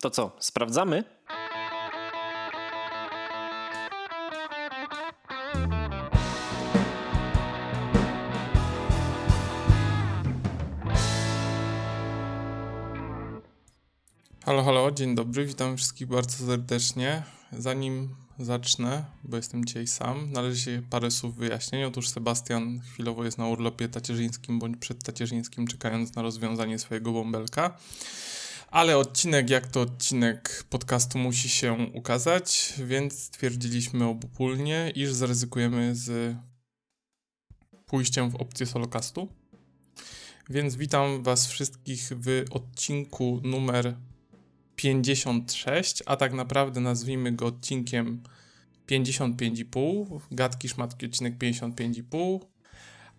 [0.00, 1.04] To co, sprawdzamy?
[14.44, 17.22] Halo, halo, dzień dobry, witam wszystkich bardzo serdecznie.
[17.52, 21.84] Zanim zacznę, bo jestem dzisiaj sam, należy się parę słów wyjaśnień.
[21.84, 27.78] Otóż Sebastian chwilowo jest na urlopie tacierzyńskim bądź przedtacierzyńskim, czekając na rozwiązanie swojego bąbelka.
[28.70, 36.36] Ale odcinek, jak to odcinek podcastu, musi się ukazać, więc stwierdziliśmy obopólnie, iż zaryzykujemy z
[37.86, 39.28] pójściem w opcję solocastu.
[40.50, 43.96] Więc witam Was wszystkich w odcinku numer
[44.76, 48.22] 56, a tak naprawdę nazwijmy go odcinkiem
[48.88, 52.40] 55,5, gadki szmatki odcinek 55,5,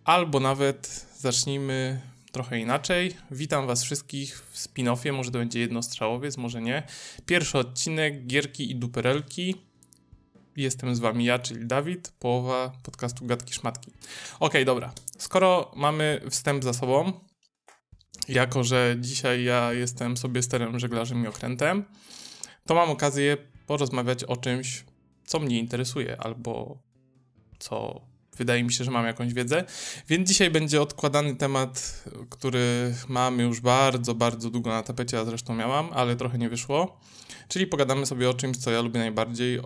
[0.04, 2.00] albo nawet zacznijmy
[2.32, 3.16] trochę inaczej.
[3.30, 6.82] Witam Was wszystkich w spin-offie, może to będzie jednostrzałowiec, może nie.
[7.26, 9.54] Pierwszy odcinek Gierki i Duperelki.
[10.56, 13.92] Jestem z Wami ja, czyli Dawid, połowa podcastu Gadki Szmatki.
[14.40, 14.92] Ok, dobra.
[15.18, 17.12] Skoro mamy wstęp za sobą,
[18.28, 21.84] jako że dzisiaj ja jestem sobie sterem, żeglarzem i okrętem,
[22.66, 23.36] to mam okazję
[23.66, 24.84] porozmawiać o czymś,
[25.26, 26.82] co mnie interesuje, albo
[27.58, 28.00] co
[28.38, 29.64] wydaje mi się, że mam jakąś wiedzę.
[30.08, 35.54] Więc dzisiaj będzie odkładany temat, który mam już bardzo, bardzo długo na tapecie, a zresztą
[35.54, 37.00] miałam, ale trochę nie wyszło.
[37.48, 39.60] Czyli pogadamy sobie o czymś, co ja lubię najbardziej,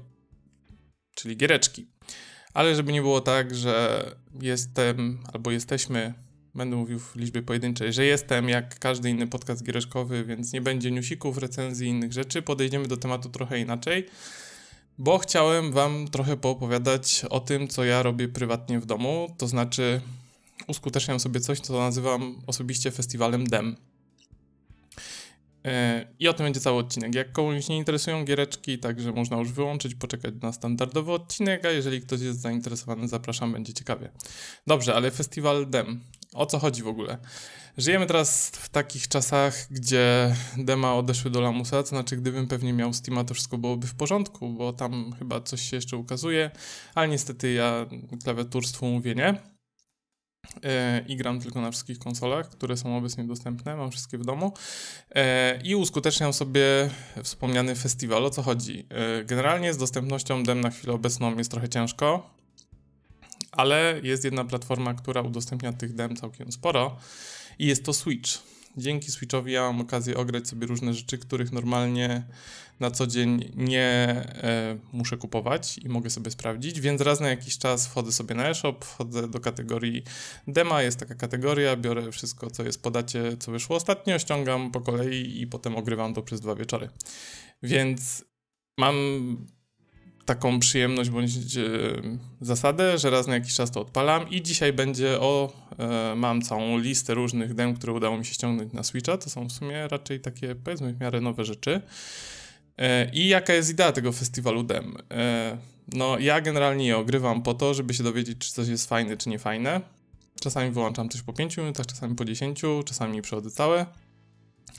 [1.15, 1.89] czyli giereczki.
[2.55, 4.05] Ale żeby nie było tak, że
[4.41, 6.15] jestem albo jesteśmy
[6.55, 10.91] będę mówił w liczbie pojedynczej, że jestem jak każdy inny podcast giereszkowy, więc nie będzie
[10.91, 12.43] newsików, recenzji innych rzeczy.
[12.43, 14.07] Podejdziemy do tematu trochę inaczej,
[15.03, 20.01] bo chciałem wam trochę poopowiadać o tym, co ja robię prywatnie w domu, to znaczy
[20.67, 23.77] uskuteczniam sobie coś, co nazywam osobiście festiwalem DEM.
[25.65, 27.15] E, I o tym będzie cały odcinek.
[27.15, 32.01] Jak komuś nie interesują giereczki, także można już wyłączyć, poczekać na standardowy odcinek, a jeżeli
[32.01, 34.11] ktoś jest zainteresowany, zapraszam, będzie ciekawie.
[34.67, 36.01] Dobrze, ale festiwal DEM.
[36.35, 37.19] O co chodzi w ogóle?
[37.79, 42.93] Żyjemy teraz w takich czasach, gdzie dema odeszły do lamusa, to znaczy gdybym pewnie miał
[42.93, 46.51] Steama, to wszystko byłoby w porządku, bo tam chyba coś się jeszcze ukazuje,
[46.95, 47.87] ale niestety ja
[48.25, 49.53] klawiaturstwu mówię nie.
[50.65, 54.53] E, I gram tylko na wszystkich konsolach, które są obecnie dostępne, mam wszystkie w domu.
[55.15, 56.91] E, I uskuteczniam sobie
[57.23, 58.27] wspomniany festiwal.
[58.27, 58.87] O co chodzi?
[58.91, 62.31] E, generalnie z dostępnością dem na chwilę obecną jest trochę ciężko
[63.53, 66.97] ale jest jedna platforma, która udostępnia tych dem całkiem sporo
[67.59, 68.31] i jest to Switch.
[68.77, 72.23] Dzięki Switchowi ja mam okazję ograć sobie różne rzeczy, których normalnie
[72.81, 77.59] na co dzień nie e, muszę kupować i mogę sobie sprawdzić, więc raz na jakiś
[77.59, 80.03] czas wchodzę sobie na eShop, wchodzę do kategorii
[80.47, 85.41] dema, jest taka kategoria, biorę wszystko, co jest podacie, co wyszło ostatnio, ściągam po kolei
[85.41, 86.89] i potem ogrywam to przez dwa wieczory.
[87.63, 88.25] Więc
[88.79, 88.97] mam
[90.25, 91.63] taką przyjemność bądź e,
[92.41, 96.79] zasadę, że raz na jakiś czas to odpalam i dzisiaj będzie o, e, mam całą
[96.79, 100.21] listę różnych dem, które udało mi się ściągnąć na Switcha, to są w sumie raczej
[100.21, 101.81] takie powiedzmy w miarę nowe rzeczy.
[102.79, 104.97] E, I jaka jest idea tego festiwalu dem?
[105.93, 109.29] No ja generalnie je ogrywam po to, żeby się dowiedzieć, czy coś jest fajne, czy
[109.29, 109.81] nie fajne.
[110.41, 113.87] Czasami wyłączam coś po 5 minutach, czasami po 10, czasami przechodzę całe.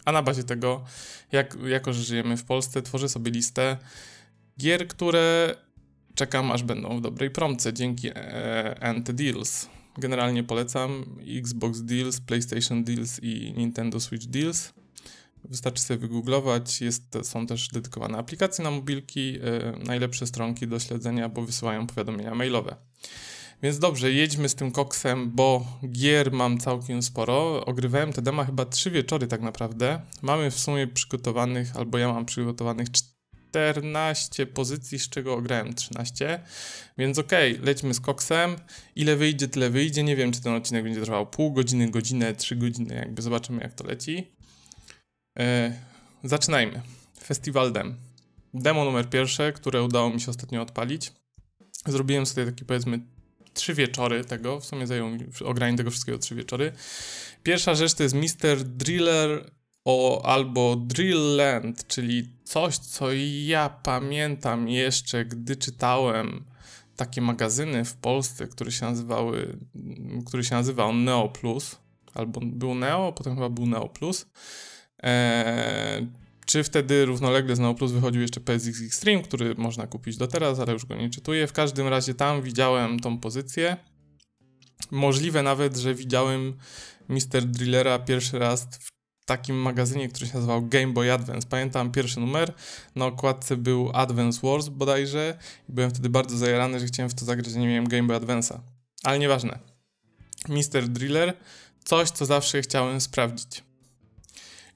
[0.05, 0.83] A na bazie tego,
[1.31, 3.77] jak, jako że żyjemy w Polsce, tworzę sobie listę
[4.59, 5.56] gier, które
[6.16, 9.69] czekam aż będą w dobrej promce dzięki e, NT Deals.
[9.97, 11.06] Generalnie polecam
[11.38, 14.74] Xbox Deals, PlayStation Deals i Nintendo Switch Deals.
[15.46, 21.30] Wystarczy sobie wygooglować, jest, są też dedykowane aplikacje na mobilki, e, najlepsze stronki do śledzenia,
[21.30, 22.75] bo wysyłają powiadomienia mailowe.
[23.64, 27.66] Więc dobrze, jedźmy z tym koksem, bo gier mam całkiem sporo.
[27.66, 30.02] Ogrywałem te dema chyba trzy wieczory tak naprawdę.
[30.22, 32.90] Mamy w sumie przygotowanych, albo ja mam przygotowanych
[33.53, 36.40] 14 pozycji, z czego ograłem 13.
[36.97, 38.56] Więc okej, okay, lećmy z koksem.
[38.96, 40.03] Ile wyjdzie, tyle wyjdzie.
[40.03, 42.96] Nie wiem, czy ten odcinek będzie trwał pół godziny, godzinę, 3 godziny.
[42.96, 44.31] Jakby zobaczymy, jak to leci.
[45.40, 45.74] E,
[46.24, 46.81] zaczynajmy.
[47.24, 47.96] Festiwal Dem.
[48.53, 51.11] Demo numer pierwsze, które udało mi się ostatnio odpalić.
[51.85, 52.99] Zrobiłem sobie takie powiedzmy
[53.53, 56.72] trzy wieczory tego, w sumie zajął mi ogranie tego wszystkiego trzy wieczory.
[57.44, 58.64] Pierwsza rzecz to jest Mr.
[58.64, 59.52] Driller
[59.85, 63.08] o albo Drillland, czyli coś, co
[63.44, 66.44] ja pamiętam jeszcze, gdy czytałem
[66.96, 69.58] takie magazyny w Polsce, które się nazywały,
[70.26, 71.80] który się nazywał Neo Plus,
[72.14, 74.26] albo był Neo, potem chyba był Neo Plus.
[75.00, 76.08] Eee,
[76.46, 80.59] czy wtedy równolegle z Neo Plus wychodził jeszcze PSX Extreme, który można kupić do teraz,
[80.59, 81.47] ale już go nie czytuję.
[81.47, 83.78] W każdym razie tam widziałem tą pozycję.
[84.91, 86.58] Możliwe nawet, że widziałem
[87.09, 88.92] Mister Drillera pierwszy raz w
[89.25, 91.47] takim magazynie, który się nazywał Game Boy Advance.
[91.47, 92.53] Pamiętam pierwszy numer,
[92.96, 95.37] na okładce był Advance Wars bodajże
[95.70, 98.59] i byłem wtedy bardzo zajarany, że chciałem w to zagrać, nie miałem Game Boy Advance'a.
[99.03, 99.59] Ale nieważne.
[100.49, 100.87] Mr.
[100.87, 101.37] Driller,
[101.84, 103.64] coś, co zawsze chciałem sprawdzić.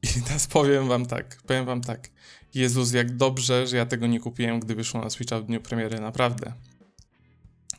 [0.03, 2.09] I teraz powiem wam tak, powiem wam tak.
[2.53, 5.99] Jezus, jak dobrze, że ja tego nie kupiłem, gdy wyszło na Switcha w dniu premiery,
[5.99, 6.53] naprawdę.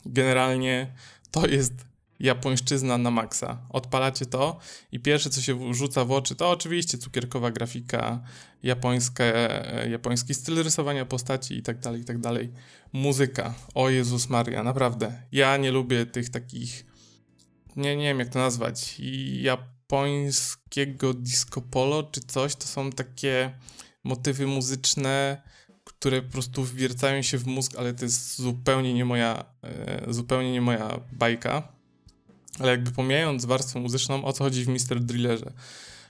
[0.06, 0.93] Generalnie
[1.31, 1.88] to jest
[2.20, 3.59] japońszczyzna na maksa.
[3.70, 4.59] Odpalacie to
[4.93, 8.20] i pierwsze, co się rzuca w oczy, to oczywiście cukierkowa grafika,
[8.62, 9.32] japońskie,
[9.91, 12.50] japoński styl rysowania postaci i tak dalej, i tak dalej.
[12.93, 13.55] Muzyka.
[13.75, 15.23] O Jezus Maria, naprawdę.
[15.32, 16.87] Ja nie lubię tych takich,
[17.76, 18.97] nie, nie wiem jak to nazwać,
[19.32, 22.56] japońskiego disco polo czy coś.
[22.56, 23.53] To są takie
[24.05, 25.43] motywy muzyczne,
[25.85, 30.53] które po prostu wwiercają się w mózg, ale to jest zupełnie nie moja, e, zupełnie
[30.53, 31.78] nie moja bajka.
[32.60, 35.00] Ale jakby pomijając warstwę muzyczną, o co chodzi w Mr.
[35.00, 35.52] Drillerze?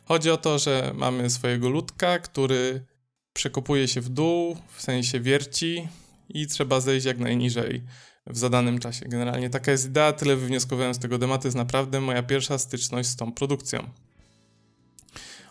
[0.04, 2.84] Chodzi o to, że mamy swojego ludka, który
[3.32, 5.88] przekopuje się w dół, w sensie wierci
[6.28, 7.82] i trzeba zejść jak najniżej
[8.26, 9.08] w zadanym czasie.
[9.08, 13.16] Generalnie taka jest idea, tyle wywnioskowałem z tego tematu, jest naprawdę moja pierwsza styczność z
[13.16, 13.90] tą produkcją.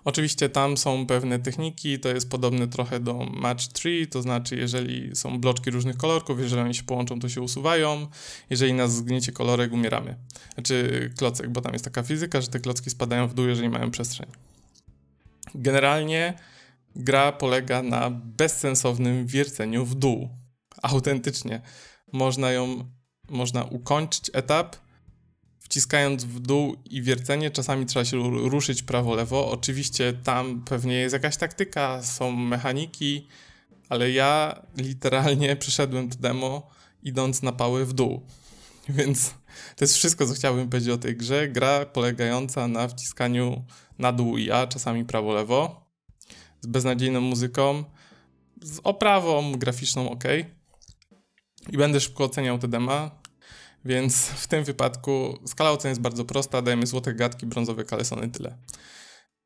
[0.05, 5.15] Oczywiście tam są pewne techniki, to jest podobne trochę do match tree, to znaczy jeżeli
[5.15, 8.07] są bloczki różnych kolorków, jeżeli one się połączą, to się usuwają,
[8.49, 10.15] jeżeli nas zgniecie kolorek, umieramy.
[10.53, 13.91] Znaczy klocek, bo tam jest taka fizyka, że te klocki spadają w dół, jeżeli mają
[13.91, 14.27] przestrzeń.
[15.55, 16.33] Generalnie
[16.95, 20.29] gra polega na bezsensownym wierceniu w dół.
[20.81, 21.61] Autentycznie.
[22.13, 22.91] Można ją,
[23.29, 24.75] można ukończyć etap
[25.69, 28.18] wciskając w dół i wiercenie, czasami trzeba się
[28.50, 29.52] ruszyć prawo-lewo.
[29.52, 33.28] Oczywiście tam pewnie jest jakaś taktyka, są mechaniki,
[33.90, 36.69] ale ja literalnie przeszedłem to demo
[37.04, 38.22] idąc na pały w dół.
[38.90, 39.34] Więc
[39.75, 41.48] to jest wszystko, co chciałbym powiedzieć o tej grze.
[41.48, 43.66] Gra polegająca na wciskaniu
[44.00, 45.86] na dół i A, czasami prawo-lewo,
[46.62, 47.84] z beznadziejną muzyką,
[48.62, 50.24] z oprawą graficzną ok.
[51.69, 53.12] I będę szybko oceniał te dema.
[53.85, 58.57] Więc w tym wypadku skala ocen jest bardzo prosta, dajemy złote gadki, brązowe kalesony, tyle.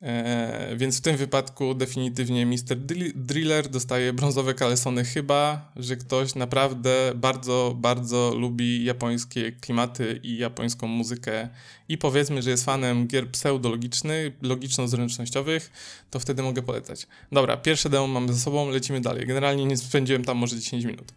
[0.01, 2.77] Eee, więc w tym wypadku definitywnie Mr.
[3.15, 10.87] Driller dostaje brązowe kalesony, chyba że ktoś naprawdę bardzo, bardzo lubi japońskie klimaty i japońską
[10.87, 11.49] muzykę
[11.89, 15.71] i powiedzmy, że jest fanem gier pseudologicznych, logiczno-zręcznościowych,
[16.09, 17.07] to wtedy mogę polecać.
[17.31, 19.27] Dobra, pierwsze demo mamy ze sobą, lecimy dalej.
[19.27, 21.13] Generalnie nie spędziłem tam może 10 minut.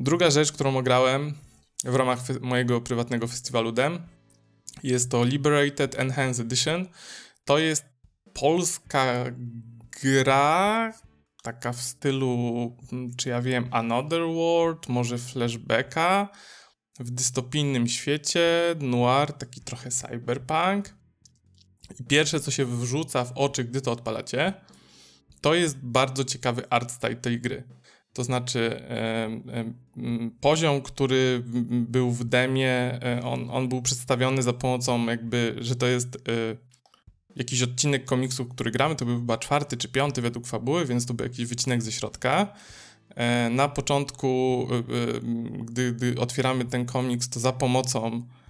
[0.00, 1.34] Druga rzecz, którą ograłem,
[1.84, 3.98] w ramach mojego prywatnego festiwalu DEM.
[4.82, 6.86] Jest to Liberated Enhanced Edition.
[7.44, 7.84] To jest
[8.32, 9.24] polska
[10.02, 10.92] gra,
[11.42, 16.28] taka w stylu, mm, czy ja wiem, Another World, może Flashbacka,
[17.00, 20.94] w dystopijnym świecie, noir, taki trochę cyberpunk.
[22.00, 24.52] I pierwsze, co się wrzuca w oczy, gdy to odpalacie,
[25.40, 27.64] to jest bardzo ciekawy art style tej gry.
[28.12, 28.82] To znaczy
[30.40, 32.70] poziom, który był w demie,
[33.02, 36.20] e, on, on był przedstawiony za pomocą jakby, że to jest e,
[37.36, 41.14] jakiś odcinek komiksu, który gramy, to był chyba czwarty czy piąty według fabuły, więc to
[41.14, 42.52] był jakiś wycinek ze środka.
[43.14, 44.68] E, na początku,
[45.58, 48.41] gdy, gdy otwieramy ten komiks, to za pomocą e,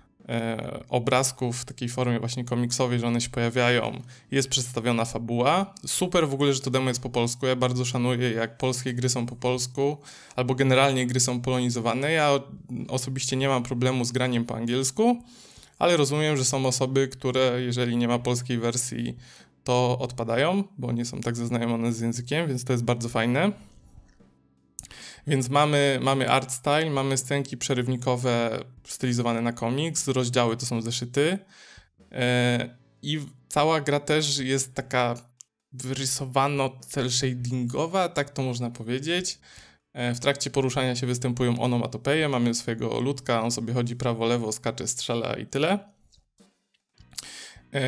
[0.88, 5.74] obrazków w takiej formie właśnie komiksowej, że one się pojawiają, jest przedstawiona fabuła.
[5.86, 7.46] Super w ogóle, że to demo jest po polsku.
[7.46, 9.96] Ja bardzo szanuję, jak polskie gry są po polsku,
[10.36, 12.12] albo generalnie gry są polonizowane.
[12.12, 12.30] Ja
[12.88, 15.22] osobiście nie mam problemu z graniem po angielsku,
[15.78, 19.16] ale rozumiem, że są osoby, które jeżeli nie ma polskiej wersji,
[19.64, 23.52] to odpadają, bo nie są tak zaznajomione z językiem, więc to jest bardzo fajne.
[25.26, 31.38] Więc mamy, mamy art style, mamy scenki przerywnikowe stylizowane na komiks, rozdziały to są zeszyty
[32.12, 35.14] e, i cała gra też jest taka
[35.72, 39.38] wyrysowano cel shadingowa, tak to można powiedzieć.
[39.92, 44.52] E, w trakcie poruszania się występują onomatopeje, mamy swojego ludka, on sobie chodzi prawo, lewo,
[44.52, 45.91] skacze, strzela i tyle.
[47.74, 47.78] E,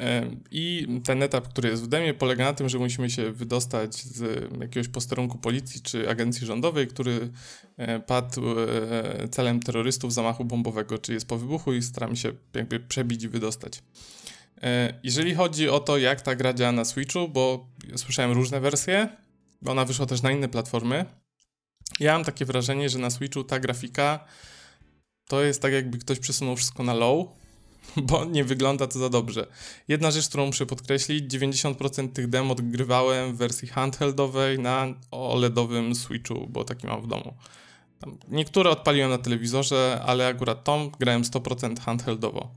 [0.00, 3.94] e, I ten etap, który jest w demie, polega na tym, że musimy się wydostać
[3.94, 7.30] z jakiegoś posterunku policji czy agencji rządowej, który
[7.76, 8.42] e, padł
[9.30, 13.82] celem terrorystów zamachu bombowego, czy jest po wybuchu i staramy się jakby przebić i wydostać.
[15.02, 19.08] Jeżeli chodzi o to, jak ta gra działa na Switchu, bo słyszałem różne wersje,
[19.66, 21.04] ona wyszła też na inne platformy,
[22.00, 24.24] ja mam takie wrażenie, że na Switchu ta grafika
[25.28, 27.26] to jest tak jakby ktoś przesunął wszystko na low,
[28.08, 29.46] bo nie wygląda to za dobrze.
[29.88, 36.46] Jedna rzecz, którą muszę podkreślić, 90% tych demo odgrywałem w wersji handheldowej na OLEDowym Switchu,
[36.50, 37.34] bo taki mam w domu.
[38.28, 42.54] niektóre odpaliłem na telewizorze, ale akurat tą grałem 100% handheldowo.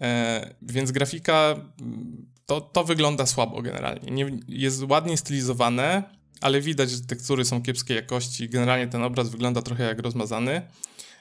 [0.00, 4.10] E, więc grafika mm, to, to wygląda słabo generalnie.
[4.10, 6.02] Nie, jest ładnie stylizowane,
[6.40, 8.48] ale widać, że tekstury są kiepskiej jakości.
[8.48, 10.62] Generalnie ten obraz wygląda trochę jak rozmazany.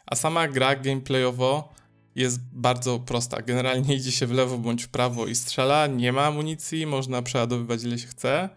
[0.05, 1.73] A sama gra gameplayowo
[2.15, 3.41] jest bardzo prosta.
[3.41, 5.87] Generalnie idzie się w lewo bądź w prawo i strzela.
[5.87, 8.49] Nie ma amunicji, można przeładowywać ile się chce.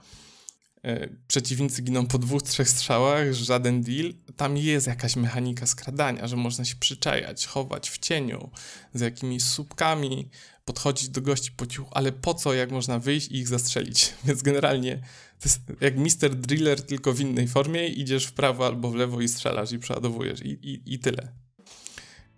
[0.85, 4.15] E, przeciwnicy giną po dwóch, trzech strzałach, żaden deal.
[4.37, 8.51] Tam jest jakaś mechanika skradania, że można się przyczajać, chować w cieniu,
[8.95, 10.31] z jakimiś słupkami,
[10.65, 14.13] podchodzić do gości po cichu, ale po co, jak można wyjść i ich zastrzelić?
[14.25, 14.97] Więc generalnie
[15.41, 17.89] to jest jak Mister Driller, tylko w innej formie.
[17.89, 21.33] Idziesz w prawo albo w lewo i strzelasz i przeładowujesz i, i, i tyle.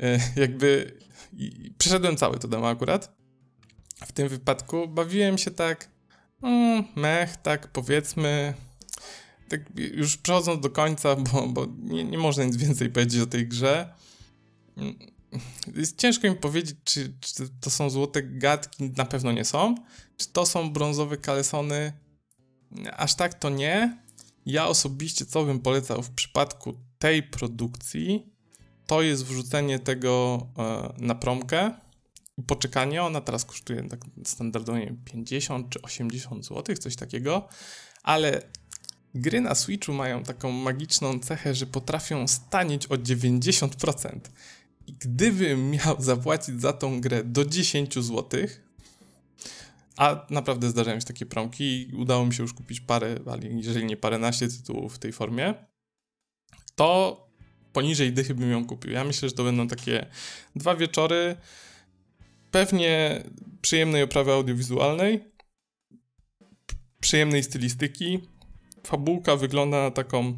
[0.01, 0.99] E, jakby
[1.37, 3.17] i, przeszedłem cały to demo akurat.
[4.07, 5.91] W tym wypadku bawiłem się tak
[6.43, 8.55] mm, mech, tak powiedzmy,
[9.49, 13.49] tak już przechodząc do końca, bo, bo nie, nie można nic więcej powiedzieć o tej
[13.49, 13.95] grze.
[15.75, 19.75] Jest ciężko mi powiedzieć, czy, czy to są złote gadki, na pewno nie są.
[20.17, 21.93] Czy to są brązowe kalesony?
[22.93, 23.99] Aż tak to nie.
[24.47, 28.36] Ja osobiście co bym polecał w przypadku tej produkcji,
[28.87, 31.75] to jest wrzucenie tego e, na promkę
[32.39, 33.03] i poczekanie.
[33.03, 37.49] Ona teraz kosztuje tak standardowo 50 czy 80 zł, coś takiego,
[38.03, 38.43] ale
[39.15, 44.19] gry na Switchu mają taką magiczną cechę, że potrafią stanieć o 90%.
[44.87, 48.41] I gdybym miał zapłacić za tą grę do 10 zł,
[49.97, 53.97] a naprawdę zdarzają się takie promki i udało mi się już kupić parę, jeżeli nie
[53.97, 55.55] paręnaście tytułów w tej formie,
[56.75, 57.26] to
[57.77, 58.93] poniżej dychy bym ją kupił.
[58.93, 60.07] Ja myślę, że to będą takie
[60.57, 61.37] dwa wieczory,
[62.51, 63.23] pewnie
[63.63, 65.25] przyjemnej oprawy audiowizualnej,
[67.01, 68.21] przyjemnej stylistyki.
[68.85, 70.37] Fabułka wygląda na taką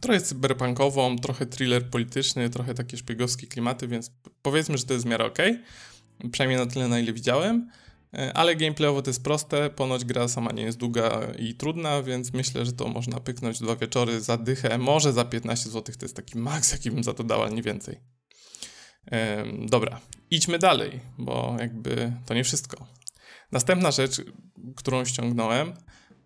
[0.00, 4.10] trochę cyberpunkową, trochę thriller polityczny, trochę takie szpiegowskie klimaty, więc
[4.42, 5.38] powiedzmy, że to jest w miarę ok.
[6.32, 7.70] Przynajmniej na tyle, na ile widziałem.
[8.14, 12.32] E, ale gameplayowo to jest proste, ponoć gra sama nie jest długa i trudna, więc
[12.32, 16.16] myślę, że to można pyknąć dwa wieczory za dychę, może za 15 zł to jest
[16.16, 18.00] taki maks, jaki bym za to dał, ale nie więcej.
[19.66, 20.00] Dobra,
[20.30, 22.86] idźmy dalej, bo jakby to nie wszystko.
[23.52, 24.22] Następna rzecz,
[24.76, 25.72] którą ściągnąłem,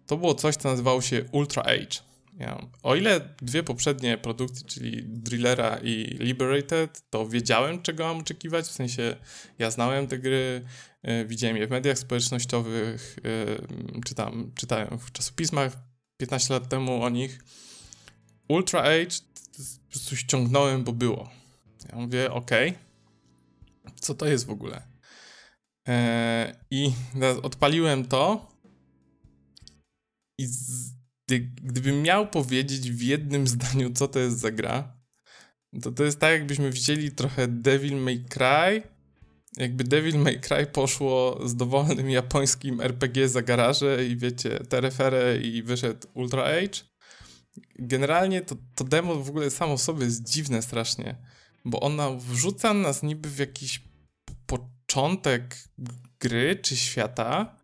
[0.06, 2.05] to było coś, co nazywało się Ultra Age.
[2.38, 8.66] Ja, o ile dwie poprzednie produkcje, czyli Drillera i Liberated, to wiedziałem, czego mam oczekiwać,
[8.66, 9.16] w sensie
[9.58, 10.64] ja znałem te gry,
[11.02, 15.76] e, widziałem je w mediach społecznościowych, e, czytam, czytałem w czasopismach
[16.16, 17.44] 15 lat temu o nich.
[18.48, 19.16] Ultra Age
[19.86, 21.30] po prostu ściągnąłem, bo było.
[21.92, 22.50] Ja mówię, ok,
[24.00, 24.82] co to jest w ogóle?
[25.88, 26.92] E, I
[27.42, 28.52] odpaliłem to
[30.38, 30.95] i z,
[31.62, 34.96] gdybym miał powiedzieć w jednym zdaniu, co to jest za gra,
[35.82, 38.82] to to jest tak, jakbyśmy wzięli trochę Devil May Cry,
[39.56, 45.62] jakby Devil May Cry poszło z dowolnym japońskim RPG za garaże i wiecie, tereferę i
[45.62, 46.80] wyszedł Ultra Age.
[47.78, 51.16] Generalnie to, to demo w ogóle samo w sobie jest dziwne strasznie,
[51.64, 53.82] bo ona wrzuca nas niby w jakiś
[54.46, 55.56] początek
[56.20, 57.55] gry czy świata,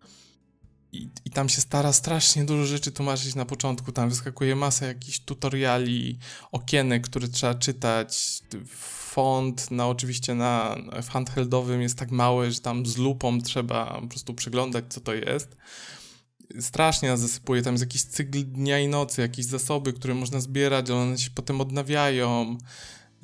[0.93, 3.93] i, I tam się stara strasznie dużo rzeczy tłumaczyć na początku.
[3.93, 6.19] Tam wyskakuje masa jakichś tutoriali,
[6.53, 8.41] okienek, które trzeba czytać.
[8.69, 14.07] Font, na oczywiście na w handheldowym jest tak mały, że tam z lupą trzeba po
[14.07, 15.57] prostu przeglądać, co to jest.
[16.61, 17.63] Strasznie nas zasypuje.
[17.63, 21.31] Tam jest jakiś cykl dnia i nocy, jakieś zasoby, które można zbierać, ale one się
[21.35, 22.59] potem odnawiają.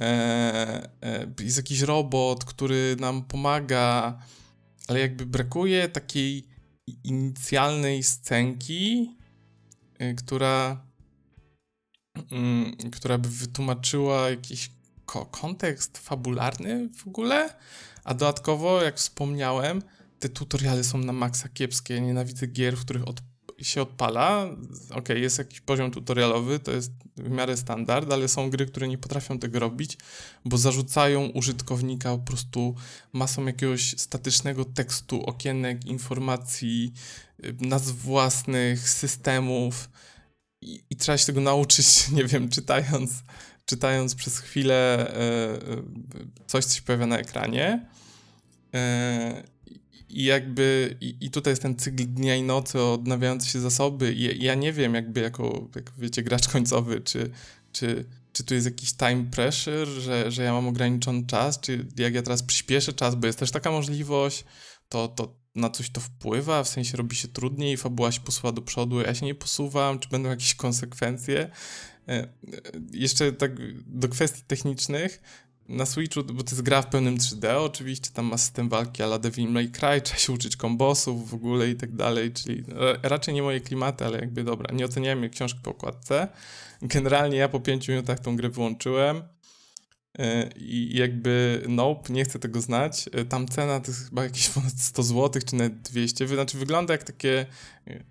[0.00, 4.18] E, e, jest jakiś robot, który nam pomaga,
[4.88, 6.57] ale jakby brakuje takiej
[7.04, 9.16] inicjalnej scenki,
[10.02, 10.86] y, która,
[12.30, 14.70] mm, która by wytłumaczyła jakiś
[15.30, 17.54] kontekst fabularny w ogóle,
[18.04, 19.82] a dodatkowo, jak wspomniałem,
[20.18, 22.00] te tutoriale są na maksa kiepskie.
[22.00, 23.20] Nienawidzę gier, w których od
[23.62, 24.46] się odpala,
[24.90, 28.98] ok, jest jakiś poziom tutorialowy, to jest w miarę standard, ale są gry, które nie
[28.98, 29.98] potrafią tego robić,
[30.44, 32.74] bo zarzucają użytkownika po prostu
[33.12, 36.92] masą jakiegoś statycznego tekstu, okienek, informacji,
[37.44, 39.90] y, nazw własnych, systemów
[40.60, 43.10] i, i trzeba się tego nauczyć, nie wiem, czytając,
[43.64, 45.58] czytając przez chwilę e,
[46.46, 47.86] coś, co się pojawia na ekranie.
[50.08, 54.12] I jakby, i, i, tutaj jest ten cykl dnia i nocy, odnawiające się zasoby.
[54.12, 57.30] I ja nie wiem, jakby jako, jak wiecie, gracz końcowy, czy,
[57.72, 62.14] czy, czy tu jest jakiś time pressure, że, że ja mam ograniczony czas, czy jak
[62.14, 64.44] ja teraz przyspieszę czas, bo jest też taka możliwość,
[64.88, 68.62] to, to na coś to wpływa, w sensie robi się trudniej, fabuła się posuwa do
[68.62, 71.38] przodu, ja się nie posuwam, czy będą jakieś konsekwencje.
[71.38, 72.28] E, e,
[72.92, 73.52] jeszcze tak
[73.86, 75.22] do kwestii technicznych,
[75.68, 79.18] na Switchu, bo to jest gra w pełnym 3D, oczywiście tam ma system walki ala
[79.18, 82.64] Devil May Cry, trzeba się uczyć kombosów w ogóle i tak dalej, czyli
[83.02, 86.28] raczej nie moje klimaty, ale jakby dobra, nie oceniajmy książki po okładce.
[86.82, 89.22] Generalnie ja po 5 minutach tą grę wyłączyłem
[90.18, 93.08] E, I jakby nope, nie chcę tego znać.
[93.12, 96.28] E, tam cena to jest chyba jakieś ponad 100 zł, czy nawet 200.
[96.28, 97.46] Znaczy wygląda jak takie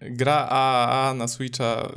[0.01, 1.91] gra AAA na Switcha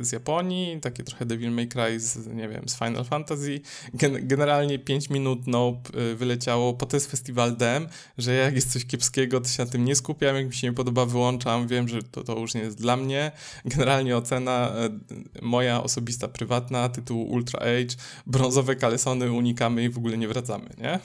[0.00, 3.60] z Japonii, takie trochę Devil May Cry z, nie wiem, z Final Fantasy.
[3.94, 8.72] Gen generalnie 5 minut nope y, wyleciało, po to jest festiwal dem, że jak jest
[8.72, 11.88] coś kiepskiego, to się na tym nie skupiam, jak mi się nie podoba, wyłączam, wiem,
[11.88, 13.32] że to, to już nie jest dla mnie.
[13.64, 14.72] Generalnie ocena
[15.12, 17.96] y, moja osobista, prywatna, tytuł Ultra Age,
[18.26, 21.00] brązowe kalesony unikamy i w ogóle nie wracamy, nie?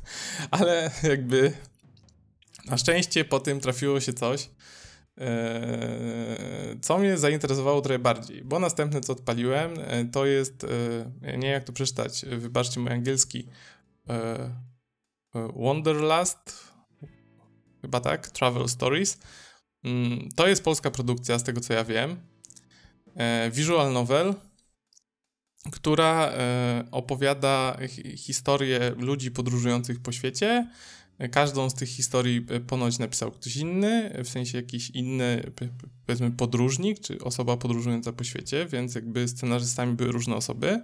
[0.50, 1.52] Ale jakby
[2.64, 4.50] na szczęście po tym trafiło się coś,
[6.80, 10.66] co mnie zainteresowało trochę bardziej, bo następne co odpaliłem e, to jest,
[11.22, 13.48] e, nie jak to przeczytać, wybaczcie mój angielski,
[14.08, 14.68] e,
[15.56, 16.68] Wanderlust,
[17.82, 19.18] chyba tak, Travel Stories.
[19.84, 22.16] Mm, to jest polska produkcja, z tego co ja wiem.
[23.50, 24.34] Visual novel,
[25.72, 26.32] która
[26.90, 27.76] opowiada
[28.16, 30.68] historię ludzi podróżujących po świecie
[31.30, 35.50] Każdą z tych historii e, ponoć napisał ktoś inny, w sensie jakiś inny,
[36.06, 40.80] powiedzmy, podróżnik, czy osoba podróżująca po świecie, więc jakby scenarzystami były różne osoby.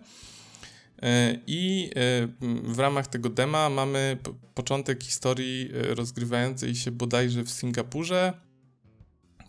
[1.02, 2.28] E, I e,
[2.72, 4.18] w ramach tego dema mamy
[4.54, 8.32] początek historii rozgrywającej się bodajże w Singapurze,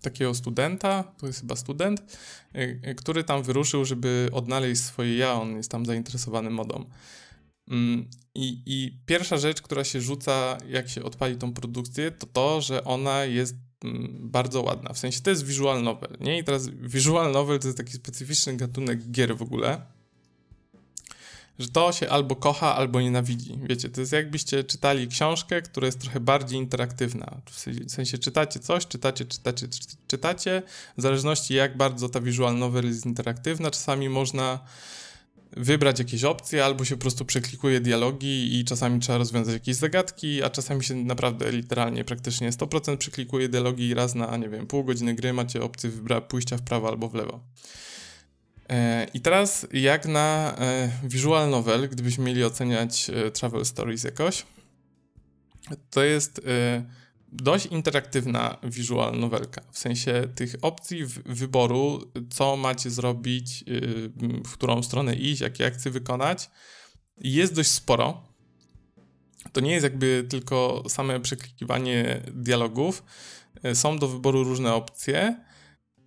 [0.02, 2.04] takiego studenta, to jest chyba student,
[2.98, 6.86] który tam wyruszył, żeby odnaleźć swoje ja, on jest tam zainteresowany modą.
[7.68, 12.62] Mm, I, I pierwsza rzecz, która się rzuca, jak się odpali tą produkcję, to to,
[12.62, 14.94] że ona jest mm, bardzo ładna.
[14.94, 16.40] W sensie to jest visual novel, nie?
[16.40, 19.82] I teraz visual novel to jest taki specyficzny gatunek gier w ogóle,
[21.60, 23.60] że to się albo kocha, albo nienawidzi.
[23.70, 27.42] Wiecie, to jest jakbyście czytali książkę, która jest trochę bardziej interaktywna.
[27.86, 29.68] W sensie czytacie coś, czytacie, czytacie,
[30.08, 30.62] czytacie.
[30.98, 34.60] W zależności jak bardzo ta visual novel jest interaktywna, czasami można
[35.56, 40.44] wybrać jakieś opcje, albo się po prostu przeklikuje dialogi i czasami trzeba rozwiązać jakieś zagadki,
[40.44, 45.16] a czasami się naprawdę literalnie praktycznie 100% przeklikuje dialogi raz na, nie wiem, pół godziny
[45.16, 47.40] gry macie opcję wybra- pójścia w prawo albo w lewo.
[48.70, 54.46] E, I teraz jak na e, visual novel, gdybyśmy mieli oceniać e, travel stories jakoś,
[55.90, 56.42] to jest
[57.36, 59.62] dość interaktywna visual novelka.
[59.72, 64.12] W sensie tych opcji wyboru, co macie zrobić, y,
[64.46, 66.50] w którą stronę iść, jakie akcje wykonać,
[67.18, 68.24] jest dość sporo.
[69.54, 73.04] To nie jest jakby tylko same przeklikiwanie dialogów.
[73.66, 75.46] Y, są do wyboru różne opcje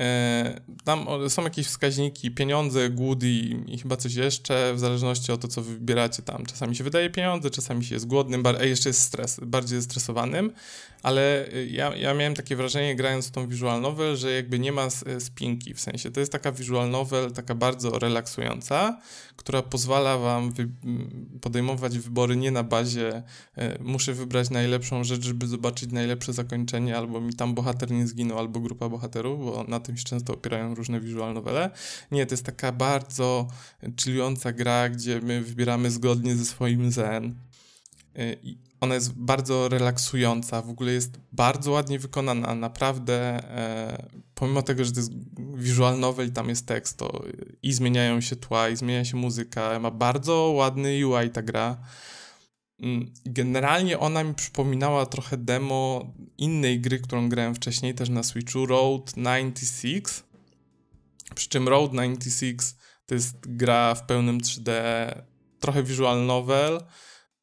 [0.01, 5.49] E, tam są jakieś wskaźniki, pieniądze, głód i, chyba coś jeszcze, w zależności od to,
[5.49, 6.47] co wybieracie tam.
[6.47, 10.53] Czasami się wydaje pieniądze, czasami się jest głodnym, a jeszcze jest stres, bardziej zestresowanym,
[11.02, 14.72] ale y, ja, ja miałem takie wrażenie, grając w tą visual novel, że jakby nie
[14.72, 19.00] ma y, spinki, w sensie to jest taka visual novel, taka bardzo relaksująca,
[19.37, 20.68] która pozwala wam wy
[21.40, 23.22] podejmować wybory nie na bazie
[23.58, 28.38] y, muszę wybrać najlepszą rzecz, żeby zobaczyć najlepsze zakończenie, albo mi tam bohater nie zginął,
[28.38, 31.70] albo grupa bohaterów, bo na tym się często opierają różne visual novele.
[32.11, 33.48] Nie, to jest taka bardzo
[34.00, 37.34] chillująca gra, gdzie my wybieramy zgodnie ze swoim zen.
[38.42, 44.85] I ona jest bardzo relaksująca, w ogóle jest bardzo ładnie wykonana, naprawdę, e, pomimo tego,
[44.85, 45.12] że to jest
[45.55, 47.25] visual novel, tam jest tekst, to
[47.62, 51.79] i zmieniają się tła, i zmienia się muzyka, ma bardzo ładny UI ta gra.
[52.81, 58.67] Mm, generalnie ona mi przypominała trochę demo innej gry, którą grałem wcześniej, też na Switchu,
[58.67, 60.25] Road 96.
[61.35, 64.71] Przy czym Road 96 to jest gra w pełnym 3D,
[65.61, 66.81] trochę visual novel,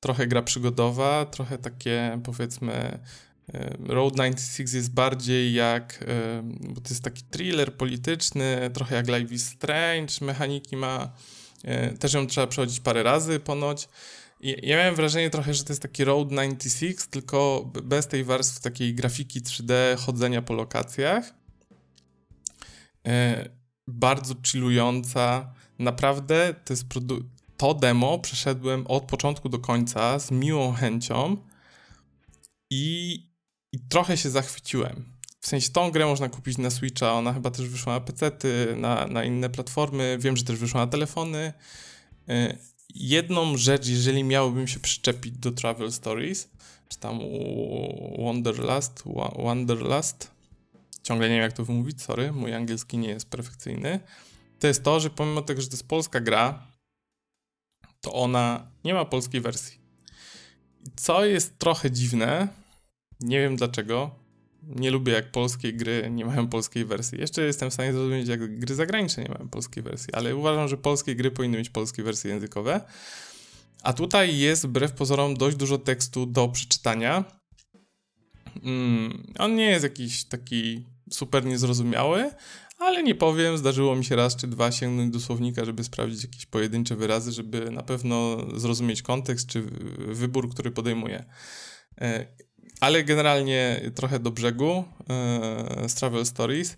[0.05, 2.99] trochę gra przygodowa, trochę takie powiedzmy
[3.79, 6.05] Road 96 jest bardziej jak,
[6.69, 11.11] bo to jest taki thriller polityczny, trochę jak Life is Strange, mechaniki ma,
[11.63, 13.89] e, też ją trzeba przechodzić parę razy ponoć.
[14.39, 18.61] I ja miałem wrażenie trochę, że to jest taki Road 96, tylko bez tej warstwy
[18.61, 21.33] takiej grafiki 3D, chodzenia po lokacjach.
[23.07, 23.49] E,
[23.87, 25.53] bardzo chillująca.
[25.79, 31.37] Naprawdę to jest produkt to demo przeszedłem od początku do końca z miłą chęcią
[32.69, 33.23] i,
[33.71, 35.15] i trochę się zachwyciłem.
[35.39, 38.31] W sensie tą grę można kupić na Switcha, ona chyba też wyszła na PC,
[38.75, 41.53] na, na inne platformy, wiem, że też wyszła na telefony.
[42.29, 42.57] Y,
[42.95, 46.49] jedną rzecz, jeżeli miałbym się przyczepić do Travel Stories,
[46.89, 47.19] czy tam
[48.25, 49.03] Wanderlust,
[49.43, 50.31] Wanderlust,
[51.03, 53.99] ciągle nie wiem jak to wymówić, sorry, mój angielski nie jest perfekcyjny,
[54.59, 56.67] to jest to, że pomimo tego, że to jest polska gra,
[58.05, 59.79] to ona nie ma polskiej wersji.
[60.95, 62.47] Co jest trochę dziwne,
[63.19, 64.15] nie wiem dlaczego.
[64.63, 67.19] Nie lubię jak polskie gry nie mają polskiej wersji.
[67.19, 70.77] Jeszcze jestem w stanie zrozumieć, jak gry zagraniczne nie mają polskiej wersji, ale uważam, że
[70.77, 72.81] polskie gry powinny mieć polskie wersje językowe.
[73.83, 77.23] A tutaj jest wbrew pozorom dość dużo tekstu do przeczytania.
[78.63, 82.31] Mm, on nie jest jakiś taki super niezrozumiały,
[82.77, 86.45] ale nie powiem, zdarzyło mi się raz czy dwa sięgnąć do słownika, żeby sprawdzić jakieś
[86.45, 89.61] pojedyncze wyrazy, żeby na pewno zrozumieć kontekst czy
[89.97, 91.25] wybór, który podejmuję.
[92.01, 92.25] E,
[92.79, 96.77] ale generalnie trochę do brzegu e, z Travel Stories.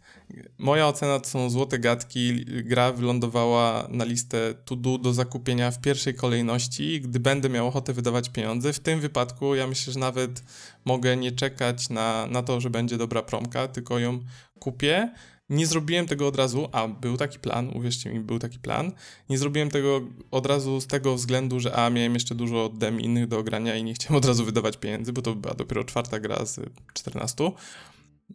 [0.57, 2.45] Moja ocena to są złote gadki.
[2.45, 7.93] Gra wylądowała na listę to do do zakupienia w pierwszej kolejności, gdy będę miał ochotę
[7.93, 8.73] wydawać pieniądze.
[8.73, 10.43] W tym wypadku ja myślę, że nawet
[10.85, 14.19] mogę nie czekać na, na to, że będzie dobra promka, tylko ją
[14.59, 15.11] kupię
[15.49, 18.91] nie zrobiłem tego od razu, a był taki plan, uwierzcie mi, był taki plan.
[19.29, 23.27] Nie zrobiłem tego od razu z tego względu, że a miałem jeszcze dużo dem innych
[23.27, 26.45] do ogrania i nie chciałem od razu wydawać pieniędzy, bo to była dopiero czwarta gra
[26.45, 26.59] z
[26.93, 27.51] 14.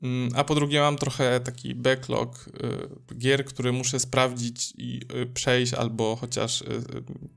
[0.03, 2.49] Mm, a po drugie, mam trochę taki backlog
[3.13, 6.67] y, gier, które muszę sprawdzić i y, przejść, albo chociaż y,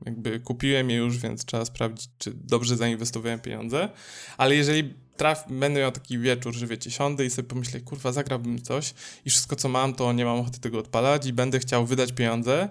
[0.06, 3.88] jakby kupiłem je już, więc trzeba sprawdzić, czy dobrze zainwestowałem pieniądze.
[4.36, 8.62] Ale jeżeli traf, będę miał taki wieczór, że wiecie, siądę i sobie pomyślę, kurwa, zagrałbym
[8.62, 12.12] coś i wszystko co mam, to nie mam ochoty tego odpalać i będę chciał wydać
[12.12, 12.68] pieniądze,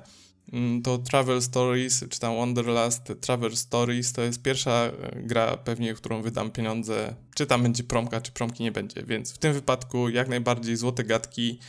[0.54, 5.96] mm, to Travel Stories, czy tam Wanderlust Travel Stories, to jest pierwsza e, gra pewnie,
[5.96, 9.54] w którą wydam pieniądze, czy tam będzie promka, czy promki nie będzie, więc w tym
[9.54, 11.60] wypadku jak najbardziej złote gadki,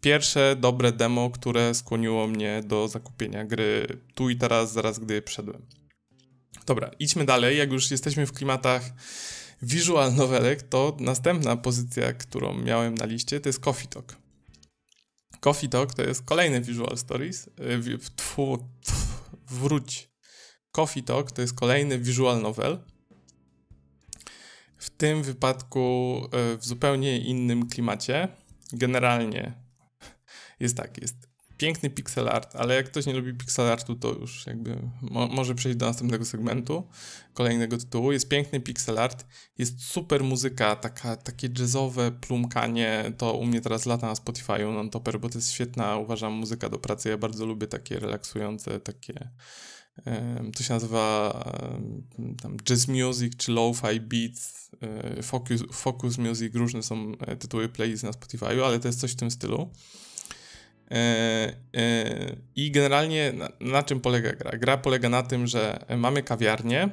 [0.00, 5.62] pierwsze dobre demo, które skłoniło mnie do zakupienia gry tu i teraz, zaraz gdy przyszedłem.
[6.66, 8.82] Dobra, idźmy dalej, jak już jesteśmy w klimatach
[9.62, 14.16] visual novelek, to następna pozycja, którą miałem na liście, to jest Coffee Talk.
[15.40, 17.46] Coffee Talk to jest kolejny Visual Stories.
[17.46, 18.58] Y, tfu,
[19.50, 20.10] wróć.
[20.72, 22.78] Coffee Talk to jest kolejny visual novel.
[24.78, 26.20] W tym wypadku
[26.54, 28.28] y, w zupełnie innym klimacie.
[28.72, 29.54] Generalnie
[30.60, 31.27] jest tak, jest
[31.58, 35.54] piękny pixel art, ale jak ktoś nie lubi pixel artu, to już jakby mo może
[35.54, 36.88] przejść do następnego segmentu,
[37.34, 38.12] kolejnego tytułu.
[38.12, 39.26] Jest piękny pixel art,
[39.58, 45.20] jest super muzyka, taka, takie jazzowe plumkanie, to u mnie teraz lata na Spotify'u non-topper,
[45.20, 47.08] bo to jest świetna, uważam, muzyka do pracy.
[47.08, 49.28] Ja bardzo lubię takie relaksujące, takie
[50.56, 51.32] to się nazywa
[52.42, 58.02] tam jazz music czy lo-fi beats, e, focus, focus music, różne są e, tytuły playlist
[58.02, 59.70] na Spotify'u, ale to jest coś w tym stylu.
[60.90, 64.58] E, e, I generalnie na, na, czym polega gra?
[64.58, 66.88] Gra polega na tym, że mamy kawiarnię,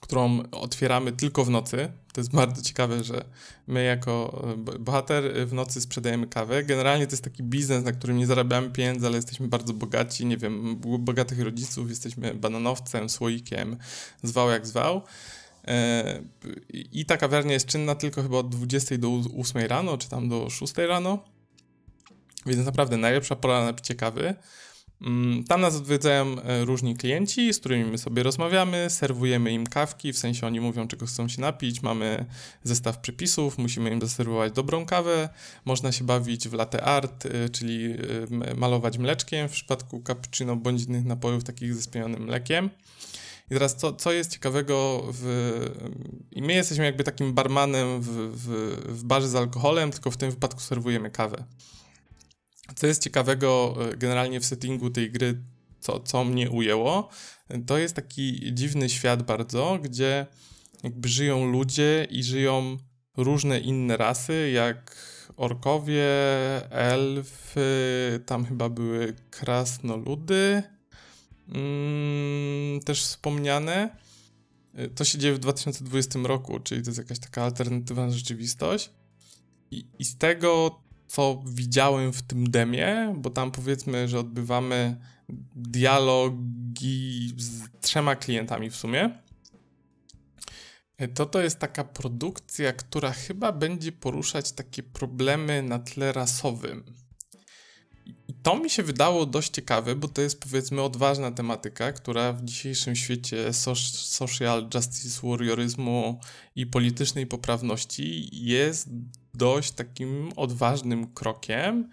[0.00, 1.92] którą otwieramy tylko w nocy.
[2.12, 3.24] To jest bardzo ciekawe, że
[3.66, 6.64] my jako e, bohater w nocy sprzedajemy kawę.
[6.64, 10.36] Generalnie to jest taki biznes, na którym nie zarabiamy pieniędzy, ale jesteśmy bardzo bogaci, nie
[10.36, 13.76] wiem, bogatych rodziców, jesteśmy bananowcem, słoikiem,
[14.22, 15.02] zwał jak zwał.
[16.72, 20.50] I ta kawiarnia jest czynna tylko chyba od 20 do 8 rano, czy tam do
[20.50, 21.33] 6 rano.
[22.46, 24.34] Więc naprawdę najlepsza pora na picie kawy.
[25.00, 30.12] Mm, tam nas odwiedzają e, różni klienci, z którymi my sobie rozmawiamy, serwujemy im kawki,
[30.12, 32.26] w sensie oni mówią, czego chcą się napić, mamy
[32.62, 35.28] zestaw przepisów, musimy im zaserwować dobrą kawę,
[35.64, 37.96] można się bawić w latte art, e, czyli
[38.50, 42.70] e, malować mleczkiem w przypadku cappuccino bądź innych napojów takich ze spienionym mlekiem.
[43.50, 45.60] I teraz co, co jest ciekawego w...
[46.32, 48.48] I my jesteśmy jakby takim barmanem w, w,
[48.98, 51.44] w barze z alkoholem, tylko w tym wypadku serwujemy kawę.
[52.76, 55.42] Co jest ciekawego e, generalnie w settingu tej gry,
[55.80, 57.08] co, co mnie ujęło,
[57.66, 60.26] to jest taki dziwny świat bardzo, gdzie
[60.82, 62.76] jakby żyją ludzie i żyją
[63.16, 64.96] różne inne rasy, jak
[65.36, 66.06] orkowie,
[66.70, 70.62] elfy, tam chyba były krasnoludy,
[71.48, 73.96] mm, też wspomniane.
[74.74, 78.90] E, to się dzieje w 2020 roku, czyli to jest jakaś taka alternatywna rzeczywistość.
[79.70, 80.80] I, i z tego
[81.14, 84.96] co widziałem w tym demie, bo tam powiedzmy, że odbywamy
[85.56, 89.10] dialogi z trzema klientami w sumie.
[91.14, 96.84] To to jest taka produkcja, która chyba będzie poruszać takie problemy na tle rasowym.
[98.28, 102.44] I to mi się wydało dość ciekawe, bo to jest powiedzmy odważna tematyka, która w
[102.44, 106.20] dzisiejszym świecie social justice warrioryzmu
[106.56, 108.88] i politycznej poprawności jest
[109.34, 111.90] dość takim odważnym krokiem,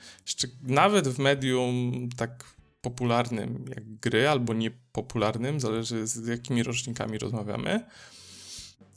[0.62, 2.44] nawet w medium tak
[2.82, 7.86] popularnym jak gry, albo niepopularnym, zależy z jakimi rocznikami rozmawiamy.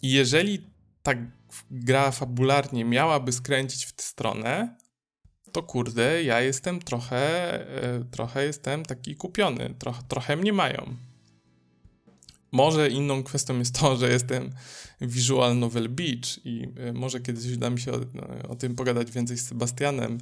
[0.02, 0.66] I jeżeli
[1.02, 1.12] ta
[1.70, 4.76] gra fabularnie miałaby skręcić w tę stronę,
[5.52, 10.96] to kurde, ja jestem trochę, e, trochę jestem taki kupiony, trochę, trochę mnie mają.
[12.54, 14.50] Może inną kwestią jest to, że jestem
[15.00, 17.98] Visual Novel Beach i e, może kiedyś uda mi się o,
[18.48, 20.18] o, tym pogadać więcej z Sebastianem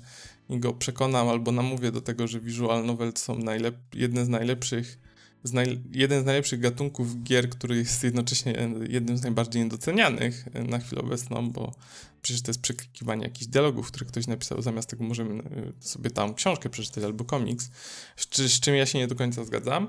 [0.49, 4.99] i go przekonam albo namówię do tego, że Visual Novel są najlep- jedne z najlepszych
[5.45, 10.79] z naj, jeden z najlepszych gatunków gier, który jest jednocześnie jednym z najbardziej niedocenianych na
[10.79, 11.75] chwilę obecną, bo
[12.23, 15.43] przecież to jest przeklikiwanie jakichś dialogów, które ktoś napisał, zamiast tego możemy
[15.81, 17.71] sobie tam książkę przeczytać albo komiks,
[18.17, 19.89] z, z czym ja się nie do końca zgadzam.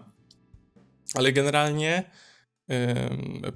[1.15, 2.03] Ale generalnie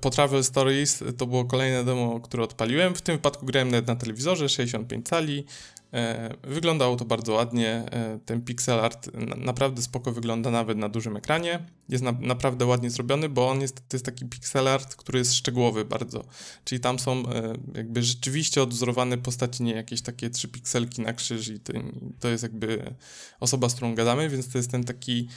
[0.02, 2.96] po Travel Stories to było kolejne demo, które odpaliłem.
[2.96, 5.46] W tym wypadku grałem nawet na telewizorze 65 cali.
[5.94, 7.70] E, wyglądało to bardzo ładnie.
[7.70, 11.60] E, ten pixel art naprawdę spoko wygląda nawet na dużym ekranie.
[11.90, 15.34] Jest na, naprawdę ładnie zrobiony, bo on jest, to jest taki pixel art, który jest
[15.34, 16.24] szczegółowy bardzo.
[16.64, 21.48] Czyli tam są e, jakby rzeczywiście odwzorowane postaci, nie jakieś takie trzy pikselki na krzyż
[21.48, 21.74] i to,
[22.20, 22.96] to jest jakby
[23.40, 25.28] osoba, z którą gadamy, więc to jest ten taki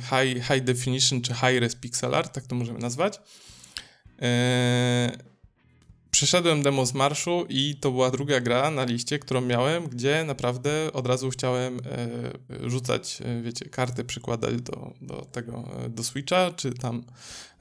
[0.00, 3.20] high, high definition czy high res pixel art, tak to możemy nazwać.
[6.10, 10.92] Przeszedłem demo z marszu i to była druga gra na liście, którą miałem, gdzie naprawdę
[10.92, 16.50] od razu chciałem e, rzucać, e, wiecie, karty przykładać do, do tego, e, do Switcha,
[16.50, 17.04] czy tam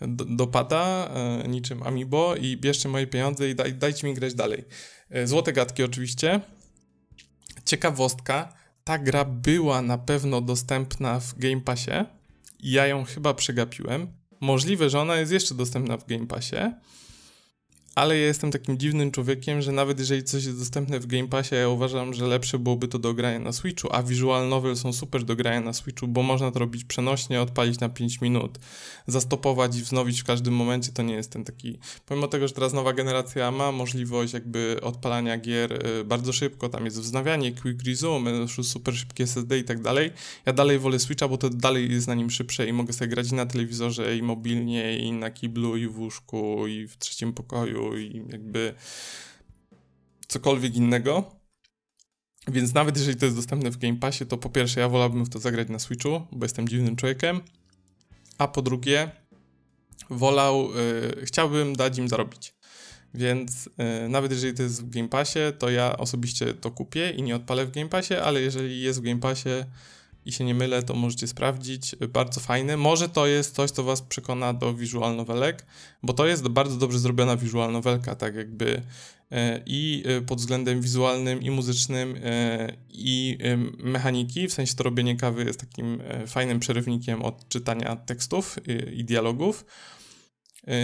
[0.01, 4.33] do, do pada, e, niczym Amiibo i bierzcie moje pieniądze i daj, dajcie mi grać
[4.33, 4.65] dalej.
[5.09, 6.41] E, złote gadki oczywiście.
[7.65, 8.53] Ciekawostka,
[8.83, 12.05] ta gra była na pewno dostępna w Game Passie
[12.65, 14.07] ja ją chyba przegapiłem.
[14.41, 16.55] Możliwe, że ona jest jeszcze dostępna w Game Passie,
[17.95, 21.55] ale ja jestem takim dziwnym człowiekiem, że nawet jeżeli coś jest dostępne w Game Passie,
[21.55, 25.23] ja uważam, że lepsze byłoby to do grania na Switchu, a visual novel są super
[25.23, 28.59] do grania na Switchu, bo można to robić przenośnie, odpalić na 5 minut,
[29.07, 31.77] zastopować i wznowić w każdym momencie, to nie jest ten taki...
[32.05, 36.85] Pomimo tego, że teraz nowa generacja ma możliwość jakby odpalania gier y, bardzo szybko, tam
[36.85, 40.11] jest wznawianie, quick resume, super szybkie SSD i tak dalej,
[40.45, 43.31] ja dalej wolę Switcha, bo to dalej jest na nim szybsze i mogę sobie grać
[43.31, 47.84] i na telewizorze, i mobilnie, i na kiblu, i w łóżku, i w trzecim pokoju,
[47.93, 48.73] i jakby
[50.27, 51.35] cokolwiek innego.
[52.47, 55.29] Więc nawet jeżeli to jest dostępne w Game Passie, to po pierwsze ja wolałbym w
[55.29, 57.41] to zagrać na Switchu, bo jestem dziwnym człowiekiem,
[58.37, 59.11] a po drugie
[60.09, 62.53] wolał, yy, chciałbym dać im zarobić.
[63.13, 67.23] Więc yy, nawet jeżeli to jest w Game Passie, to ja osobiście to kupię i
[67.23, 69.49] nie odpalę w Game Passie, ale jeżeli jest w Game Passie,
[70.25, 71.95] i się nie mylę, to możecie sprawdzić.
[72.09, 72.77] Bardzo fajne.
[72.77, 75.65] Może to jest coś, co was przekona do visual novelek,
[76.03, 78.81] bo to jest bardzo dobrze zrobiona visual novelka, tak jakby
[79.31, 83.37] e, i e, pod względem wizualnym, i muzycznym, e, i
[83.77, 84.47] mechaniki.
[84.47, 88.55] W sensie to robienie kawy jest takim fajnym przerywnikiem od czytania tekstów
[88.93, 89.65] i dialogów.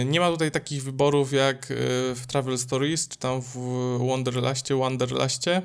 [0.06, 1.66] Nie ma tutaj takich wyborów jak
[2.14, 3.56] w Travel Stories, czy tam w
[3.98, 5.62] Wonderlastie, Wanderlastie,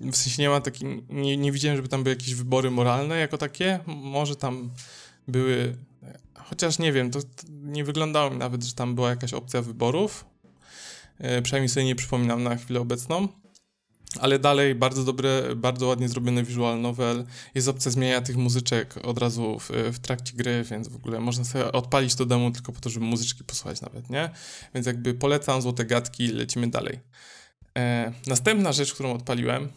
[0.00, 3.38] w sensie nie ma taki, nie, nie widziałem, żeby tam były jakieś wybory moralne jako
[3.38, 3.80] takie.
[3.86, 4.70] Może tam
[5.28, 5.76] były,
[6.34, 10.24] chociaż nie wiem, to, to nie wyglądało mi nawet, że tam była jakaś opcja wyborów.
[11.18, 13.28] E, przynajmniej sobie nie przypominam na chwilę obecną.
[14.20, 17.24] Ale dalej bardzo dobre, bardzo ładnie zrobiony visual novel.
[17.54, 21.44] Jest opcja zmienia tych muzyczek od razu w, w, trakcie gry, więc w ogóle można
[21.44, 24.30] sobie odpalić to demo tylko po to, żeby muzyczki posłuchać nawet, nie?
[24.74, 27.00] Więc jakby polecam złote gadki, lecimy dalej.
[27.78, 29.68] E, następna rzecz, którą odpaliłem,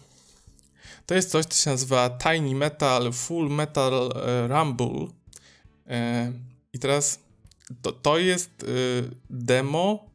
[1.08, 5.08] to jest coś, co się nazywa Tiny Metal Full Metal e, Rumble.
[5.88, 6.32] E,
[6.74, 7.20] I teraz
[7.82, 8.66] to, to jest e,
[9.30, 10.10] demo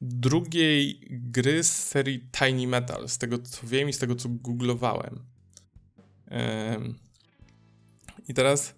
[0.00, 5.24] drugiej gry z serii Tiny Metal, z tego co wiem i z tego co googlowałem.
[8.28, 8.74] I teraz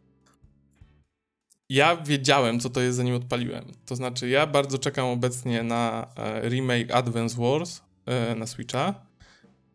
[1.69, 3.65] ja wiedziałem, co to jest, zanim odpaliłem.
[3.87, 7.81] To znaczy, ja bardzo czekam obecnie na remake Advance Wars
[8.37, 9.10] na Switcha.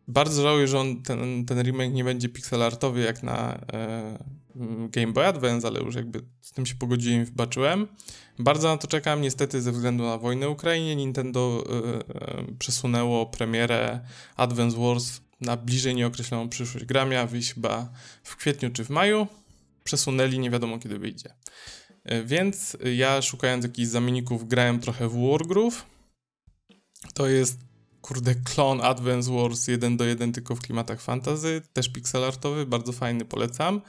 [0.08, 4.18] Bardzo żałuję, że on, ten, ten remake nie będzie pixelartowy jak na e,
[4.90, 7.86] Game Boy Advance, ale już jakby z tym się pogodziłem i wybaczyłem.
[8.38, 9.22] Bardzo na to czekam.
[9.22, 14.00] Niestety ze względu na wojnę Ukrainie Nintendo e, e, przesunęło premierę
[14.36, 16.86] Advance Wars na bliżej nieokreśloną przyszłość.
[16.86, 17.88] Gra miała wyjść chyba
[18.22, 19.26] w kwietniu czy w maju.
[19.84, 21.34] Przesunęli, nie wiadomo kiedy wyjdzie.
[22.04, 25.86] E, więc ja szukając jakichś zamienników grałem trochę w Wargroove.
[27.14, 27.65] To jest
[28.06, 33.24] kurde, klon Advance Wars 1 do 1 tylko w klimatach fantasy, też pixelartowy, bardzo fajny,
[33.24, 33.80] polecam.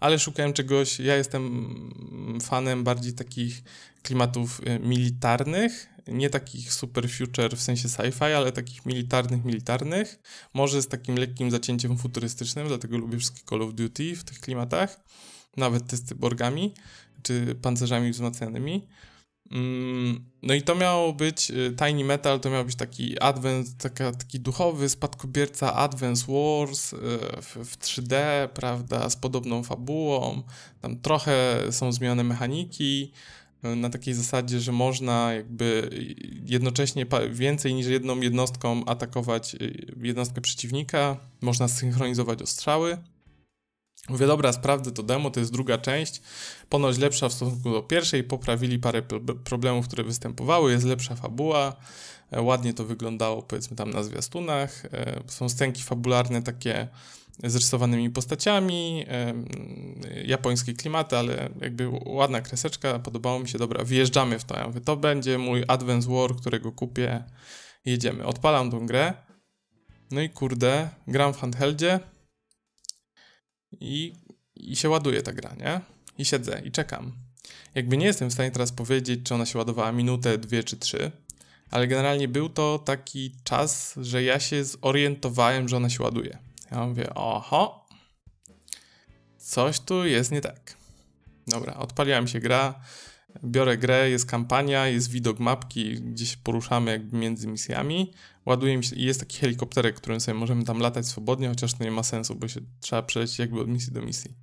[0.00, 3.62] Ale szukałem czegoś, ja jestem fanem bardziej takich
[4.02, 10.18] klimatów y, militarnych, nie takich super future w sensie sci-fi, ale takich militarnych, militarnych.
[10.54, 15.00] Może z takim lekkim zacięciem futurystycznym, dlatego lubię wszystkie Call of Duty w tych klimatach,
[15.56, 16.74] nawet te z cyborgami
[17.22, 18.86] czy pancerzami wzmacnianymi.
[19.52, 24.12] Mm, no i to miało być, y, Tiny Metal to miał być taki advent, taka,
[24.12, 26.96] taki duchowy spadkobierca Advance Wars y,
[27.42, 30.42] w, w 3D, prawda, z podobną fabułą.
[30.80, 33.12] Tam trochę są zmienione mechaniki,
[33.62, 35.90] na takiej zasadzie, że można jakby
[36.46, 39.56] jednocześnie więcej niż jedną jednostką atakować
[40.02, 42.98] jednostkę przeciwnika, można synchronizować ostrzały.
[44.08, 46.22] Mówię, dobra, sprawdzę to demo, to jest druga część,
[46.68, 49.02] ponoć lepsza w stosunku do pierwszej, poprawili parę
[49.44, 51.76] problemów, które występowały, jest lepsza fabuła,
[52.30, 56.88] e, ładnie to wyglądało powiedzmy tam na zwiastunach, e, są scenki fabularne takie
[57.44, 59.06] z rysowanymi postaciami,
[60.24, 64.80] japońskie klimaty, ale jakby ładna kreseczka, podobało mi się, dobra, wjeżdżamy w to, ja mówię,
[64.80, 67.24] to będzie mój Advance War, którego kupię,
[67.84, 68.26] jedziemy.
[68.26, 69.14] Odpalam tą grę,
[70.10, 72.00] no i kurde, gram w handheldzie
[73.80, 74.12] i,
[74.56, 75.80] i się ładuje ta gra, nie?
[76.18, 77.12] I siedzę i czekam.
[77.74, 81.12] Jakby nie jestem w stanie teraz powiedzieć, czy ona się ładowała minutę, dwie czy trzy,
[81.70, 86.38] ale generalnie był to taki czas, że ja się zorientowałem, że ona się ładuje.
[86.70, 87.86] Ja mówię, oho,
[89.38, 90.76] coś tu jest nie tak.
[91.46, 92.80] Dobra, odpaliła mi się gra,
[93.44, 98.12] biorę grę, jest kampania, jest widok mapki, gdzie się poruszamy jakby między misjami,
[98.46, 101.84] ładuje mi się, i jest taki helikopterek, którym sobie możemy tam latać swobodnie, chociaż to
[101.84, 104.34] nie ma sensu, bo się trzeba przelecieć jakby od misji do misji.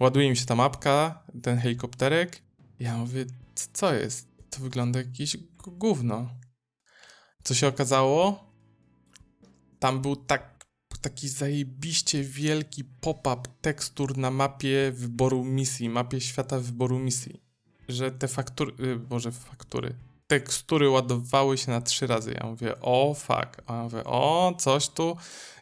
[0.00, 2.42] Ładuje mi się ta mapka, ten helikopterek,
[2.80, 3.26] ja mówię,
[3.72, 4.28] co jest?
[4.50, 6.30] To wygląda jakieś gówno.
[7.42, 8.52] Co się okazało?
[9.78, 10.52] Tam był tak
[11.02, 17.42] taki zajebiście wielki pop-up tekstur na mapie wyboru misji, mapie świata wyboru misji,
[17.88, 19.94] że te faktury, y, może faktury,
[20.32, 22.34] tekstury ładowały się na trzy razy.
[22.40, 25.16] Ja mówię, o fuck, a ja mówię, o coś tu,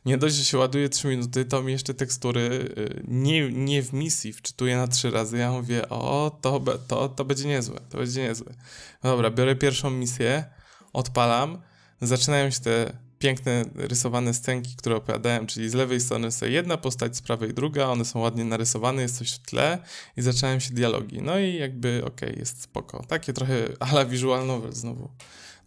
[0.04, 3.92] nie dość, że się ładuje 3 minuty, to mi jeszcze tekstury y, nie, nie w
[3.92, 5.38] misji wczytuje na trzy razy.
[5.38, 8.54] Ja mówię, o to, to, to będzie niezłe, to będzie niezłe.
[9.02, 10.44] Dobra, biorę pierwszą misję,
[10.92, 11.62] odpalam,
[12.00, 17.16] zaczynają się te piękne rysowane scenki, które opowiadałem, czyli z lewej strony jest jedna postać,
[17.16, 19.78] z prawej druga, one są ładnie narysowane, jest coś w tle
[20.16, 21.22] i zacząłem się dialogi.
[21.22, 23.04] No i jakby okej, okay, jest spoko.
[23.08, 23.54] Takie trochę
[23.90, 25.10] ala visual novel znowu.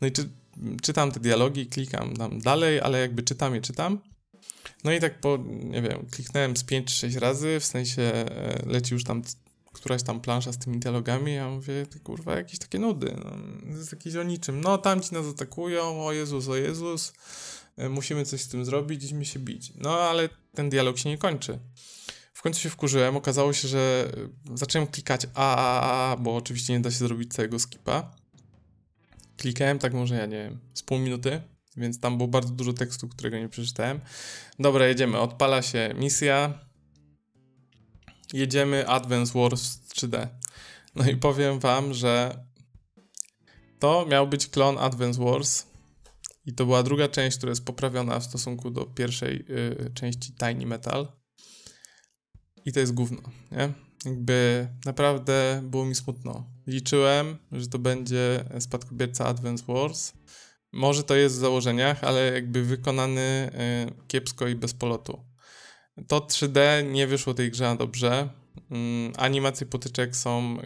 [0.02, 0.30] No i czy,
[0.82, 4.00] czytam te dialogi, klikam tam dalej, ale jakby czytam je, czytam.
[4.84, 8.64] No i tak po, nie wiem, kliknąłem z 5 czy 6 razy, w sensie e,
[8.66, 9.22] leci już tam
[9.84, 13.32] któraś tam plansza z tymi dialogami, ja mówię, kurwa, jakieś takie nudy, no,
[13.78, 14.62] jest jakieś o niczym.
[14.62, 17.14] No, tamci nas atakują, o Jezus, o Jezus,
[17.78, 19.74] e, musimy coś z tym zrobić, idźmy się bić.
[19.76, 21.60] No, ale ten dialog się nie kończy.
[22.34, 24.12] W końcu się wkurzyłem, okazało się, że
[24.54, 28.12] zacząłem klikać a, a, a, bo oczywiście nie da się zrobić całego skipa.
[29.38, 31.42] Klikałem tak może, ja nie wiem, z pół minuty,
[31.78, 34.00] więc tam było bardzo dużo tekstu, którego nie przeczytałem.
[34.60, 36.60] Dobra, jedziemy, odpala się misja,
[38.34, 40.28] jedziemy Advance Wars 3D.
[40.96, 42.44] No i powiem wam, że
[43.80, 45.66] to miał być klon Advance Wars
[46.46, 50.66] i to była druga część, która jest poprawiona w stosunku do pierwszej yy, części Tiny
[50.66, 51.08] Metal.
[52.66, 53.74] I to jest gówno, nie?
[54.06, 56.50] Jakby naprawdę było mi smutno.
[56.68, 60.14] Liczyłem, że to będzie spadkobierca Advance Wars.
[60.74, 63.52] Może to jest w założeniach, ale jakby wykonany
[63.88, 65.33] yy, kiepsko i bez polotu.
[66.08, 68.30] To 3D nie wyszło tej grze dobrze.
[68.72, 70.58] Mm, animacje potyczek są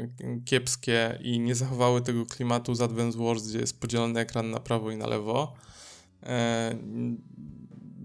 [0.46, 4.92] kiepskie i nie zachowały tego klimatu z Advance Wars, gdzie jest podzielony ekran na prawo
[4.92, 5.54] i na lewo.
[6.24, 6.78] E,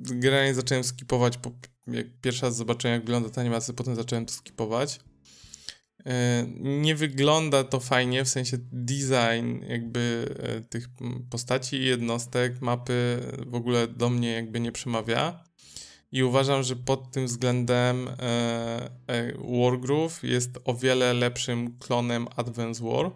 [0.02, 1.52] generalnie zacząłem skipować, po,
[1.86, 5.00] jak pierwszy raz zobaczyłem jak wygląda ta animacja, potem zacząłem to skipować.
[6.06, 10.88] E, nie wygląda to fajnie, w sensie design jakby e, tych
[11.30, 15.44] postaci, jednostek, mapy w ogóle do mnie jakby nie przemawia.
[16.12, 18.12] I uważam, że pod tym względem e,
[19.06, 23.10] e, Wargroove jest o wiele lepszym klonem Advance War,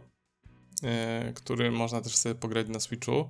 [0.83, 3.29] e, który można też sobie pograć na Switchu.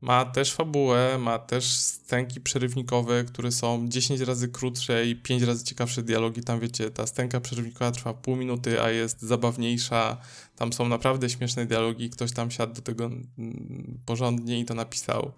[0.00, 5.64] Ma też fabułę, ma też scenki przerywnikowe, które są 10 razy krótsze i 5 razy
[5.64, 6.42] ciekawsze dialogi.
[6.42, 10.16] Tam wiecie, ta scenka przerywnikowa trwa pół minuty, a jest zabawniejsza.
[10.56, 12.10] Tam są naprawdę śmieszne dialogi.
[12.10, 15.32] Ktoś tam siadł do tego mm, porządnie i to napisał.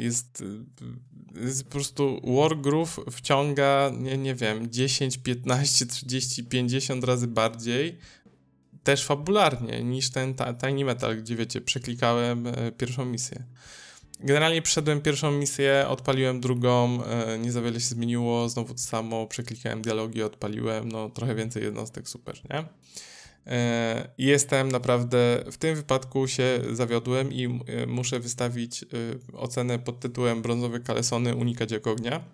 [0.00, 0.44] Jest jest
[1.64, 7.98] po prostu Wargroove wciąga, nie, nie wiem, 10, 15, 30, 50 razy bardziej,
[8.84, 13.44] też fabularnie, niż ten Tiny Metal, gdzie wiecie, przeklikałem e, pierwszą misję.
[14.20, 19.26] Generalnie przeszedłem pierwszą misję, odpaliłem drugą, e, nie za wiele się zmieniło, znowu to samo,
[19.26, 22.64] przeklikałem dialogi, odpaliłem, no trochę więcej jednostek, super, nie?
[23.48, 28.86] E, jestem naprawdę, w tym wypadku się zawiodłem i e, muszę wystawić e,
[29.32, 32.24] ocenę pod tytułem Brązowe kalesony unikać jak ognia.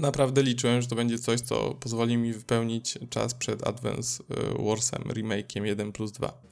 [0.00, 4.24] Naprawdę liczyłem, że to będzie coś, co pozwoli mi wypełnić czas przed Advance
[4.58, 6.42] Warsem, remake'iem 1 plus 2.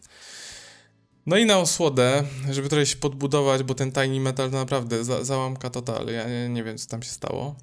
[1.27, 5.71] No i na osłodę, żeby trochę się podbudować, bo ten Tiny Metal naprawdę za załamka
[5.71, 6.07] total.
[6.07, 7.57] Ja nie, nie wiem, co tam się stało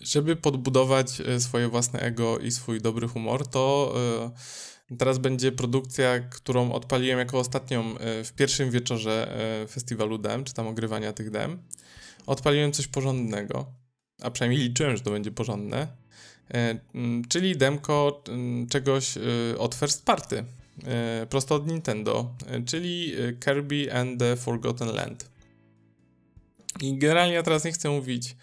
[0.00, 3.94] żeby podbudować e, swoje własne ego i swój dobry humor, to
[4.98, 10.54] Teraz będzie produkcja, którą odpaliłem jako ostatnią e, w pierwszym wieczorze e, festiwalu dem, czy
[10.54, 11.62] tam ogrywania tych dem.
[12.26, 13.66] Odpaliłem coś porządnego,
[14.22, 15.88] a przynajmniej liczyłem, że to będzie porządne,
[16.54, 16.78] e,
[17.28, 18.24] czyli demko
[18.70, 19.14] czegoś
[19.58, 20.44] od First Party,
[21.30, 22.34] prosto od Nintendo,
[22.66, 23.12] czyli
[23.44, 25.30] Kirby and the Forgotten Land.
[26.80, 28.36] I generalnie ja teraz nie chcę mówić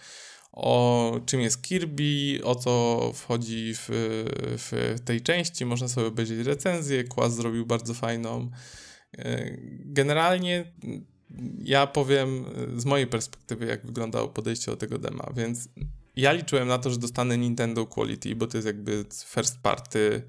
[0.56, 3.88] o czym jest Kirby, o co wchodzi w,
[4.58, 5.66] w tej części.
[5.66, 7.03] Można sobie obejrzeć recenzję.
[7.03, 8.49] Kłas zrobił bardzo fajną.
[9.86, 10.72] Generalnie
[11.64, 12.45] ja powiem
[12.78, 15.70] z mojej perspektywy, jak wyglądało podejście do tego dema, więc
[16.16, 20.22] ja liczyłem na to, że dostanę Nintendo Quality, bo to jest jakby first party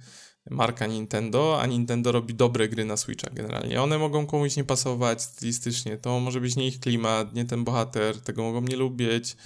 [0.51, 3.83] marka Nintendo, a Nintendo robi dobre gry na Switcha generalnie.
[3.83, 8.21] One mogą komuś nie pasować stylistycznie, to może być nie ich klimat, nie ten bohater,
[8.21, 9.37] tego mogą nie lubić, e,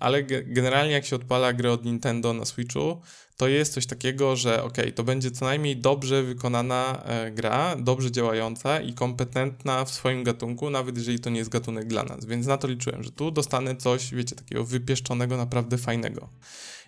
[0.00, 3.00] ale generalnie jak się odpala grę od Nintendo na Switchu,
[3.38, 8.10] to jest coś takiego, że ok, to będzie co najmniej dobrze wykonana e, gra, dobrze
[8.10, 12.24] działająca i kompetentna w swoim gatunku, nawet jeżeli to nie jest gatunek dla nas.
[12.24, 16.28] Więc na to liczyłem, że tu dostanę coś, wiecie, takiego wypieszczonego, naprawdę fajnego.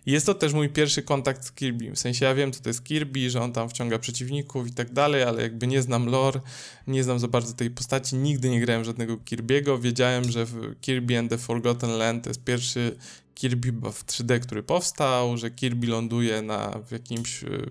[0.07, 1.91] Jest to też mój pierwszy kontakt z Kirby.
[1.91, 4.93] W sensie ja wiem, co to jest Kirby, że on tam wciąga przeciwników i tak
[4.93, 6.41] dalej, ale jakby nie znam lore,
[6.87, 9.81] nie znam za bardzo tej postaci, nigdy nie grałem żadnego Kirby'ego.
[9.81, 10.47] Wiedziałem, że
[10.81, 12.97] Kirby and the Forgotten Land to jest pierwszy
[13.35, 17.71] Kirby w 3D, który powstał, że Kirby ląduje na w jakimś y,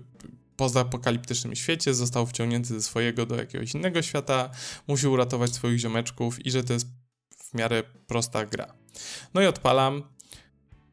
[0.56, 4.50] pozapokaliptycznym świecie, został wciągnięty ze swojego do jakiegoś innego świata,
[4.88, 6.86] musi uratować swoich ziomeczków i że to jest
[7.50, 8.74] w miarę prosta gra.
[9.34, 10.02] No i odpalam.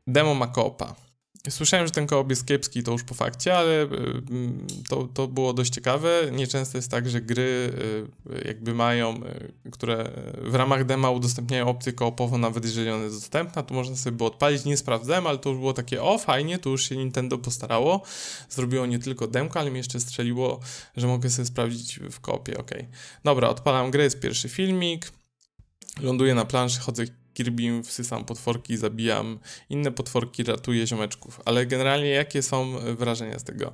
[0.07, 1.06] Demo ma koopa.
[1.49, 5.27] Słyszałem, że ten koop jest kiepski, to już po fakcie, ale y, mm, to, to
[5.27, 6.09] było dość ciekawe.
[6.31, 7.73] Nieczęsto jest tak, że gry
[8.29, 9.15] y, jakby mają,
[9.65, 10.11] y, które
[10.41, 14.29] w ramach dema udostępniają opcję koopową, nawet jeżeli ona jest dostępna, to można sobie było
[14.29, 14.65] odpalić.
[14.65, 18.01] Nie sprawdzałem, ale to już było takie, o fajnie, tu już się Nintendo postarało.
[18.49, 20.59] Zrobiło nie tylko demko, ale mi jeszcze strzeliło,
[20.97, 22.71] że mogę sobie sprawdzić w koopie, ok.
[23.23, 25.11] Dobra, odpalam grę, jest pierwszy filmik,
[26.01, 27.05] ląduję na planszy, chodzę
[27.37, 31.41] Kirbym wsysam potworki, zabijam inne potworki, ratuję ziomeczków.
[31.45, 33.73] Ale generalnie jakie są wrażenia z tego?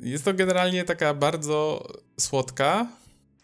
[0.00, 1.86] Jest to generalnie taka bardzo
[2.20, 2.86] słodka,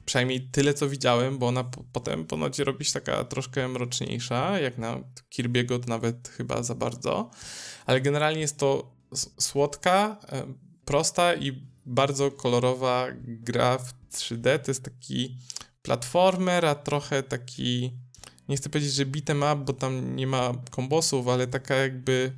[0.05, 5.01] przynajmniej tyle co widziałem, bo ona potem ponoć robi się taka troszkę mroczniejsza, jak na
[5.35, 7.31] Kirby'ego nawet chyba za bardzo,
[7.87, 8.97] ale generalnie jest to
[9.39, 10.47] słodka, e,
[10.85, 14.59] prosta i bardzo kolorowa gra w 3D.
[14.59, 15.37] To jest taki
[15.83, 17.93] platformer, a trochę taki
[18.49, 22.33] nie chcę powiedzieć, że beat'em up, bo tam nie ma kombosów, ale taka jakby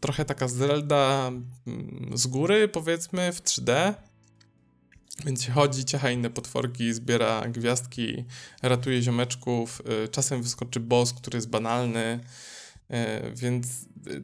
[0.00, 1.32] trochę taka Zelda
[1.66, 3.94] mm, z góry, powiedzmy, w 3D.
[5.26, 8.24] Więc chodzi, ciecha inne potworki, zbiera gwiazdki,
[8.62, 9.82] ratuje ziomeczków.
[10.04, 12.20] Y, czasem wyskoczy boss, który jest banalny.
[12.90, 13.66] E, więc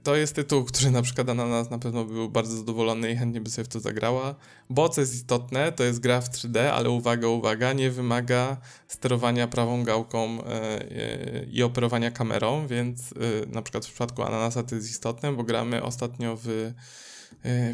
[0.03, 3.41] to jest tytuł, który na przykład na nas na pewno był bardzo zadowolony i chętnie
[3.41, 4.35] by sobie w to zagrała.
[4.71, 8.57] Bo co jest istotne, to jest gra w 3D, ale uwaga, uwaga, nie wymaga
[8.89, 13.15] sterowania prawą gałką e, e, i operowania kamerą, więc
[13.47, 16.73] na przykład w przypadku Ananasa to jest istotne, bo gramy ostatnio w...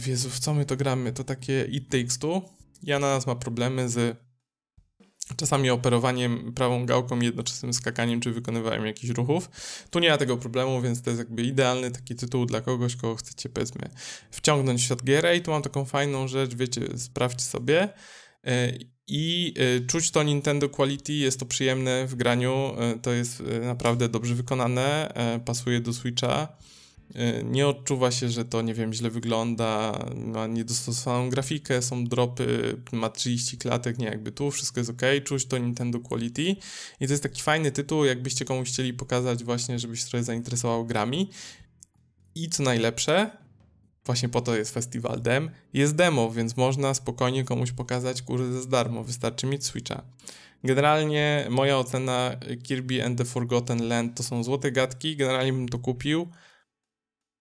[0.00, 1.12] W w co my to gramy?
[1.12, 2.42] To takie It Takes Two
[2.82, 4.16] i Ananas ma problemy z
[5.36, 9.50] czasami operowaniem prawą gałką jednoczesnym skakaniem czy wykonywaniem jakichś ruchów.
[9.90, 13.16] Tu nie ma tego problemu, więc to jest jakby idealny taki tytuł dla kogoś, kogo
[13.16, 13.88] chcecie powiedzmy
[14.30, 15.36] wciągnąć w świat gier.
[15.36, 17.88] I tu mam taką fajną rzecz, wiecie, sprawdźcie sobie
[18.44, 18.72] e,
[19.06, 24.08] i e, czuć to Nintendo Quality, jest to przyjemne w graniu, e, to jest naprawdę
[24.08, 25.12] dobrze wykonane,
[25.44, 26.48] pasuje do Switcha.
[27.16, 32.76] Y, nie odczuwa się, że to, nie wiem, źle wygląda, ma niedostosowaną grafikę, są dropy,
[32.92, 36.56] ma 30 klatek, nie, jakby tu wszystko jest ok, czuć to Nintendo Quality.
[37.00, 40.86] I to jest taki fajny tytuł, jakbyście komuś chcieli pokazać właśnie, żeby się trochę zainteresował
[40.86, 41.30] grami.
[42.34, 43.30] I co najlepsze,
[44.06, 48.68] właśnie po to jest festiwal dem, jest demo, więc można spokojnie komuś pokazać, kurde, za
[48.68, 50.02] darmo, wystarczy mieć Switcha.
[50.64, 55.78] Generalnie moja ocena Kirby and the Forgotten Land to są złote gadki, generalnie bym to
[55.78, 56.28] kupił,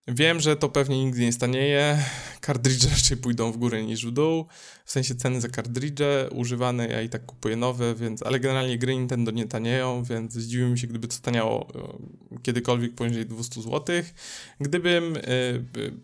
[0.08, 2.04] Wiem, że to pewnie nigdy nie stanieje.
[2.42, 4.46] Kartridże raczej pójdą w górę niż w dół.
[4.86, 8.96] W sensie ceny za kartridże używane, ja i tak kupuję nowe, więc, ale generalnie gry
[8.96, 13.96] Nintendo nie tanieją, więc zdziwiłbym się, gdyby to staniało e, kiedykolwiek poniżej 200 zł.
[14.60, 15.22] Gdybym y,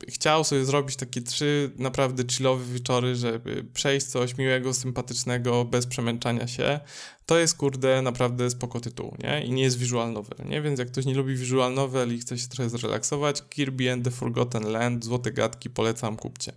[0.09, 6.47] chciał sobie zrobić takie trzy naprawdę chillowe wieczory, żeby przejść coś miłego, sympatycznego, bez przemęczania
[6.47, 6.79] się,
[7.27, 9.45] to jest kurde naprawdę spoko tytuł, nie?
[9.45, 10.61] I nie jest visual novel, nie?
[10.61, 14.11] Więc jak ktoś nie lubi visual novel i chce się trochę zrelaksować, Kirby and the
[14.11, 16.53] Forgotten Land, złote gadki, polecam, kupcie.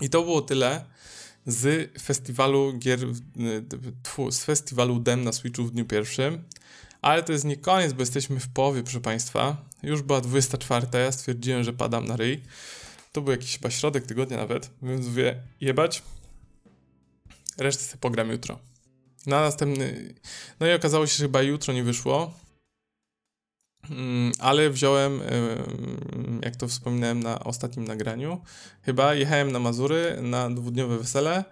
[0.00, 0.84] I to było tyle
[1.46, 2.98] z festiwalu gier,
[4.02, 6.44] tfu, z festiwalu Dem na Switchu w dniu pierwszym.
[7.02, 9.56] Ale to jest nie koniec, bo jesteśmy w połowie, proszę Państwa.
[9.82, 12.42] Już była 24, ja stwierdziłem, że padam na ryj.
[13.12, 16.02] to był jakiś chyba środek tygodnia nawet, więc mówię, jebać,
[17.58, 18.73] resztę sobie pogram jutro.
[19.26, 20.14] Na następny,
[20.60, 22.34] no i okazało się, że chyba jutro nie wyszło,
[23.90, 25.20] mm, ale wziąłem,
[26.42, 28.40] jak to wspominałem na ostatnim nagraniu,
[28.82, 31.44] chyba jechałem na Mazury na dwudniowe wesele,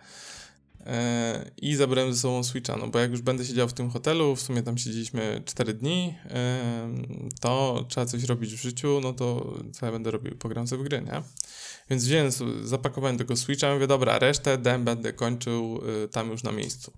[0.86, 4.36] E, i zabrałem ze sobą Switcha, no bo jak już będę siedział w tym hotelu,
[4.36, 6.14] w sumie tam siedzieliśmy 4 dni,
[7.40, 10.36] to trzeba coś robić w życiu, no to co ja będę robił?
[10.38, 11.22] Pogram sobie w gry, nie?
[11.90, 12.30] Więc wziąłem,
[12.64, 16.92] zapakowałem tego Switcha, mówię, dobra, resztę dem będę kończył y, tam już na miejscu.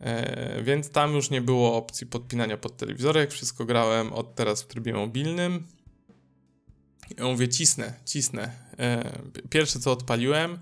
[0.00, 4.66] E, więc tam już nie było opcji podpinania pod telewizorek, wszystko grałem od teraz w
[4.66, 5.66] trybie mobilnym.
[7.18, 8.50] I mówię, cisnę, cisnę.
[9.50, 10.58] Pierwsze co odpaliłem,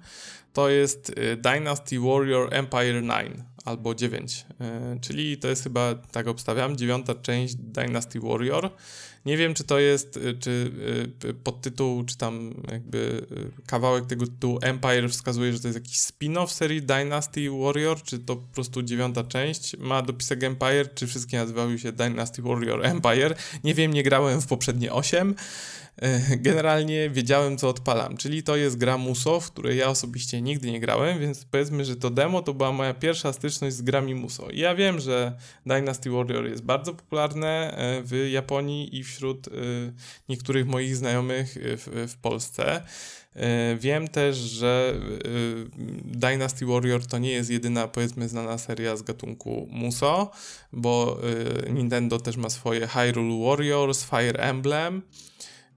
[0.53, 4.47] to jest y, Dynasty Warrior Empire 9 albo 9,
[4.97, 8.71] y, czyli to jest chyba, tak obstawiam, dziewiąta część Dynasty Warrior.
[9.27, 10.73] Nie wiem, czy to jest, y, czy
[11.45, 13.27] podtytuł, czy tam jakby
[13.67, 18.37] kawałek tego tytułu Empire wskazuje, że to jest jakiś spin-off serii Dynasty Warrior, czy to
[18.37, 23.35] po prostu dziewiąta część ma dopisek Empire, czy wszystkie nazywały się Dynasty Warrior Empire.
[23.65, 25.35] Nie wiem, nie grałem w poprzednie 8.
[26.03, 28.17] E, generalnie wiedziałem, co odpalam.
[28.17, 31.97] Czyli to jest gra Muso, w której ja osobiście nigdy nie grałem, więc powiedzmy, że
[31.97, 34.51] to demo to była moja pierwsza styczność z grami Muso.
[34.51, 35.37] I ja wiem, że
[35.67, 39.51] Dynasty Warrior jest bardzo popularne e, w Japonii i wśród e,
[40.29, 42.83] niektórych moich znajomych w, w Polsce.
[43.79, 44.95] Wiem też, że
[46.05, 50.31] Dynasty Warrior to nie jest jedyna, powiedzmy, znana seria z gatunku Muso,
[50.73, 51.21] bo
[51.71, 55.03] Nintendo też ma swoje Hyrule Warriors, Fire Emblem.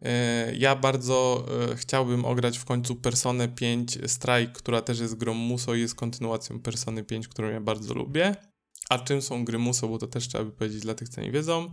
[0.02, 5.34] E, ja bardzo e, chciałbym ograć w końcu Personę 5 Strike, która też jest grą
[5.34, 8.36] Muso i jest kontynuacją Persony 5, którą ja bardzo lubię.
[8.90, 11.32] A czym są gry Muso, bo to też trzeba by powiedzieć dla tych, co nie
[11.32, 11.72] wiedzą.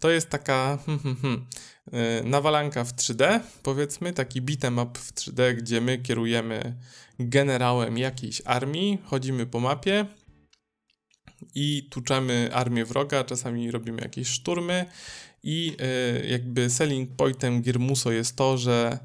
[0.00, 1.46] To jest taka hmm, hmm, hmm,
[1.92, 6.76] e, nawalanka w 3D, powiedzmy, taki beat'em up w 3D, gdzie my kierujemy
[7.18, 10.06] generałem jakiejś armii, chodzimy po mapie
[11.54, 14.86] i tuczemy armię wroga, czasami robimy jakieś szturmy
[15.42, 15.76] i
[16.22, 18.98] y, jakby selling pointem Girmuso jest to, że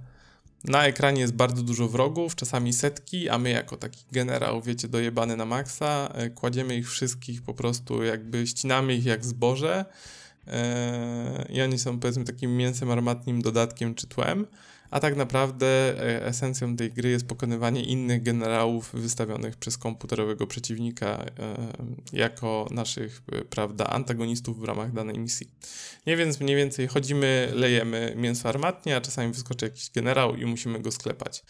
[0.63, 5.35] na ekranie jest bardzo dużo wrogów, czasami setki, a my jako taki generał, wiecie, dojebany
[5.35, 9.85] na maksa, y, kładziemy ich wszystkich po prostu jakby ścinamy ich jak zboże.
[10.47, 10.51] Y,
[11.53, 14.47] i oni są powiedzmy takim mięsem armatnim, dodatkiem czy tłem
[14.91, 21.07] a tak naprawdę e, esencją tej gry jest pokonywanie innych generałów wystawionych przez komputerowego przeciwnika
[21.07, 21.27] e,
[22.13, 25.51] jako naszych, e, prawda, antagonistów w ramach danej misji.
[26.07, 30.79] Nie więc mniej więcej chodzimy, lejemy mięso armatnie, a czasami wyskoczy jakiś generał i musimy
[30.79, 31.43] go sklepać.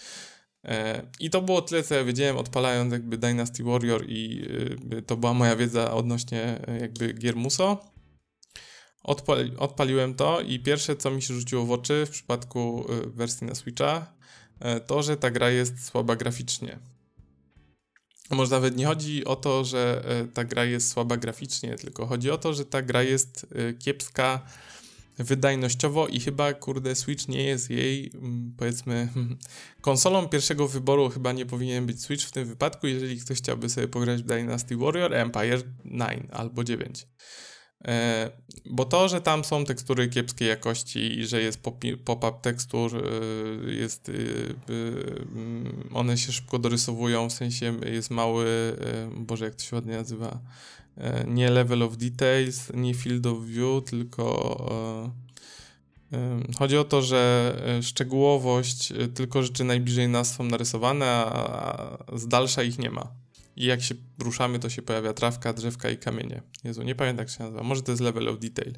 [1.19, 4.47] I to było tyle, co ja wiedziałem, odpalając jakby Dynasty Warrior i
[5.05, 7.97] to była moja wiedza odnośnie jakby gier Muso.
[9.08, 13.47] Odpali, odpaliłem to i pierwsze, co mi się rzuciło w oczy w przypadku y, wersji
[13.47, 14.14] na Switcha,
[14.78, 16.80] y, to, że ta gra jest słaba graficznie.
[18.30, 22.32] Może nawet nie chodzi o to, że y, ta gra jest słaba graficznie, tylko chodzi
[22.32, 23.47] o to, że ta gra jest
[23.80, 24.41] kiepska
[25.18, 29.10] wydajnościowo i chyba, kurde, Switch nie jest jej, mm, powiedzmy,
[29.82, 33.88] konsolą pierwszego wyboru chyba nie powinien być Switch w tym wypadku, jeżeli ktoś chciałby sobie
[33.88, 37.08] pograć w Dynasty Warrior Empire 9 albo 9.
[37.88, 38.29] E,
[38.65, 41.59] bo to, że tam są tekstury kiepskiej jakości i że jest
[42.05, 44.13] pop-up tekstur, e, jest, e,
[45.35, 48.45] mm, one się szybko dorysowują, w sensie jest mały,
[49.15, 50.39] boże jak to się ładnie nazywa,
[51.27, 55.07] nie level of details, nie field of view, tylko
[56.57, 62.79] chodzi o to, że szczegółowość, tylko rzeczy najbliżej nas są narysowane, a z dalsza ich
[62.79, 63.26] nie ma.
[63.58, 66.41] I jak się ruszamy, to się pojawia trawka, drzewka i kamienie.
[66.64, 67.64] Jezu, nie pamiętam jak się nazywa.
[67.64, 68.74] Może to jest level of detail.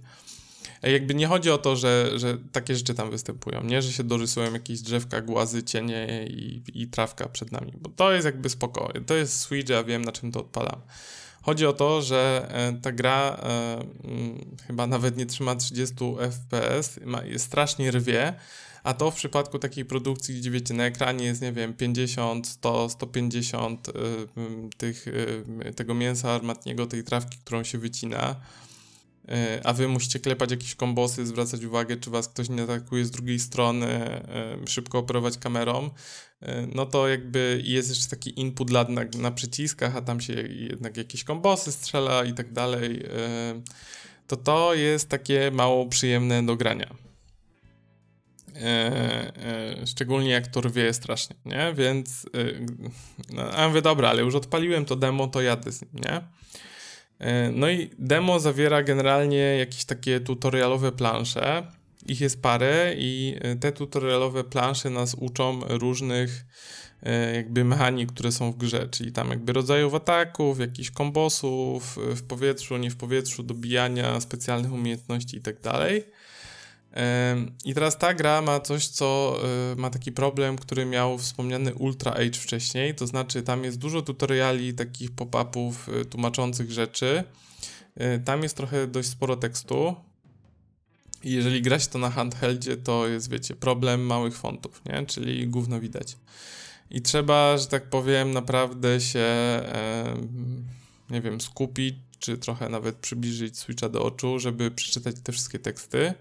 [0.82, 3.82] Jakby nie chodzi o to, że, że takie rzeczy tam występują, nie?
[3.82, 8.26] Że się dorysują jakieś drzewka, głazy, cienie i, i trawka przed nami, bo to jest
[8.26, 8.94] jakby spoko.
[9.06, 10.82] To jest Switch, ja wiem na czym to odpalam.
[11.42, 15.96] Chodzi o to, że e, ta gra e, mm, chyba nawet nie trzyma 30
[16.32, 18.34] fps, ma, strasznie rwie,
[18.84, 22.90] a to w przypadku takiej produkcji, gdzie wiecie, na ekranie jest, nie wiem, 50, 100,
[22.90, 23.94] 150 y,
[24.78, 28.36] tych, y, tego mięsa armatniego, tej trawki, którą się wycina,
[29.30, 33.12] y, a wy musicie klepać jakieś kombosy, zwracać uwagę, czy was ktoś nie atakuje z
[33.12, 34.22] drugiej strony,
[34.64, 35.90] y, szybko operować kamerą,
[36.44, 38.86] y, no to jakby jest jeszcze taki input na,
[39.18, 43.10] na przyciskach, a tam się jednak jakieś kombosy strzela i tak dalej, y,
[44.28, 47.09] to to jest takie mało przyjemne do grania.
[48.56, 49.32] E,
[49.82, 51.74] e, szczególnie jak to rwie strasznie, nie?
[51.74, 52.66] Więc e,
[53.34, 56.22] no, a mówię, dobra, ale już odpaliłem to demo, to jadę z nim, nie?
[57.54, 61.68] No i demo zawiera generalnie jakieś takie tutorialowe plansze,
[62.06, 66.46] ich jest parę i te tutorialowe plansze nas uczą różnych
[67.34, 72.78] jakby mechanik, które są w grze, czyli tam jakby rodzajów ataków, jakichś kombosów w powietrzu,
[72.78, 76.04] nie w powietrzu, dobijania specjalnych umiejętności i tak dalej.
[77.66, 79.40] I teraz ta gra ma coś, co
[79.74, 84.02] y, ma taki problem, który miał wspomniany Ultra Age wcześniej, to znaczy tam jest dużo
[84.02, 87.24] tutoriali, takich pop-upów y, tłumaczących rzeczy.
[88.02, 89.96] Y, tam jest trochę dość sporo tekstu.
[91.24, 95.06] I jeżeli gra się to na handheldzie, to jest, wiecie, problem małych fontów, nie?
[95.06, 96.18] Czyli gówno widać.
[96.92, 99.28] I trzeba, że tak powiem, naprawdę się,
[101.10, 106.14] nie wiem, skupić, czy trochę nawet przybliżyć Switcha do oczu, żeby przeczytać te wszystkie teksty.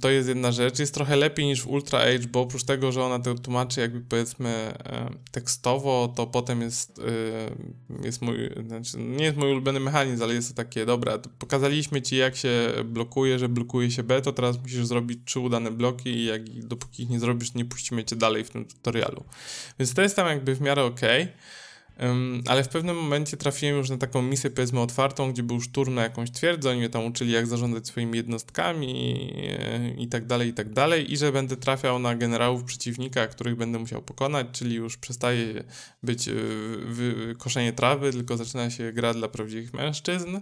[0.00, 0.78] To jest jedna rzecz.
[0.78, 4.00] Jest trochę lepiej niż w Ultra Age, bo oprócz tego, że ona to tłumaczy jakby
[4.00, 4.74] powiedzmy
[5.30, 7.00] tekstowo, to potem jest,
[8.02, 12.16] jest mój, znaczy nie jest mój ulubiony mechanizm, ale jest to takie, dobra, pokazaliśmy ci
[12.16, 16.24] jak się blokuje, że blokuje się B, to teraz musisz zrobić trzy udane bloki i
[16.24, 19.24] jak, dopóki ich nie zrobisz, nie puścimy cię dalej w tym tutorialu.
[19.78, 21.00] Więc to jest tam jakby w miarę ok.
[21.00, 21.28] Um,
[22.46, 26.02] ale w pewnym momencie trafiłem już na taką misję, powiedzmy, otwartą, gdzie był szturm na
[26.02, 29.14] jakąś twierdzę, oni mnie tam uczyli, jak zarządzać swoimi jednostkami
[29.98, 33.56] i, i tak dalej, i tak dalej, i że będę trafiał na generałów przeciwnika, których
[33.56, 35.64] będę musiał pokonać, czyli już przestaje
[36.02, 40.40] być y, koszenie trawy, tylko zaczyna się gra dla prawdziwych mężczyzn.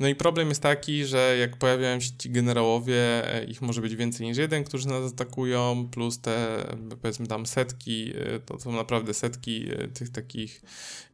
[0.00, 3.96] No i problem jest taki, że jak pojawiają się ci generałowie, e, ich może być
[3.96, 6.64] więcej niż jeden, którzy nas atakują, plus te
[7.02, 10.62] powiedzmy tam setki, e, to są naprawdę setki e, tych takich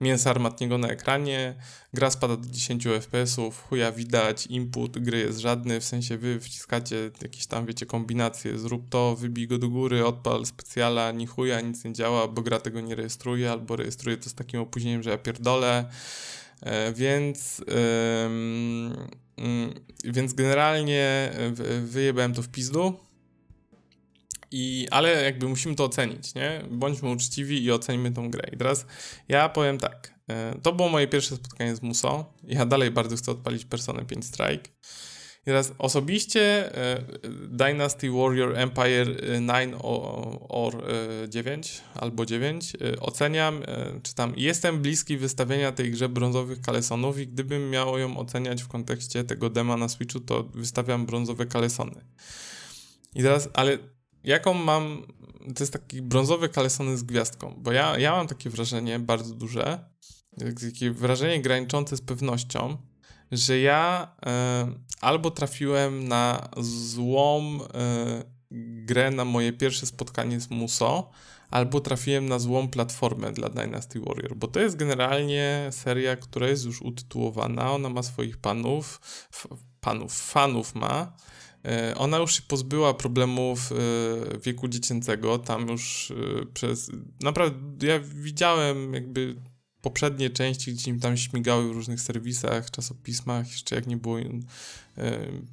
[0.01, 1.55] mięsa armatniego na ekranie.
[1.93, 7.11] Gra spada do 10 FPS-ów, chuja widać, input gry jest żadny, w sensie wy wciskacie
[7.23, 11.85] jakieś tam, wiecie, kombinacje, zrób to, wybij go do góry, odpal specjala, ni chuja, nic
[11.85, 15.19] nie działa, bo gra tego nie rejestruje, albo rejestruje to z takim opóźnieniem, że ja
[15.19, 15.91] pierdolę.
[16.63, 17.65] E, więc,
[19.37, 21.33] mm, więc generalnie
[21.83, 22.95] wyjebałem to w pizdu.
[24.51, 26.63] I, ale jakby musimy to ocenić, nie?
[26.71, 28.49] Bądźmy uczciwi i ocenimy tą grę.
[28.53, 28.87] I teraz
[29.29, 30.15] ja powiem tak.
[30.31, 32.33] E, to było moje pierwsze spotkanie z Muso.
[32.45, 34.71] Ja dalej bardzo chcę odpalić Personę 5 Strike.
[35.51, 37.05] Teraz osobiście e,
[37.49, 39.07] Dynasty Warrior Empire
[39.41, 39.75] 9
[40.49, 40.85] or
[41.29, 47.19] 9 albo 9 e, oceniam, e, czy tam jestem bliski wystawienia tej grze brązowych kalesonów
[47.19, 52.05] i gdybym miał ją oceniać w kontekście tego dema na Switchu, to wystawiam brązowe kalesony.
[53.15, 53.79] I teraz, ale
[54.25, 55.07] jaką mam,
[55.55, 59.85] to jest taki brązowy kalesony z gwiazdką, bo ja, ja mam takie wrażenie bardzo duże,
[60.71, 62.90] takie wrażenie graniczące z pewnością,
[63.33, 64.67] że ja e,
[65.01, 68.25] albo trafiłem na złą e,
[68.85, 71.11] grę na moje pierwsze spotkanie z Muso,
[71.51, 76.65] albo trafiłem na złą platformę dla Dynasty Warrior, bo to jest generalnie seria, która jest
[76.65, 79.01] już utytułowana, ona ma swoich panów,
[79.81, 81.13] panów, fanów ma.
[81.65, 83.71] E, ona już się pozbyła problemów
[84.45, 86.13] wieku dziecięcego, tam już
[86.55, 86.91] przez...
[87.23, 89.37] Naprawdę, ja widziałem jakby
[89.83, 94.29] poprzednie części gdzie im tam śmigały w różnych serwisach, czasopismach, jeszcze jak nie było e,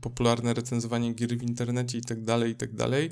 [0.01, 3.11] popularne recenzowanie gier w internecie i tak dalej, i tak dalej.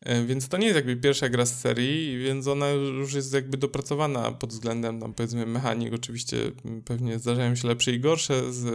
[0.00, 3.56] E, więc to nie jest jakby pierwsza gra z serii, więc ona już jest jakby
[3.56, 5.94] dopracowana pod względem tam powiedzmy mechanik.
[5.94, 6.36] Oczywiście
[6.84, 8.66] pewnie zdarzają się lepsze i gorsze z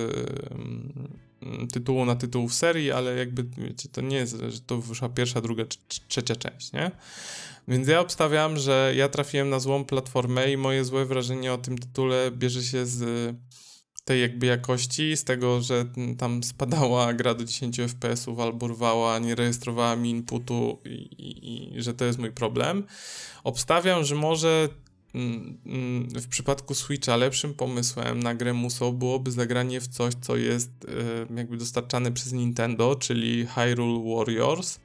[0.52, 1.31] mm,
[1.72, 5.42] tytułu na tytuł w serii, ale jakby wiecie, to nie jest, że to wyszła pierwsza,
[5.42, 5.64] druga
[6.08, 6.92] trzecia część, nie?
[7.68, 11.78] Więc ja obstawiam, że ja trafiłem na złą platformę i moje złe wrażenie o tym
[11.78, 13.36] tytule bierze się z
[14.06, 15.86] tej jakby jakości, z tego, że
[16.18, 21.82] tam spadała gra do 10 FPS-ów albo rwała, nie rejestrowała mi inputu i, i, i
[21.82, 22.84] że to jest mój problem.
[23.44, 24.70] Obstawiam, że może
[26.16, 28.53] w przypadku Switcha lepszym pomysłem na grę
[28.93, 30.72] byłoby zagranie w coś, co jest
[31.36, 34.80] jakby dostarczane przez Nintendo, czyli Hyrule Warriors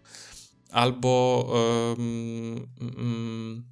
[0.71, 1.47] albo
[1.99, 3.65] um, um,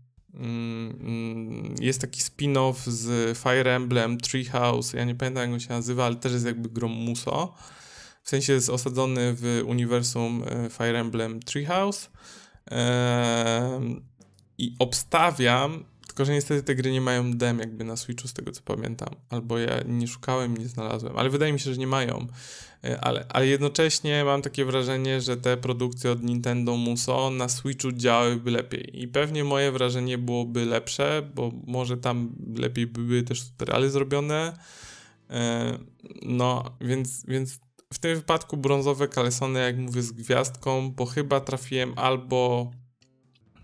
[1.80, 6.16] jest taki spin-off z Fire Emblem Treehouse, ja nie pamiętam jak on się nazywa, ale
[6.16, 7.55] też jest jakby grą Muso.
[8.22, 12.11] W sensie jest osadzony w uniwersum e, Fire Emblem Treehouse.
[14.59, 15.84] I obstawiam,
[16.15, 19.09] tylko że niestety te gry nie mają dem jakby na Switchu z tego co pamiętam.
[19.31, 22.27] Albo ja nie szukałem, nie znalazłem, ale wydaje mi się, że nie mają.
[22.85, 27.93] E, ale, ale jednocześnie mam takie wrażenie, że te produkcje od Nintendo Muso na Switchu
[27.93, 29.03] działałyby lepiej.
[29.03, 34.59] I pewnie moje wrażenie byłoby lepsze, bo może tam lepiej by były też tutoriale zrobione.
[35.31, 35.79] E,
[36.23, 37.59] no, więc, więc
[37.93, 42.71] w tym wypadku brązowe kalesony, jak mówię, z gwiazdką, bo chyba trafiłem albo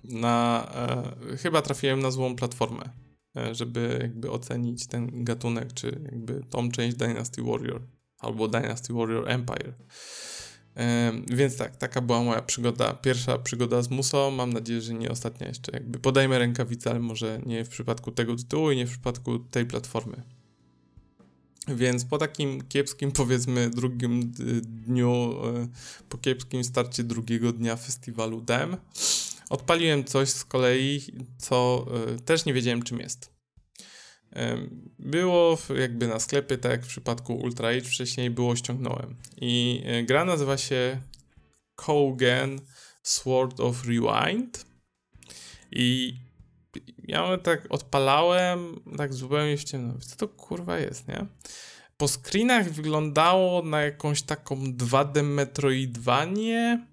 [0.05, 0.67] na.
[1.33, 2.91] E, chyba trafiłem na złą platformę,
[3.37, 7.83] e, żeby jakby ocenić ten gatunek, czy jakby tą część Dynasty Warrior
[8.19, 9.75] albo Dynasty Warrior Empire.
[11.27, 14.31] Więc tak, taka była moja przygoda, pierwsza przygoda z Muso.
[14.31, 15.73] Mam nadzieję, że nie ostatnia jeszcze.
[15.73, 19.67] Jakby podajmy rękawice, ale może nie w przypadku tego tytułu i nie w przypadku tej
[19.67, 20.23] platformy.
[21.69, 24.33] Więc po takim kiepskim, powiedzmy, drugim
[24.63, 25.69] dniu, e,
[26.09, 28.77] po kiepskim starcie drugiego dnia festiwalu DEM,
[29.51, 31.01] odpaliłem coś z kolei,
[31.39, 31.87] co
[32.17, 33.41] e, też nie wiedziałem czym jest.
[34.99, 39.17] Było jakby na sklepie, tak jak w przypadku Ultra Age wcześniej było, ściągnąłem.
[39.37, 41.01] I e, gra nazywa się
[41.75, 42.61] Kogan
[43.03, 44.67] Sword of Rewind.
[45.73, 46.15] I
[47.05, 49.95] ja tak odpalałem, tak zupełnie w ciemno.
[50.01, 51.27] Co to kurwa jest, nie?
[51.97, 56.89] Po screenach wyglądało na jakąś taką 2D Metroidvanię w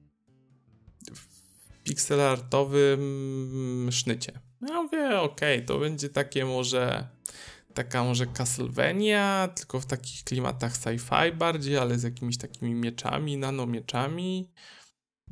[1.88, 4.40] pixelartowym sznycie.
[4.62, 7.08] Ja mówię, okej, okay, to będzie takie może
[7.78, 14.52] taka może Castlevania, tylko w takich klimatach sci-fi bardziej, ale z jakimiś takimi mieczami, nanomieczami.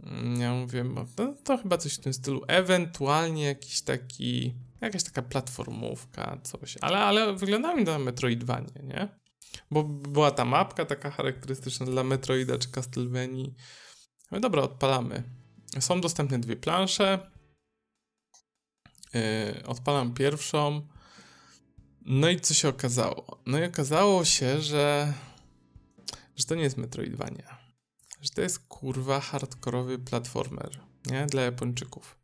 [0.03, 1.05] Mm, ja mówię, no,
[1.43, 2.41] to chyba coś w tym stylu.
[2.47, 6.77] Ewentualnie jakiś taki, jakaś taka platformówka, coś.
[6.81, 9.07] Ale, ale wygląda mi na Metroidvanie, nie?
[9.71, 13.53] Bo była ta mapka taka charakterystyczna dla Metroida czy Castlevanii.
[14.31, 15.23] No dobra, odpalamy.
[15.79, 17.31] Są dostępne dwie plansze.
[19.13, 20.87] Yy, odpalam pierwszą.
[22.01, 23.41] No i co się okazało?
[23.45, 25.13] No i okazało się, że,
[26.35, 27.57] że to nie jest Metroidvania.
[28.21, 31.25] Że to jest kurwa hardkorowy platformer, nie?
[31.25, 32.19] Dla Japończyków.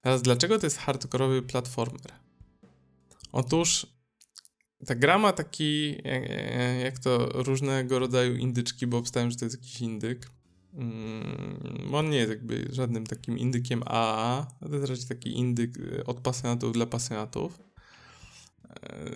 [0.00, 2.12] Teraz dlaczego to jest hardkorowy platformer?
[3.32, 3.86] Otóż
[4.86, 6.28] ta gra ma taki, jak,
[6.82, 10.30] jak to różnego rodzaju indyczki, bo obstałem, że to jest jakiś indyk.
[10.74, 16.04] Mm, on nie jest jakby żadnym takim indykiem AAA, to jest raczej taki indyk y,
[16.06, 17.70] od pasjonatów dla pasjonatów.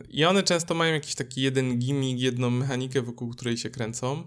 [0.09, 4.24] I one często mają jakiś taki jeden gimmick, jedną mechanikę, wokół której się kręcą.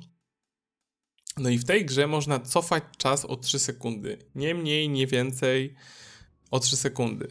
[1.37, 4.17] No i w tej grze można cofać czas o 3 sekundy.
[4.35, 5.75] Nie mniej, nie więcej
[6.51, 7.27] o 3 sekundy.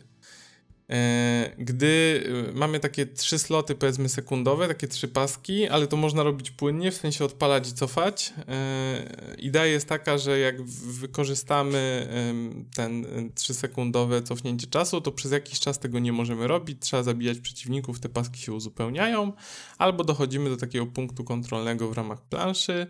[0.91, 1.87] E, gdy
[2.51, 6.91] y, mamy takie trzy sloty, powiedzmy sekundowe, takie trzy paski, ale to można robić płynnie,
[6.91, 8.35] w sensie odpalać i cofać.
[8.49, 12.09] E, idea jest taka, że jak wykorzystamy
[12.75, 18.01] ten trzysekundowe cofnięcie czasu, to przez jakiś czas tego nie możemy robić, trzeba zabijać przeciwników,
[18.01, 19.33] te paski się uzupełniają,
[19.79, 22.87] albo dochodzimy do takiego punktu kontrolnego w ramach planszy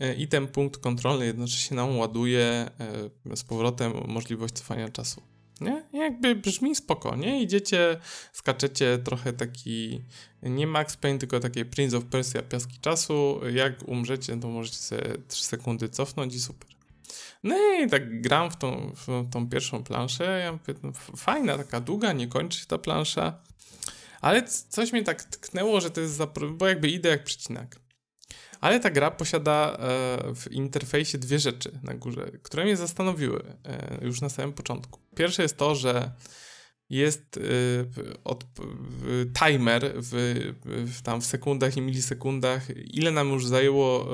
[0.00, 2.70] e, i ten punkt kontrolny jednocześnie nam ładuje
[3.34, 5.35] z powrotem możliwość cofania czasu.
[5.60, 5.84] Nie?
[5.92, 8.00] Jakby brzmi spokojnie, idziecie,
[8.32, 10.04] skaczecie trochę taki,
[10.42, 13.40] nie Max Payne, tylko takie Prince of Persia piaski czasu.
[13.54, 16.70] Jak umrzecie, to możecie sobie 3 sekundy cofnąć i super.
[17.42, 20.40] No i tak gram w tą, w tą pierwszą planszę.
[20.44, 23.38] Ja mówię, no, fajna, taka długa, nie kończy się ta plansza.
[24.20, 27.80] Ale coś mnie tak tknęło, że to jest za, bo jakby idę jak przycinak.
[28.60, 33.98] Ale ta gra posiada e, w interfejsie dwie rzeczy na górze, które mnie zastanowiły e,
[34.04, 35.00] już na samym początku.
[35.14, 36.12] Pierwsze jest to, że
[36.90, 37.40] jest e,
[38.24, 38.44] od,
[39.44, 40.10] timer w,
[40.64, 44.08] w, tam w sekundach i milisekundach, ile nam już zajęło,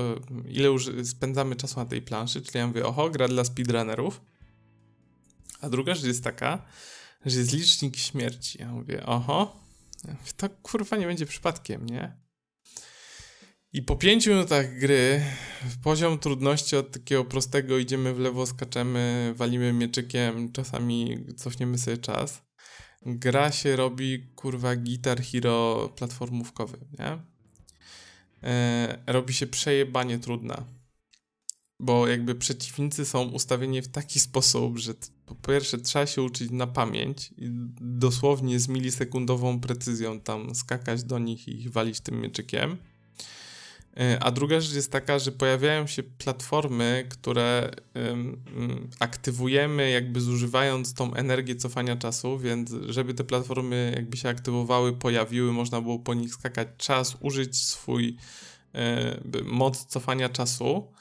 [0.48, 4.20] ile już spędzamy czasu na tej planszy, czyli ja mówię, oho, gra dla speedrunnerów.
[5.60, 6.62] A druga rzecz jest taka,
[7.26, 8.58] że jest licznik śmierci.
[8.60, 9.56] Ja mówię, oho,
[10.36, 12.21] to kurwa nie będzie przypadkiem, nie?
[13.74, 15.22] I po pięciu minutach gry
[15.82, 22.42] poziom trudności od takiego prostego idziemy w lewo, skaczemy, walimy mieczykiem, czasami cofniemy sobie czas.
[23.06, 27.18] Gra się robi kurwa Guitar Hero platformówkowy, nie?
[28.42, 30.64] E, robi się przejebanie trudna.
[31.80, 34.94] Bo jakby przeciwnicy są ustawieni w taki sposób, że
[35.26, 37.48] po pierwsze trzeba się uczyć na pamięć i
[37.80, 42.78] dosłownie z milisekundową precyzją tam skakać do nich i ich walić tym mieczykiem
[44.20, 51.14] a druga rzecz jest taka, że pojawiają się platformy, które um, aktywujemy jakby zużywając tą
[51.14, 56.34] energię cofania czasu, więc żeby te platformy jakby się aktywowały, pojawiły, można było po nich
[56.34, 58.16] skakać czas, użyć swój
[58.74, 60.92] e, moc cofania czasu.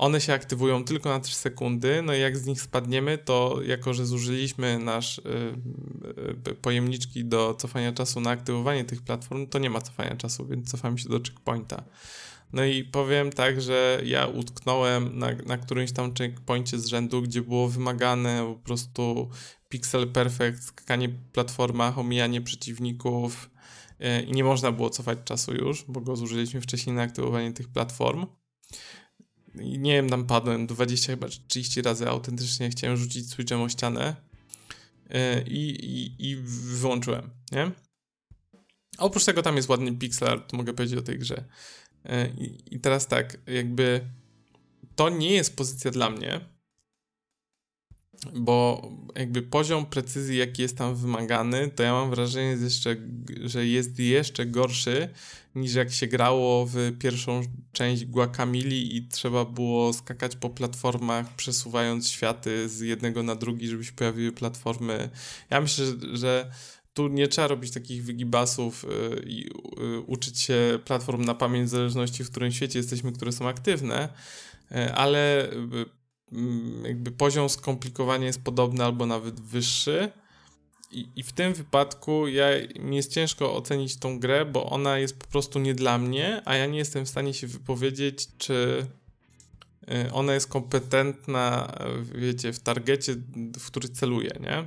[0.00, 3.94] One się aktywują tylko na 3 sekundy, no i jak z nich spadniemy, to jako,
[3.94, 5.22] że zużyliśmy nasz y,
[6.48, 10.70] y, pojemniczki do cofania czasu na aktywowanie tych platform, to nie ma cofania czasu, więc
[10.70, 11.84] cofamy się do checkpointa.
[12.52, 17.42] No i powiem tak, że ja utknąłem na, na którymś tam checkpoincie z rzędu, gdzie
[17.42, 19.30] było wymagane po prostu
[19.68, 23.50] pixel perfect, skakanie w platformach, omijanie przeciwników
[24.26, 28.26] i nie można było cofać czasu już, bo go zużyliśmy wcześniej na aktywowanie tych platform.
[29.54, 34.16] Nie wiem, tam padłem 20 chyba 30 razy autentycznie chciałem rzucić switchem o ścianę
[35.10, 36.36] yy, i, i, i
[36.76, 37.70] wyłączyłem, nie?
[38.98, 41.44] Oprócz tego tam jest ładny pixel art, mogę powiedzieć o tej grze.
[42.04, 44.00] E, I, I teraz tak, jakby
[44.96, 46.40] to nie jest pozycja dla mnie,
[48.34, 52.96] bo jakby poziom precyzji, jaki jest tam wymagany, to ja mam wrażenie, jest jeszcze,
[53.44, 55.08] że jest jeszcze gorszy
[55.54, 57.42] niż jak się grało w pierwszą
[57.72, 63.84] część Guacamili i trzeba było skakać po platformach, przesuwając światy z jednego na drugi, żeby
[63.84, 65.10] się pojawiły platformy.
[65.50, 66.50] Ja myślę, że
[66.94, 68.88] tu nie trzeba robić takich wygibasów y,
[69.26, 73.48] i y, uczyć się platform na pamięć w zależności w którym świecie jesteśmy, które są
[73.48, 74.08] aktywne,
[74.72, 75.50] y, ale
[76.84, 80.12] jakby poziom skomplikowania jest podobny albo nawet wyższy.
[80.90, 82.46] I, I, w tym wypadku ja,
[82.80, 86.56] mi jest ciężko ocenić tą grę, bo ona jest po prostu nie dla mnie, a
[86.56, 88.86] ja nie jestem w stanie się wypowiedzieć, czy
[89.94, 91.72] Y, ona jest kompetentna,
[92.14, 93.14] wiecie, w targecie,
[93.58, 94.58] w który celuje, nie?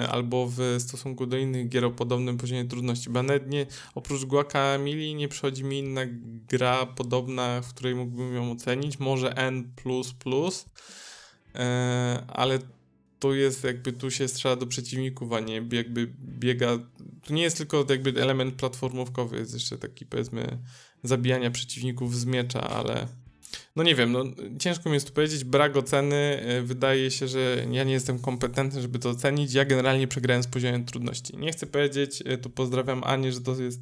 [0.00, 3.10] Y, albo w stosunku do innych gier o podobnym poziomie trudności.
[3.10, 4.22] Bo nawet nie, oprócz
[5.14, 6.00] nie przychodzi mi inna
[6.48, 8.98] gra podobna, w której mógłbym ją ocenić.
[8.98, 9.64] Może N++,
[12.28, 12.58] ale
[13.20, 16.78] tu jest jakby, tu się strzela do przeciwników, a nie jakby biega,
[17.22, 20.58] tu nie jest tylko jakby element platformówkowy, jest jeszcze taki powiedzmy
[21.02, 23.06] zabijania przeciwników z miecza, ale
[23.76, 24.24] no nie wiem, no
[24.58, 28.82] ciężko mi jest tu powiedzieć, brak oceny, e, wydaje się, że ja nie jestem kompetentny,
[28.82, 31.36] żeby to ocenić, ja generalnie przegrałem z poziomem trudności.
[31.36, 33.80] Nie chcę powiedzieć, e, tu pozdrawiam Anię, że to jest,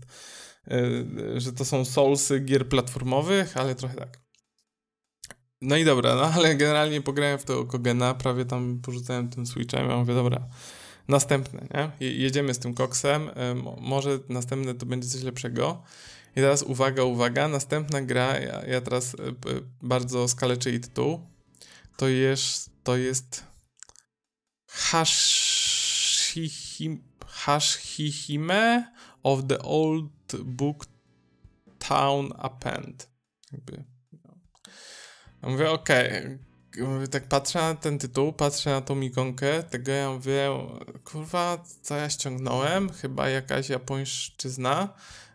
[0.70, 4.19] e, że to są soulsy gier platformowych, ale trochę tak.
[5.60, 9.90] No i dobra, no ale generalnie pograłem w to Kogena, prawie tam porzucałem tym Switchem,
[9.90, 10.48] ja mówię, dobra,
[11.08, 11.90] następne, nie?
[12.06, 13.30] jedziemy z tym koksem,
[13.80, 15.82] może następne to będzie coś lepszego.
[16.32, 19.18] I teraz uwaga, uwaga, następna gra, ja, ja teraz y,
[19.82, 21.20] bardzo skaleczy jej tytuł,
[21.96, 23.44] to jest, to jest
[24.66, 26.16] Hashihime,
[27.26, 28.92] Hashihime
[29.22, 30.86] of the Old Book
[31.78, 33.10] Town Append.
[33.52, 33.89] Jakby.
[35.42, 36.38] Ja mówię, okej,
[36.74, 37.08] okay.
[37.08, 40.48] tak patrzę na ten tytuł, patrzę na tą ikonkę, tego ja mówię,
[41.04, 42.92] kurwa, co ja ściągnąłem?
[42.92, 44.94] Chyba jakaś japońszczyzna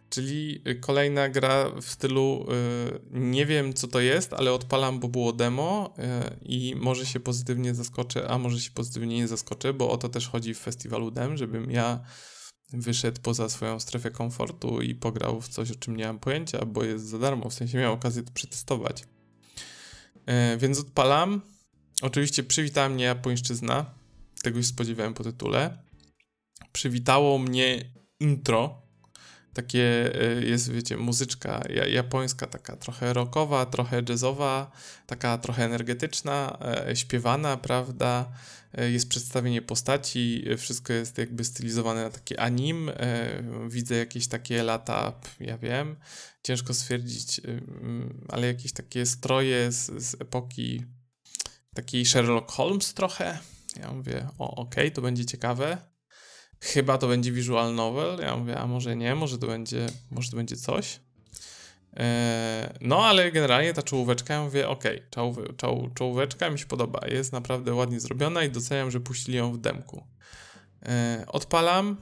[0.09, 5.33] Czyli kolejna gra w stylu y, nie wiem co to jest, ale odpalam, bo było
[5.33, 6.01] demo y,
[6.41, 10.29] i może się pozytywnie zaskoczę, a może się pozytywnie nie zaskoczę, bo o to też
[10.29, 11.99] chodzi w festiwalu dem, żebym ja
[12.73, 16.83] wyszedł poza swoją strefę komfortu i pograł w coś, o czym nie mam pojęcia, bo
[16.83, 19.03] jest za darmo, w sensie miałem okazję to przetestować.
[20.57, 21.41] Więc odpalam.
[22.01, 23.85] Oczywiście przywitała mnie japońszczyzna,
[24.43, 25.77] tego się spodziewałem po tytule.
[26.71, 28.81] Przywitało mnie intro,
[29.55, 34.71] takie y, jest, wiecie, muzyczka japońska, taka trochę rockowa, trochę jazzowa,
[35.05, 38.31] taka trochę energetyczna, e, śpiewana, prawda?
[38.73, 42.89] E, jest przedstawienie postaci, wszystko jest jakby stylizowane na takie anim.
[42.89, 42.93] E,
[43.69, 45.95] widzę jakieś takie lata, ja wiem,
[46.43, 47.41] ciężko stwierdzić,
[48.29, 50.85] ale jakieś takie stroje z, z epoki
[51.73, 53.39] takiej Sherlock Holmes trochę.
[53.79, 55.94] Ja mówię, o okej, okay, to będzie ciekawe
[56.61, 58.19] chyba to będzie visual novel.
[58.19, 60.99] Ja mówię, a może nie, może to będzie, może to będzie coś.
[61.95, 67.07] Eee, no, ale generalnie ta czołóweczka, ja mówię, okej, okay, czoł, czołóweczka mi się podoba,
[67.07, 70.03] jest naprawdę ładnie zrobiona i doceniam, że puścili ją w demku.
[70.81, 71.97] Eee, odpalam,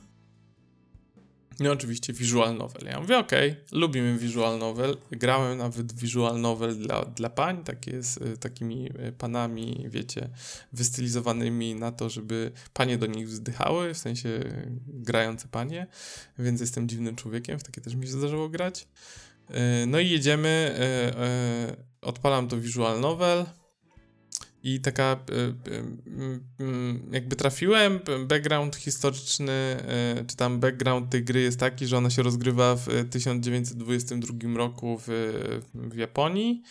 [1.60, 2.86] no oczywiście visual novel.
[2.86, 4.98] Ja mówię, okej, okay, lubimy visual novel.
[5.12, 10.30] Grałem nawet visual novel dla, dla pań, takie z y, takimi y, panami, wiecie,
[10.74, 14.40] wystylizowanymi na to, żeby panie do nich wzdychały, w sensie
[14.88, 15.88] grające panie,
[16.40, 18.88] więc jestem dziwnym człowiekiem, w takie też mi się zdarzyło grać.
[19.50, 19.54] Y,
[19.88, 20.76] no i jedziemy,
[22.02, 23.46] odpalam to visual novel,
[24.64, 25.84] i taka e, e,
[27.12, 32.24] jakby trafiłem, background historyczny, e, czy tam background tej gry jest taki, że ona się
[32.24, 35.08] rozgrywa w 1922 roku w,
[35.74, 36.64] w Japonii.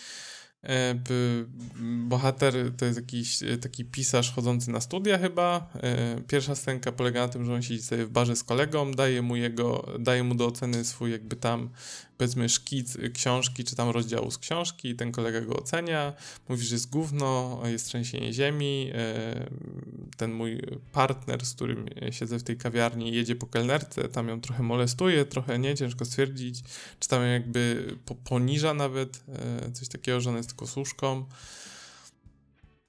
[2.08, 5.72] Bohater to jest jakiś taki pisarz chodzący na studia chyba.
[6.28, 9.36] Pierwsza scenka polega na tym, że on siedzi sobie w barze z kolegą, daje mu
[9.36, 11.70] jego, daje mu do oceny swój jakby tam
[12.22, 16.12] powiedzmy szkic książki, czy tam rozdziału z książki, ten kolega go ocenia,
[16.48, 19.50] mówi, że jest gówno, jest trzęsienie ziemi, e,
[20.16, 20.62] ten mój
[20.92, 25.58] partner, z którym siedzę w tej kawiarni, jedzie po kelnerce, tam ją trochę molestuje, trochę
[25.58, 26.62] nie, ciężko stwierdzić,
[27.00, 29.24] czy tam jakby poniża nawet,
[29.66, 31.26] e, coś takiego, że ona jest tylko służką.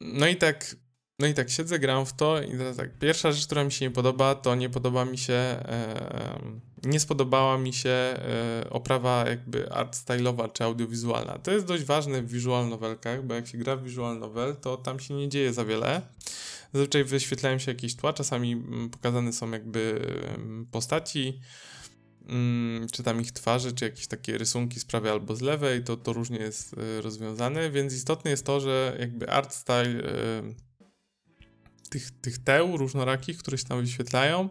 [0.02, 0.76] No i tak
[1.24, 3.86] no i tak siedzę, gram w to i teraz tak, pierwsza rzecz, która mi się
[3.86, 6.40] nie podoba, to nie podoba mi się, e,
[6.84, 11.40] nie spodobała mi się e, oprawa jakby art style'owa czy audiowizualna.
[11.40, 14.78] To jest dość ważne w visual novelkach, bo jak się gra w visual novel, to
[14.78, 16.02] tam się nie dzieje za wiele.
[16.74, 20.00] Zazwyczaj wyświetlają się jakieś tła, czasami mm, pokazane są jakby
[20.72, 21.40] postaci,
[22.28, 25.98] mm, czy tam ich twarzy, czy jakieś takie rysunki z prawej albo z lewej, to,
[25.98, 30.73] to różnie jest y, rozwiązane, więc istotne jest to, że jakby art style y,
[31.94, 34.50] tych, tych teł różnorakich, które się tam wyświetlają,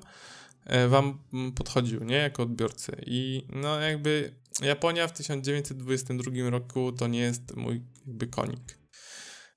[0.84, 1.18] y, wam
[1.54, 2.16] podchodził, nie?
[2.16, 2.96] Jako odbiorcy.
[3.06, 8.78] I no jakby Japonia w 1922 roku to nie jest mój jakby konik.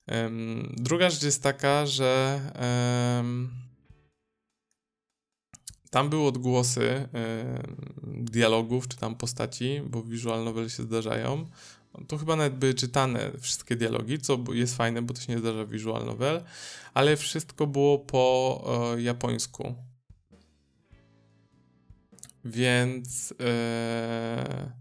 [0.07, 2.41] Um, druga rzecz jest taka, że
[3.17, 3.49] um,
[5.89, 7.09] tam były odgłosy
[8.03, 11.45] dialogów, czy tam postaci, bo w visual novel się zdarzają.
[12.07, 15.65] To chyba nawet były czytane wszystkie dialogi, co jest fajne, bo to się nie zdarza
[15.65, 16.43] w visual novel,
[16.93, 19.75] ale wszystko było po e, japońsku.
[22.45, 24.71] Więc e,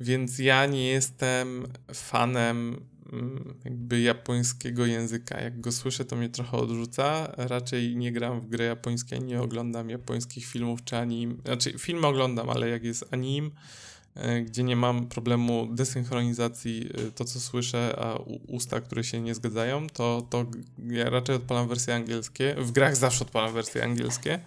[0.00, 5.40] więc ja nie jestem fanem Mm, jakby japońskiego języka.
[5.40, 7.32] Jak go słyszę, to mnie trochę odrzuca.
[7.36, 11.42] Raczej nie gram w gry japońskie, nie oglądam japońskich filmów czy anim.
[11.44, 13.50] Znaczy, filmy oglądam, ale jak jest anim,
[14.44, 19.86] gdzie nie mam problemu desynchronizacji, e, to co słyszę, a usta, które się nie zgadzają,
[19.88, 20.46] to, to
[20.88, 22.54] ja raczej odpalam wersje angielskie.
[22.58, 24.40] W grach zawsze odpalam wersje angielskie.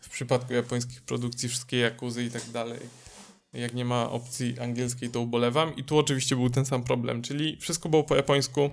[0.00, 2.80] W przypadku japońskich produkcji, wszystkie jakuzy i tak dalej
[3.52, 5.76] jak nie ma opcji angielskiej, to ubolewam.
[5.76, 8.70] I tu oczywiście był ten sam problem, czyli wszystko było po japońsku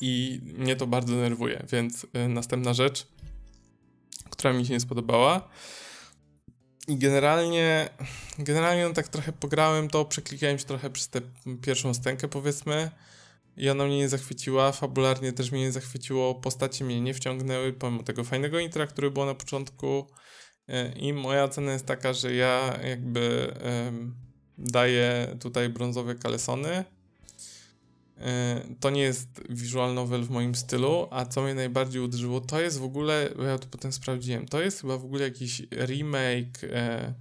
[0.00, 1.66] i mnie to bardzo denerwuje.
[1.72, 3.06] Więc y, następna rzecz,
[4.30, 5.48] która mi się nie spodobała.
[6.88, 7.88] I generalnie,
[8.38, 11.20] generalnie no tak trochę pograłem to, przeklikałem się trochę przez tę
[11.62, 12.90] pierwszą stękę, powiedzmy.
[13.56, 18.02] I ona mnie nie zachwyciła, fabularnie też mnie nie zachwyciło, postacie mnie nie wciągnęły, pomimo
[18.02, 20.06] tego fajnego intra, który było na początku.
[20.68, 23.54] E, I moja ocena jest taka, że ja jakby
[24.58, 26.84] daję tutaj brązowe kalesony.
[28.18, 32.60] E, to nie jest visual novel w moim stylu, a co mnie najbardziej uderzyło, to
[32.60, 36.64] jest w ogóle, bo ja to potem sprawdziłem, to jest chyba w ogóle jakiś remake,
[36.64, 37.14] e,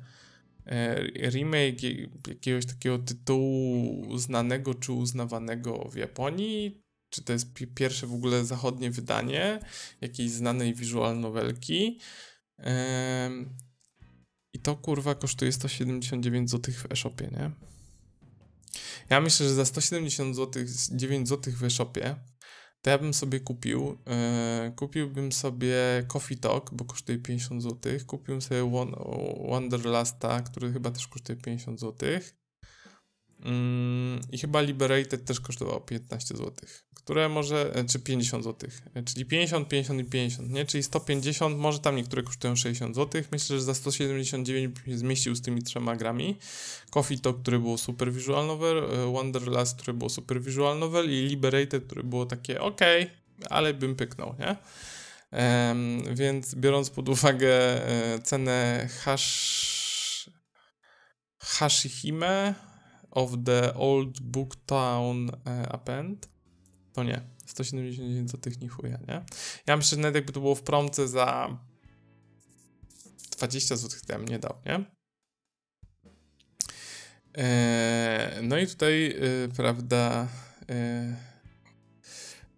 [1.30, 1.84] remake
[2.28, 8.92] jakiegoś takiego tytułu znanego czy uznawanego w Japonii, czy to jest pierwsze w ogóle zachodnie
[8.92, 9.60] wydanie
[10.02, 12.00] jakiejś znanej visual novelki.
[14.54, 17.71] I to kurwa kosztuje 179 zł w e-shopie, nie?
[19.10, 22.16] Ja myślę, że za 170 zł, 9 zł w e-shopie,
[22.82, 23.98] to ja bym sobie kupił,
[24.66, 25.76] yy, kupiłbym sobie
[26.08, 28.72] Coffee Talk, bo kosztuje 50 zł, kupiłbym sobie
[29.50, 32.10] Wanderlasta, który chyba też kosztuje 50 zł,
[34.32, 36.52] I chyba Liberated też kosztowało 15 zł,
[36.94, 40.66] które może, e, czy 50 zł, e, czyli 50, 50 i 50, nie?
[40.66, 43.22] Czyli 150, może tam niektóre kosztują 60 zł.
[43.32, 46.38] Myślę, że za 179 się zmieścił z tymi trzema grami.
[46.90, 51.28] Coffee Talk, który było super visual novel, e, Wanderlust, który było super visual novel i
[51.28, 52.82] Liberated, który było takie ok,
[53.50, 54.56] ale bym pyknął, nie?
[55.32, 57.82] Um, więc biorąc pod uwagę
[58.24, 59.82] cenę hash
[61.44, 62.56] Hashihime,
[63.12, 65.36] of the Old Booktown uh,
[65.70, 66.30] Append,
[66.94, 67.22] to nie.
[67.46, 69.26] 179 zł nie chuja, nie?
[69.68, 71.58] Ja myślę, że nawet jakby to było w promce za
[73.32, 74.86] 20 zł, ja nie dał, nie?
[77.34, 80.28] Eee, no i tutaj, yy, prawda,
[80.70, 81.16] yy,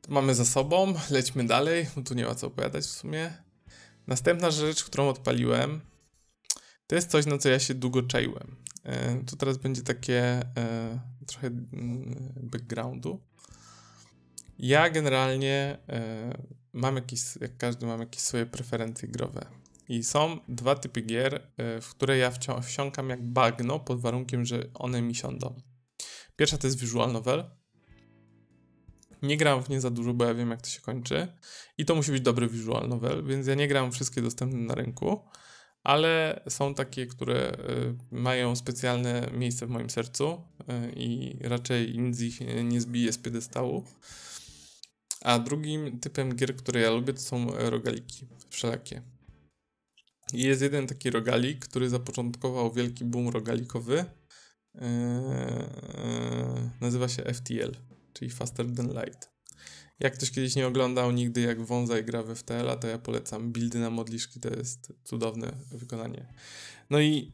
[0.08, 3.34] mamy za sobą, lećmy dalej, tu nie ma co opowiadać w sumie.
[4.08, 5.82] Następna rzecz, którą odpaliłem,
[6.88, 8.63] to jest coś, na co ja się długo czaiłem.
[8.84, 10.22] E, tu teraz będzie takie
[10.58, 13.22] e, trochę mm, backgroundu.
[14.60, 16.34] Ja generalnie e,
[16.74, 19.46] mam jakieś, jak każdy, mam jakieś swoje preferencje growe.
[19.90, 21.48] I są dwa typy gier,
[21.82, 22.32] w które ja
[22.62, 25.56] wsiąkam jak bagno, pod warunkiem, że one mi siądą.
[26.36, 27.44] Pierwsza to jest visual novel.
[29.22, 31.28] Nie gram w nie za dużo, bo ja wiem, jak to się kończy.
[31.78, 35.22] I to musi być dobry visual novel, więc ja nie gram wszystkie dostępne na rynku
[35.84, 42.22] ale są takie, które y, mają specjalne miejsce w moim sercu y, i raczej nic
[42.22, 43.84] ich nie zbije z piedestału.
[45.22, 49.02] A drugim typem gier, które ja lubię, to są rogaliki wszelakie.
[50.34, 54.06] Jest jeden taki rogalik, który zapoczątkował wielki boom rogalikowy.
[54.76, 54.82] Yy,
[56.82, 57.72] nazywa się FTL,
[58.14, 59.33] czyli Faster Than Light.
[60.04, 63.52] Jak ktoś kiedyś nie oglądał nigdy jak Wązaj gra w FTL, to ja polecam.
[63.52, 66.28] Buildy na modliszki to jest cudowne wykonanie.
[66.90, 67.32] No i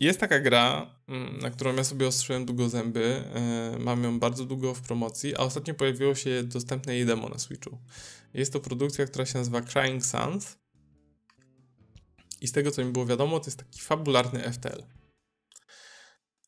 [0.00, 3.24] jest taka gra, mm, na którą ja sobie ostrzyłem długo zęby.
[3.34, 7.38] E, mam ją bardzo długo w promocji, a ostatnio pojawiło się dostępne jej demo na
[7.38, 7.78] Switchu.
[8.34, 10.58] Jest to produkcja, która się nazywa Crying Suns.
[12.40, 14.99] I z tego co mi było wiadomo, to jest taki fabularny FTL.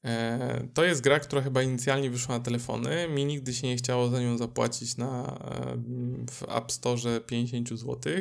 [0.05, 3.09] E, to jest gra, która chyba inicjalnie wyszła na telefony.
[3.09, 5.77] Mi nigdy się nie chciało za nią zapłacić na, e,
[6.31, 8.13] w App Store 50 zł.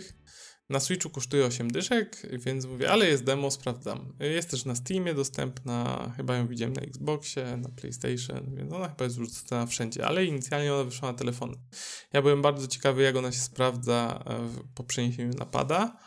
[0.70, 4.14] Na Switchu kosztuje 8 dyszek, więc mówię, ale jest demo, sprawdzam.
[4.20, 9.04] Jest też na Steamie dostępna, chyba ją widziałem na Xboxie, na PlayStation, więc ona chyba
[9.04, 11.58] jest już dostępna wszędzie, ale inicjalnie ona wyszła na telefony.
[12.14, 15.98] Ja byłem bardzo ciekawy, jak ona się sprawdza e, po przeniesieniu napada.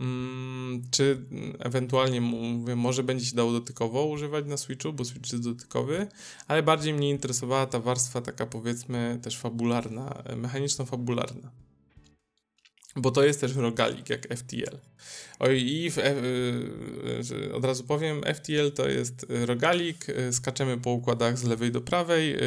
[0.00, 1.24] Mm, czy
[1.58, 6.06] ewentualnie mówię, może będzie się dało dotykowo używać na Switchu, bo Switch jest dotykowy,
[6.48, 11.50] ale bardziej mnie interesowała ta warstwa taka powiedzmy też fabularna, e, mechaniczno-fabularna.
[12.96, 14.78] Bo to jest też rogalik jak FTL.
[15.38, 16.14] Oj, i w, e,
[17.50, 22.34] e, od razu powiem, FTL to jest rogalik, skaczemy po układach z lewej do prawej,
[22.34, 22.38] E,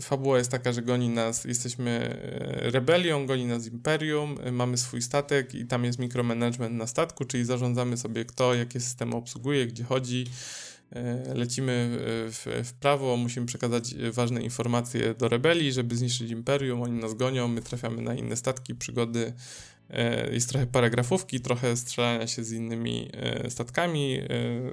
[0.00, 5.02] fabuła jest taka, że goni nas, jesteśmy e, rebelią, goni nas imperium, e, mamy swój
[5.02, 9.84] statek i tam jest mikromanagement na statku, czyli zarządzamy sobie kto, jakie systemy obsługuje, gdzie
[9.84, 10.26] chodzi.
[11.34, 11.88] Lecimy
[12.30, 17.48] w, w prawo, musimy przekazać ważne informacje do rebelii, żeby zniszczyć imperium, oni nas gonią,
[17.48, 19.32] my trafiamy na inne statki, przygody.
[20.32, 23.10] Jest trochę paragrafówki, trochę strzelania się z innymi
[23.48, 24.20] statkami,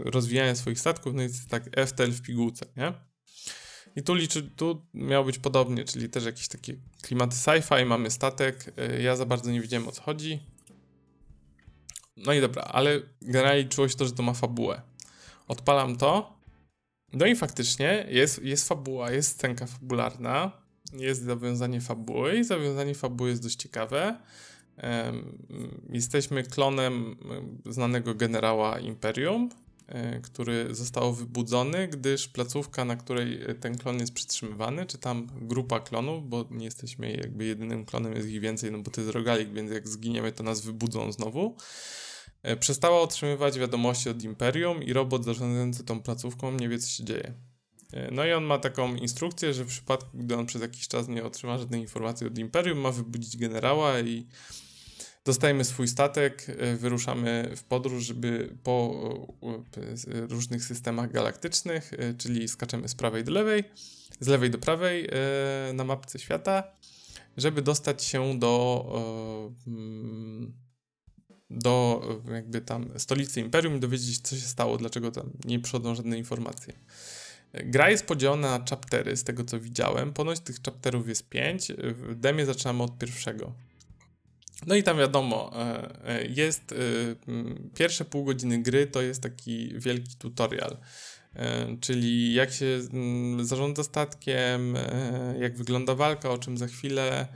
[0.05, 3.14] rozwijania swoich statków, no jest tak FTL w pigułce, nie?
[3.95, 8.73] I tu liczy, tu miało być podobnie, czyli też jakieś takie klimaty sci-fi, mamy statek.
[8.97, 10.39] Y, ja za bardzo nie wiedziałem o co chodzi.
[12.17, 14.81] No i dobra, ale generalnie liczyło się to, że to ma fabułę.
[15.47, 16.35] Odpalam to.
[17.13, 20.51] No i faktycznie jest, jest fabuła, jest scenka fabularna,
[20.93, 24.17] jest zawiązanie fabuły i zawiązanie fabuły jest dość ciekawe.
[25.89, 27.15] Jesteśmy klonem
[27.65, 29.49] znanego generała Imperium,
[30.23, 36.29] który został wybudzony, gdyż placówka, na której ten klon jest przytrzymywany, czy tam grupa klonów,
[36.29, 39.71] bo nie jesteśmy jakby jedynym klonem, jest ich więcej, no bo to jest rogalik, więc
[39.71, 41.55] jak zginiemy, to nas wybudzą znowu.
[42.43, 47.03] E, przestała otrzymywać wiadomości od Imperium i robot zarządzający tą placówką nie wie, co się
[47.03, 47.33] dzieje.
[47.93, 51.07] E, no i on ma taką instrukcję, że w przypadku, gdy on przez jakiś czas
[51.07, 54.27] nie otrzyma żadnej informacji od Imperium, ma wybudzić generała i
[55.25, 59.01] Dostajemy swój statek, e, wyruszamy w podróż, żeby po
[60.29, 63.63] różnych systemach galaktycznych, e, czyli skaczemy z prawej do lewej,
[64.19, 65.09] z lewej do prawej
[65.73, 66.63] na mapce świata,
[67.37, 68.85] żeby dostać się do
[69.67, 70.53] mm,
[71.49, 72.01] do
[72.33, 76.73] jakby tam stolicy Imperium i dowiedzieć co się stało, dlaczego tam nie przychodzą żadne informacje.
[77.53, 80.13] Gra jest podzielona na chaptery, z tego co widziałem.
[80.13, 81.71] Ponoć tych chapterów jest pięć.
[81.77, 83.53] W demie zaczynamy od pierwszego.
[84.67, 86.75] No i tam wiadomo, e, e, jest e,
[87.75, 90.77] pierwsze pół godziny gry to jest taki wielki tutorial,
[91.81, 92.79] czyli jak się
[93.41, 94.77] zarządza statkiem,
[95.39, 97.27] jak wygląda walka, o czym za chwilę,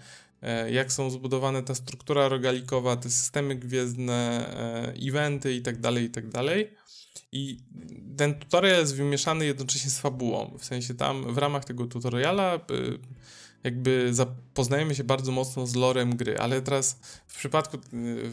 [0.72, 4.46] jak są zbudowane ta struktura rogalikowa, te systemy gwiezdne,
[5.08, 6.32] eventy itd., tak itd.
[6.32, 6.46] Tak
[7.32, 7.58] I
[8.18, 10.58] ten tutorial jest wymieszany jednocześnie z fabułą.
[10.60, 12.60] W sensie tam w ramach tego tutoriala
[13.64, 17.78] jakby zapoznajemy się bardzo mocno z lorem gry, ale teraz w przypadku,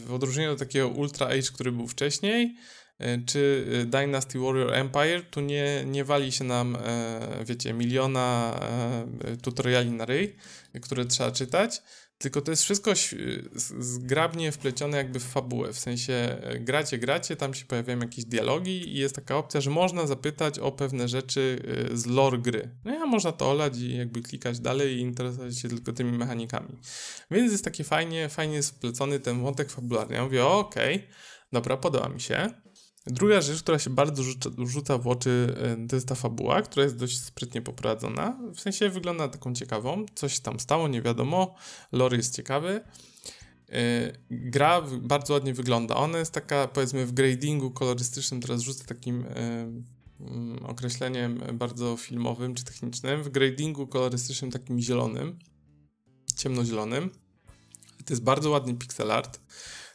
[0.05, 2.55] w odróżnieniu do takiego Ultra Age, który był wcześniej,
[2.99, 8.59] e, czy Dynasty Warrior Empire, tu nie, nie wali się nam, e, wiecie, miliona
[9.23, 10.35] e, tutoriali na ryj,
[10.81, 11.81] które trzeba czytać,
[12.17, 12.91] tylko to jest wszystko
[13.77, 18.89] zgrabnie wplecione jakby w fabułę, w sensie e, gracie, gracie, tam się pojawiają jakieś dialogi
[18.89, 21.61] i jest taka opcja, że można zapytać o pewne rzeczy
[21.91, 22.75] e, z lore gry.
[22.85, 26.77] No ja można to olać i jakby klikać dalej i interesować się tylko tymi mechanikami.
[27.31, 30.15] Więc jest takie fajnie, fajnie splecony ten wątek fabularny.
[30.15, 31.07] Ja mówię, okej, okay,
[31.51, 32.66] dobra, podoba mi się.
[33.09, 34.23] Druga rzecz, która się bardzo
[34.57, 38.39] rzuca, w oczy, e, to jest ta fabuła, która jest dość sprytnie poprowadzona.
[38.55, 40.05] W sensie wygląda taką ciekawą.
[40.15, 41.55] Coś tam stało, nie wiadomo.
[41.91, 42.81] Lore jest ciekawy.
[43.69, 45.95] E, gra bardzo ładnie wygląda.
[45.95, 49.35] Ona jest taka, powiedzmy, w gradingu kolorystycznym, teraz rzucę takim e,
[50.19, 53.23] mm, określeniem bardzo filmowym czy technicznym.
[53.23, 55.39] W gradingu kolorystycznym takim zielonym,
[56.35, 57.09] ciemnozielonym.
[58.05, 59.39] To jest bardzo ładny pixel art.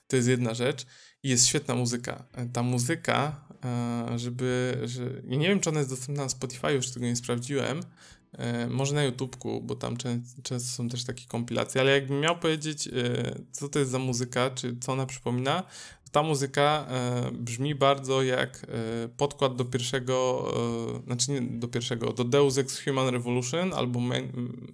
[0.06, 0.86] To jest jedna rzecz.
[1.23, 2.24] I jest świetna muzyka.
[2.53, 4.78] Ta muzyka, e, żeby.
[4.85, 7.81] Że, ja nie wiem, czy ona jest dostępna na Spotify, już tego nie sprawdziłem.
[8.32, 9.97] E, może na YouTubeku, bo tam
[10.43, 12.93] często są też takie kompilacje, ale jakbym miał powiedzieć, e,
[13.53, 15.62] co to jest za muzyka, czy co ona przypomina,
[16.05, 16.86] to ta muzyka
[17.32, 18.66] brzmi bardzo jak
[19.16, 20.49] podkład do pierwszego,
[21.07, 24.01] znaczy nie do pierwszego, do Deus Ex Human Revolution, albo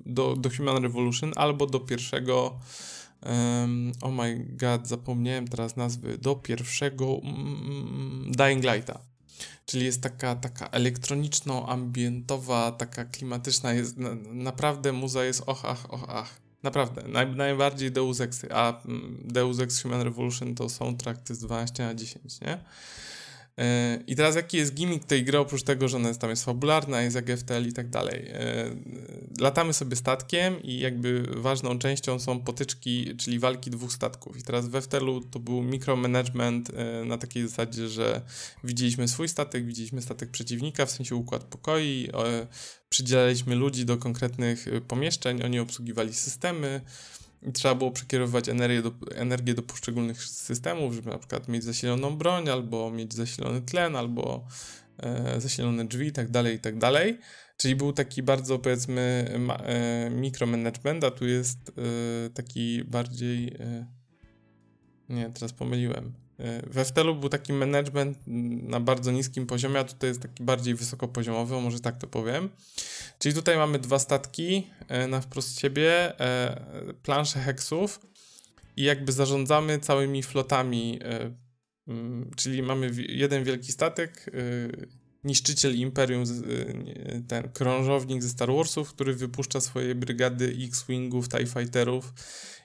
[0.07, 2.59] do, do Human Revolution, albo do pierwszego
[3.23, 6.19] Um, oh my god, zapomniałem teraz nazwy.
[6.19, 9.01] Do pierwszego mm, Dying Lighta.
[9.67, 13.73] Czyli jest taka, taka elektroniczno-ambientowa, taka klimatyczna.
[13.73, 16.41] Jest, na, naprawdę muza jest och, ach, och, ach.
[16.63, 21.39] Naprawdę, naj, najbardziej Deus Exy, a mm, Deus Ex Human Revolution to są trakty z
[21.39, 22.59] 12 na 10, nie?
[24.07, 27.03] I teraz jaki jest gimmick tej gry, oprócz tego, że ona jest, tam jest fabularna,
[27.03, 28.29] jest jak FTL i tak dalej.
[28.29, 28.71] E,
[29.41, 34.39] latamy sobie statkiem i jakby ważną częścią są potyczki, czyli walki dwóch statków.
[34.39, 38.21] I teraz w FTL-u to był micromanagement e, na takiej zasadzie, że
[38.65, 42.11] widzieliśmy swój statek, widzieliśmy statek przeciwnika, w sensie układ pokoi,
[42.89, 46.81] przydzielaliśmy ludzi do konkretnych pomieszczeń, oni obsługiwali systemy,
[47.43, 52.17] i trzeba było przekierowywać energię do, energię do poszczególnych systemów, żeby na przykład mieć zasiloną
[52.17, 54.47] broń, albo mieć zasilony tlen, albo
[54.99, 57.19] e, zasilone drzwi i tak dalej, i tak dalej.
[57.57, 63.49] Czyli był taki bardzo, powiedzmy, ma, e, mikromanagement, a tu jest e, taki bardziej...
[63.49, 63.87] E,
[65.09, 66.28] nie, teraz pomyliłem.
[66.67, 68.19] We Ftelu był taki management
[68.63, 72.49] na bardzo niskim poziomie, a tutaj jest taki bardziej wysokopoziomowy, może tak to powiem.
[73.19, 78.01] Czyli tutaj mamy dwa statki e, na wprost siebie, e, plansze heksów
[78.77, 81.35] i jakby zarządzamy całymi flotami, e,
[82.37, 84.31] czyli mamy jeden wielki statek,
[85.25, 86.25] niszczyciel Imperium,
[87.29, 92.13] ten krążownik ze Star Warsów, który wypuszcza swoje brygady X-Wingów, TIE Fighterów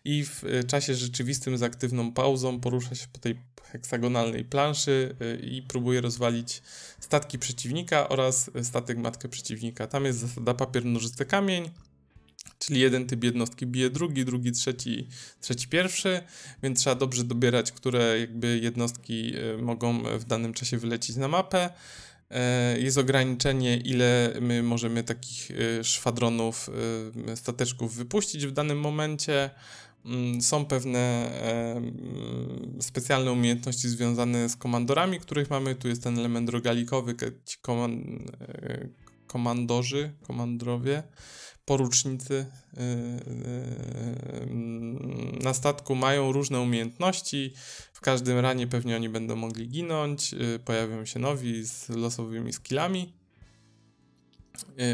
[0.05, 3.35] i w czasie rzeczywistym z aktywną pauzą porusza się po tej
[3.73, 6.61] heksagonalnej planszy y, i próbuje rozwalić
[6.99, 9.87] statki przeciwnika oraz statek matkę przeciwnika.
[9.87, 11.69] Tam jest zasada papier, nożyce, kamień.
[12.59, 15.07] Czyli jeden typ jednostki bije drugi, drugi trzeci,
[15.41, 16.21] trzeci pierwszy,
[16.63, 21.69] więc trzeba dobrze dobierać, które jakby jednostki y, mogą w danym czasie wylecieć na mapę.
[22.75, 25.49] Y, jest ograniczenie, ile my możemy takich
[25.83, 26.69] szwadronów,
[27.35, 29.49] stateczków wypuścić w danym momencie.
[30.05, 31.31] Mm, są pewne
[32.79, 35.75] specjalne umiejętności związane z komandorami, których mamy.
[35.75, 37.15] Tu jest ten element rogalikowy,
[37.45, 38.87] ci e,
[39.27, 41.03] komandorzy, komandrowie,
[41.65, 42.83] porucznicy e, e,
[45.43, 47.53] na statku mają różne umiejętności.
[47.93, 50.35] W każdym ranie pewnie oni będą mogli ginąć.
[50.65, 53.13] Pojawią się nowi z losowymi skillami.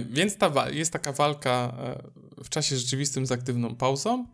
[0.09, 1.77] Więc ta, jest taka walka
[2.43, 4.25] w czasie rzeczywistym z aktywną pauzą.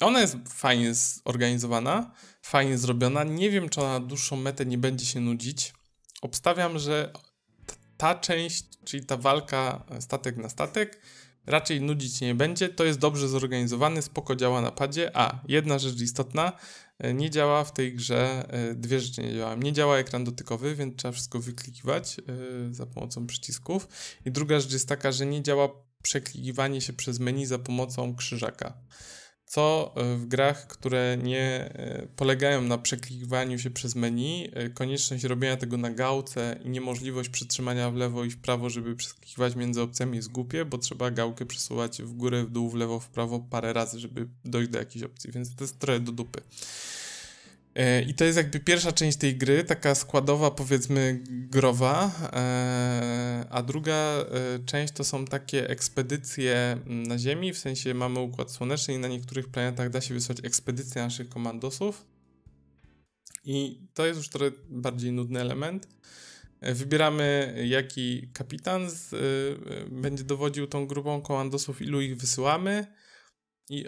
[0.00, 2.12] Ona jest fajnie zorganizowana,
[2.42, 3.24] fajnie zrobiona.
[3.24, 5.72] Nie wiem, czy ona na dłuższą metę nie będzie się nudzić.
[6.22, 7.12] Obstawiam, że
[7.96, 11.00] ta część, czyli ta walka statek na statek,
[11.46, 12.68] raczej nudzić nie będzie.
[12.68, 15.16] To jest dobrze zorganizowany, spoko działa na padzie.
[15.16, 16.52] A, jedna rzecz istotna,
[16.98, 19.58] e, nie działa w tej grze, e, dwie rzeczy nie działają.
[19.58, 23.88] Nie działa ekran dotykowy, więc trzeba wszystko wyklikiwać e, za pomocą przycisków.
[24.26, 25.68] I druga rzecz jest taka, że nie działa
[26.02, 28.78] przeklikiwanie się przez menu za pomocą krzyżaka
[29.54, 35.24] co e, w grach, które nie e, polegają na przeklikiwaniu się przez menu, e, konieczność
[35.24, 39.82] robienia tego na gałce i niemożliwość przytrzymania w lewo i w prawo, żeby przeskakiwać między
[39.82, 43.40] opcjami jest głupie, bo trzeba gałkę przesuwać w górę, w dół, w lewo, w prawo
[43.40, 46.40] parę razy, żeby dojść do jakiejś opcji, więc to jest trochę do dupy.
[47.74, 53.62] E, I to jest jakby pierwsza część tej gry, taka składowa, powiedzmy, growa, e, a
[53.62, 54.24] druga e,
[54.66, 59.48] część to są takie ekspedycje na Ziemi, w sensie mamy układ słoneczny i na niektórych
[59.48, 62.06] planetach da się wysłać ekspedycje naszych komandosów.
[63.44, 65.88] I to jest już trochę bardziej nudny element.
[66.62, 69.14] Wybieramy, jaki kapitan z,
[69.90, 72.86] będzie dowodził tą grupą komandosów, ilu ich wysyłamy
[73.68, 73.84] i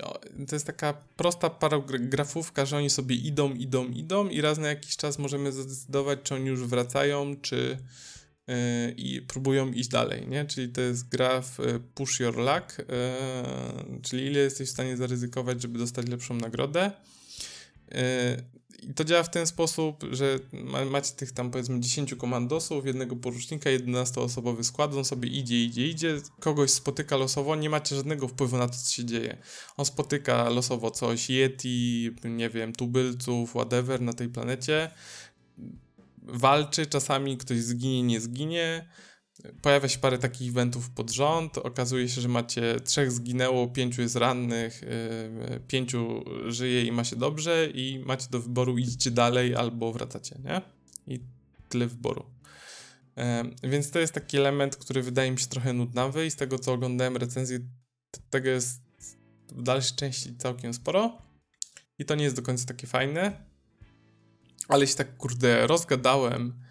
[0.48, 4.96] to jest taka prosta paragrafówka, że oni sobie idą, idą, idą i raz na jakiś
[4.96, 7.78] czas możemy zdecydować, czy oni już wracają, czy
[8.46, 8.54] yy,
[8.96, 10.44] i próbują iść dalej, nie?
[10.44, 12.86] Czyli to jest gra y, push your luck, yy,
[14.02, 16.90] czyli ile jesteś w stanie zaryzykować, żeby dostać lepszą nagrodę.
[17.90, 17.98] Yy,
[18.82, 20.38] i to działa w ten sposób, że
[20.90, 26.20] macie tych tam powiedzmy 10 komandosów, jednego porucznika, 11-osobowy skład, on sobie idzie, idzie, idzie,
[26.40, 29.36] kogoś spotyka losowo, nie macie żadnego wpływu na to, co się dzieje.
[29.76, 34.90] On spotyka losowo coś, Yeti, nie wiem, tubylców, whatever na tej planecie,
[36.22, 38.88] walczy, czasami ktoś zginie, nie zginie,
[39.62, 41.58] Pojawia się parę takich eventów pod rząd.
[41.58, 44.82] Okazuje się, że macie trzech zginęło, pięciu jest rannych,
[45.50, 50.38] yy, pięciu żyje i ma się dobrze, i macie do wyboru idziecie dalej albo wracacie,
[50.44, 50.62] nie?
[51.14, 51.20] I
[51.68, 52.24] tyle wyboru.
[53.62, 56.72] Więc to jest taki element, który wydaje mi się trochę nudnawy i z tego co
[56.72, 57.58] oglądałem recenzję,
[58.30, 58.80] tego jest
[59.48, 61.18] w dalszej części całkiem sporo.
[61.98, 63.44] I to nie jest do końca takie fajne.
[64.68, 66.65] Ale się tak kurde rozgadałem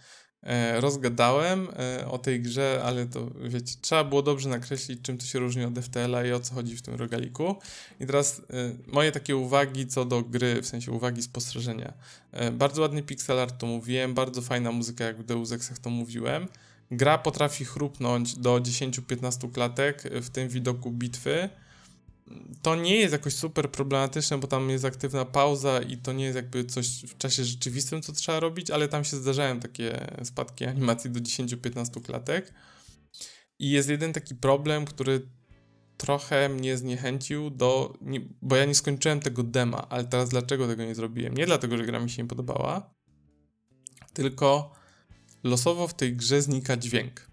[0.79, 5.39] rozgadałem e, o tej grze, ale to wiecie, trzeba było dobrze nakreślić, czym to się
[5.39, 7.55] różni od FTL-a i o co chodzi w tym rogaliku.
[7.99, 8.43] I teraz e,
[8.87, 11.93] moje takie uwagi co do gry, w sensie uwagi, spostrzeżenia.
[12.53, 16.47] Bardzo ładny pixel art, to mówiłem, bardzo fajna muzyka, jak w Deus Exach to mówiłem.
[16.91, 21.49] Gra potrafi chrupnąć do 10-15 klatek w tym widoku bitwy.
[22.61, 26.35] To nie jest jakoś super problematyczne, bo tam jest aktywna pauza i to nie jest
[26.35, 31.09] jakby coś w czasie rzeczywistym, co trzeba robić, ale tam się zdarzają takie spadki animacji
[31.09, 32.53] do 10-15 klatek.
[33.59, 35.29] I jest jeden taki problem, który
[35.97, 37.97] trochę mnie zniechęcił do.
[38.01, 41.33] Nie, bo ja nie skończyłem tego dema, ale teraz dlaczego tego nie zrobiłem?
[41.33, 42.93] Nie dlatego, że gra mi się nie podobała,
[44.13, 44.73] tylko
[45.43, 47.27] losowo w tej grze znika dźwięk.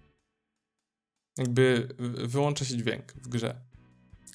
[1.37, 1.87] Jakby
[2.27, 3.72] wyłącza się dźwięk w grze.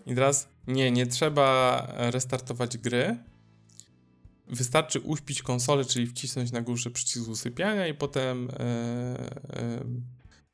[0.07, 3.19] I teraz nie, nie trzeba restartować gry.
[4.47, 10.03] Wystarczy uśpić konsolę, czyli wcisnąć na górze przycisk usypiania i potem yy, yy,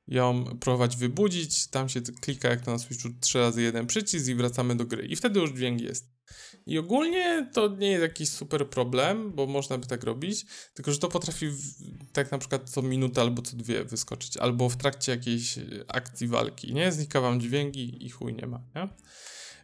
[0.09, 1.67] ją próbować wybudzić.
[1.67, 5.07] Tam się klika jak to na Switchu 3 razy jeden przycisk i wracamy do gry.
[5.07, 6.15] I wtedy już dźwięk jest.
[6.67, 10.99] I ogólnie to nie jest jakiś super problem, bo można by tak robić, tylko że
[10.99, 11.63] to potrafi w,
[12.13, 15.59] tak na przykład co minutę albo co dwie wyskoczyć, albo w trakcie jakiejś
[15.89, 16.93] akcji walki, nie?
[16.93, 18.89] Znika wam dźwięki i chuj nie ma, nie?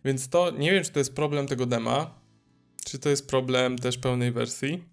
[0.05, 2.21] Więc to, nie wiem czy to jest problem tego dema,
[2.85, 4.85] czy to jest problem też pełnej wersji,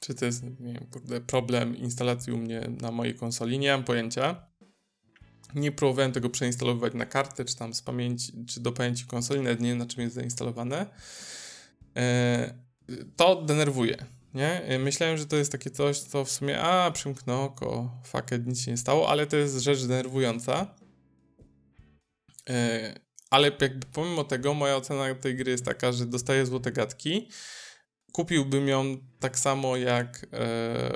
[0.00, 3.84] czy to jest, nie wiem, kurde, problem instalacji u mnie na mojej konsoli, nie mam
[3.84, 4.46] pojęcia.
[5.54, 9.60] Nie próbowałem tego przeinstalowywać na kartę, czy tam z pamięci, czy do pamięci konsoli, nawet
[9.60, 10.86] nie wiem na czym jest zainstalowane.
[11.96, 12.54] E,
[13.16, 13.96] to denerwuje,
[14.34, 14.62] nie?
[14.62, 18.60] E, myślałem, że to jest takie coś, co w sumie, a, przymknę oko, fuck nic
[18.60, 20.74] się nie stało, ale to jest rzecz denerwująca.
[23.32, 27.28] Ale jakby pomimo tego moja ocena tej gry jest taka, że dostaję złote gadki,
[28.12, 30.92] kupiłbym ją tak samo jak e,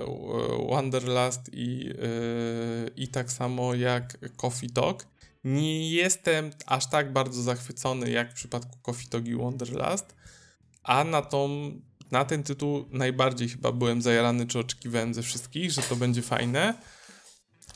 [0.70, 5.06] Wanderlust i, e, i tak samo jak Coffee Talk.
[5.44, 10.16] Nie jestem aż tak bardzo zachwycony jak w przypadku Coffee Talk i Wanderlust,
[10.82, 11.72] a na, tą,
[12.10, 16.74] na ten tytuł najbardziej chyba byłem zajarany, czy oczekiwałem ze wszystkich, że to będzie fajne.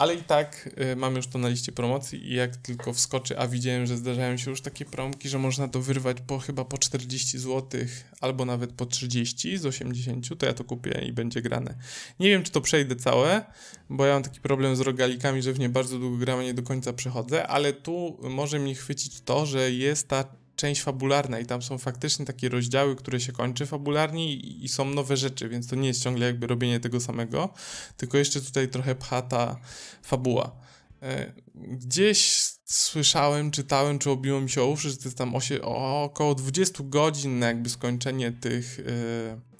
[0.01, 3.48] Ale i tak y, mam już to na liście promocji i jak tylko wskoczy, a
[3.48, 7.39] widziałem, że zdarzają się już takie promki, że można to wyrwać po chyba po 40
[7.39, 7.81] zł
[8.20, 11.74] albo nawet po 30 z 80, to ja to kupię i będzie grane.
[12.20, 13.44] Nie wiem, czy to przejdę całe,
[13.90, 16.62] bo ja mam taki problem z rogalikami, że w nie bardzo długo gram, nie do
[16.62, 21.62] końca przechodzę, ale tu może mi chwycić to, że jest ta część fabularna i tam
[21.62, 25.89] są faktycznie takie rozdziały, które się kończy fabularnie i, są nowe rzeczy, więc to nie
[25.89, 27.49] jest ciągle jakby robienie tego samego,
[27.97, 29.61] tylko jeszcze tutaj trochę pcha ta
[30.03, 30.57] fabuła.
[31.03, 35.62] E, gdzieś słyszałem, czytałem, czy obiło mi się o uszy, że to jest tam osie,
[35.62, 38.81] o, około 20 godzin na jakby skończenie tych...
[38.81, 39.51] E,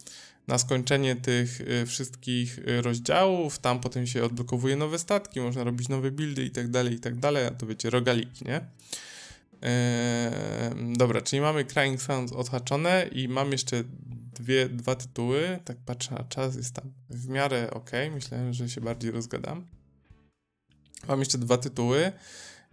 [0.47, 6.11] na skończenie tych e, wszystkich rozdziałów, tam potem się odblokowuje nowe statki, można robić nowe
[6.11, 8.61] buildy i tak dalej, i tak dalej, a to wiecie, rogaliki, nie?
[9.63, 13.85] Eee, dobra, czyli mamy Crying Sounds odhaczone i mam jeszcze
[14.35, 15.59] dwie, dwa tytuły.
[15.65, 17.91] Tak patrzę na czas, jest tam w miarę ok.
[18.15, 19.67] Myślałem, że się bardziej rozgadam.
[21.09, 22.13] Mam jeszcze dwa tytuły.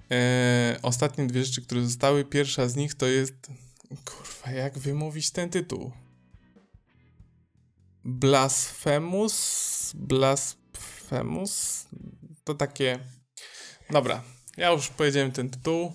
[0.09, 2.25] Eee, ostatnie dwie rzeczy, które zostały.
[2.25, 3.47] Pierwsza z nich to jest.
[4.05, 5.91] Kurwa, jak wymówić ten tytuł?
[8.03, 9.91] Blasphemous.
[9.95, 11.87] Blasphemous.
[12.43, 12.99] To takie.
[13.89, 14.23] Dobra,
[14.57, 15.91] ja już powiedziałem ten tytuł.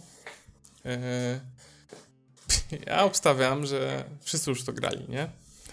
[0.85, 5.29] Yy, ja obstawiam, że wszyscy już to grali, nie?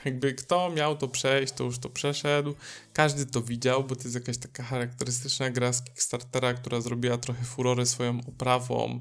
[0.06, 2.56] Jakby kto miał to przejść, to już to przeszedł.
[2.94, 7.44] Każdy to widział, bo to jest jakaś taka charakterystyczna gra z Kickstartera, która zrobiła trochę
[7.44, 9.00] furorę swoją oprawą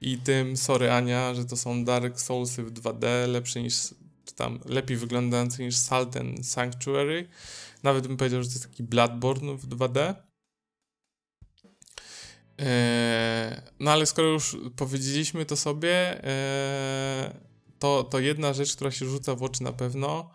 [0.00, 3.74] i tym, sorry Ania, że to są Dark Soulsy w 2D, lepsze niż,
[4.24, 7.28] czy tam lepiej wyglądające niż Salt and Sanctuary.
[7.82, 10.14] Nawet bym powiedział, że to jest taki Bloodborne w 2D.
[12.58, 17.32] Eee, no ale skoro już powiedzieliśmy to sobie, eee,
[17.78, 20.30] to, to jedna rzecz, która się rzuca w oczy na pewno,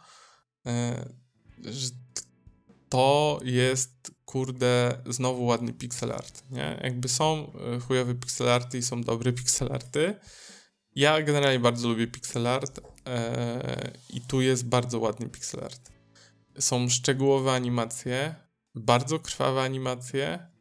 [0.66, 0.96] eee,
[1.64, 1.90] że
[2.90, 6.80] to jest kurde znowu ładny pixel art, nie?
[6.84, 7.52] Jakby są
[7.88, 10.16] chujowe pixel arty i są dobre pixel arty.
[10.96, 12.82] Ja generalnie bardzo lubię pixel art
[14.10, 15.92] i tu jest bardzo ładny pixel art.
[16.60, 18.36] Są szczegółowe animacje,
[18.76, 20.53] bardzo krwawe animacje,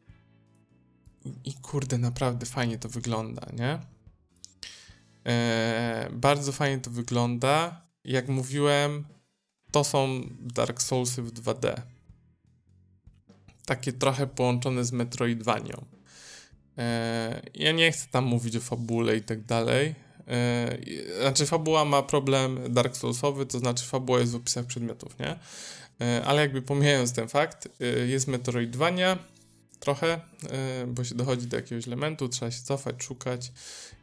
[1.45, 3.79] i kurde, naprawdę fajnie to wygląda, nie?
[5.25, 7.81] E, bardzo fajnie to wygląda.
[8.03, 9.05] Jak mówiłem,
[9.71, 11.81] to są Dark Soulsy w 2D.
[13.65, 15.85] Takie trochę połączone z Metroidvanią.
[16.77, 19.95] E, ja nie chcę tam mówić o fabule i tak dalej.
[20.27, 20.77] E,
[21.21, 25.39] znaczy, fabuła ma problem Dark Soulsowy, to znaczy fabuła jest w opisach przedmiotów, nie?
[26.25, 27.67] Ale jakby pomijając ten fakt,
[28.07, 29.17] jest Metroidvania
[29.83, 33.51] trochę, e, bo się dochodzi do jakiegoś elementu, trzeba się cofać, szukać,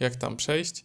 [0.00, 0.84] jak tam przejść.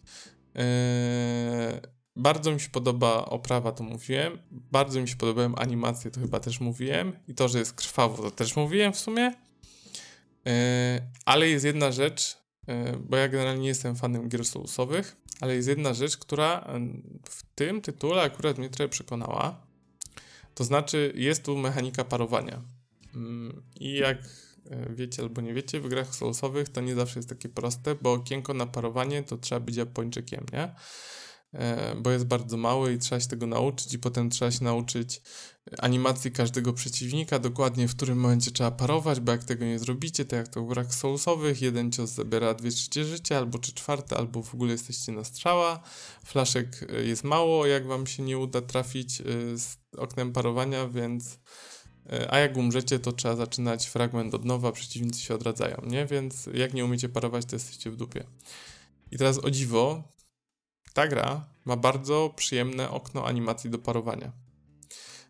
[0.56, 1.80] E,
[2.16, 4.38] bardzo mi się podoba oprawa, to mówiłem.
[4.50, 7.12] Bardzo mi się podobają animacje, to chyba też mówiłem.
[7.28, 9.34] I to, że jest krwawo, to też mówiłem w sumie.
[10.46, 12.38] E, ale jest jedna rzecz,
[13.00, 16.66] bo ja generalnie nie jestem fanem gier soulsowych, ale jest jedna rzecz, która
[17.24, 19.66] w tym tytule akurat mnie trochę przekonała.
[20.54, 22.62] To znaczy, jest tu mechanika parowania.
[23.14, 24.18] Mm, I jak
[24.90, 28.54] wiecie albo nie wiecie, w grach soulsowych to nie zawsze jest takie proste, bo okienko
[28.54, 30.74] na parowanie to trzeba być Japończykiem, nie?
[31.52, 35.22] E, bo jest bardzo mały i trzeba się tego nauczyć i potem trzeba się nauczyć
[35.78, 40.36] animacji każdego przeciwnika, dokładnie w którym momencie trzeba parować, bo jak tego nie zrobicie, to
[40.36, 44.42] jak to w grach soulsowych, jeden cios zabiera dwie trzecie życia, albo czy czwarte, albo
[44.42, 45.82] w ogóle jesteście na strzała,
[46.24, 49.24] flaszek e, jest mało, jak wam się nie uda trafić e,
[49.58, 51.38] z oknem parowania, więc
[52.28, 56.06] a jak umrzecie, to trzeba zaczynać fragment od nowa, przeciwnicy się odradzają, nie?
[56.06, 58.24] Więc jak nie umiecie parować, to jesteście w dupie.
[59.10, 60.02] I teraz o dziwo,
[60.94, 64.32] ta gra ma bardzo przyjemne okno animacji do parowania.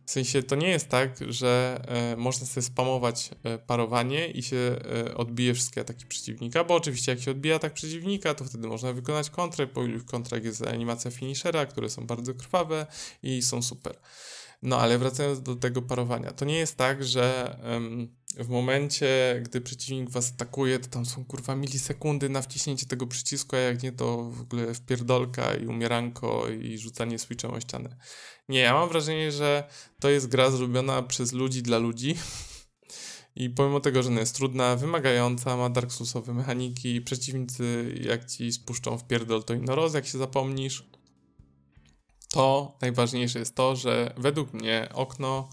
[0.06, 4.56] W sensie to nie jest tak, że e, można sobie spamować e, parowanie i się
[4.56, 8.92] e, odbije wszystkie ataki przeciwnika, bo oczywiście jak się odbija atak przeciwnika, to wtedy można
[8.92, 12.86] wykonać kontrę, bo w kontrach jest animacja finishera, które są bardzo krwawe
[13.22, 13.98] i są super.
[14.62, 17.56] No ale wracając do tego parowania, to nie jest tak, że
[18.38, 23.56] w momencie, gdy przeciwnik was atakuje, to tam są kurwa milisekundy na wciśnięcie tego przycisku,
[23.56, 27.96] a jak nie, to w ogóle wpierdolka i umieranko i rzucanie switchem o ścianę.
[28.48, 29.68] Nie, ja mam wrażenie, że
[30.00, 32.14] to jest gra zrobiona przez ludzi dla ludzi.
[33.36, 38.52] I pomimo tego, że ona jest trudna, wymagająca, ma Dark Soulsowe mechaniki, przeciwnicy jak ci
[38.52, 40.90] spuszczą w pierdol, to inoroz, jak się zapomnisz.
[42.36, 45.48] To najważniejsze jest to, że według mnie okno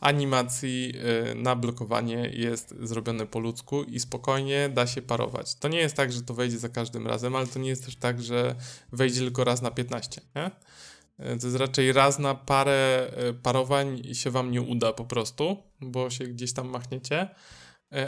[0.00, 0.92] animacji
[1.30, 5.54] y, na blokowanie jest zrobione po ludzku i spokojnie da się parować.
[5.54, 7.96] To nie jest tak, że to wejdzie za każdym razem, ale to nie jest też
[7.96, 8.54] tak, że
[8.92, 10.20] wejdzie tylko raz na 15.
[10.36, 10.46] Nie?
[10.46, 15.04] Y, to jest raczej raz na parę y, parowań i się wam nie uda po
[15.04, 17.28] prostu, bo się gdzieś tam machniecie,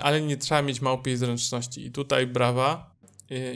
[0.01, 1.87] ale nie trzeba mieć małpiej zręczności.
[1.87, 2.97] I tutaj brawa,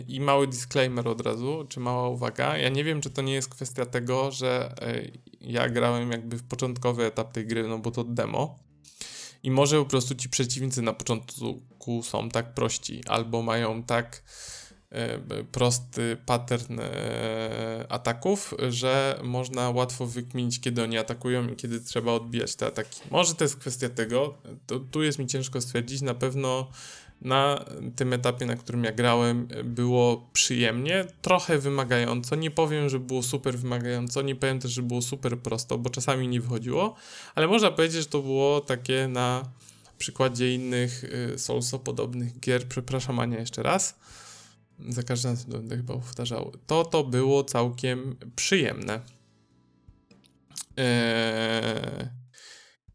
[0.08, 2.58] i mały disclaimer od razu, czy mała uwaga.
[2.58, 5.02] Ja nie wiem, czy to nie jest kwestia tego, że e,
[5.40, 8.58] ja grałem jakby w początkowy etap tej gry, no bo to demo.
[9.42, 14.22] I może po prostu ci przeciwnicy na początku są tak prości, albo mają tak
[14.90, 16.80] e, prosty pattern
[17.88, 23.00] ataków, że można łatwo wykminić, kiedy oni atakują i kiedy trzeba odbijać te ataki.
[23.10, 26.70] Może to jest kwestia tego, to, tu jest mi ciężko stwierdzić, na pewno
[27.24, 27.64] na
[27.96, 32.36] tym etapie, na którym ja grałem, było przyjemnie, trochę wymagająco.
[32.36, 36.28] Nie powiem, że było super wymagająco, nie powiem też, że było super prosto, bo czasami
[36.28, 36.94] nie wychodziło,
[37.34, 39.42] ale można powiedzieć, że to było takie na
[39.98, 42.68] przykładzie innych y, Soulso podobnych gier.
[42.68, 43.98] Przepraszam, Ania, jeszcze raz.
[44.88, 46.52] Za każdym razem będę chyba powtarzał.
[46.66, 49.00] To to było całkiem przyjemne.
[50.76, 52.23] Eee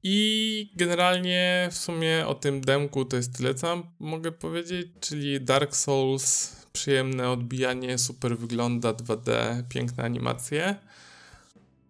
[0.04, 5.76] i generalnie w sumie o tym demku to jest tyle, co mogę powiedzieć, czyli Dark
[5.76, 9.32] Souls, przyjemne odbijanie, super wygląda 2D,
[9.70, 10.76] piękne animacje.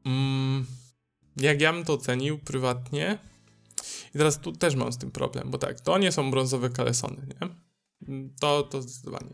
[0.06, 0.66] Mm,
[1.38, 3.18] jak ja bym to ocenił prywatnie,
[4.16, 7.28] i teraz tu też mam z tym problem, bo tak, to nie są brązowe kalesony,
[7.28, 7.50] nie?
[8.40, 9.34] To, to zdecydowanie.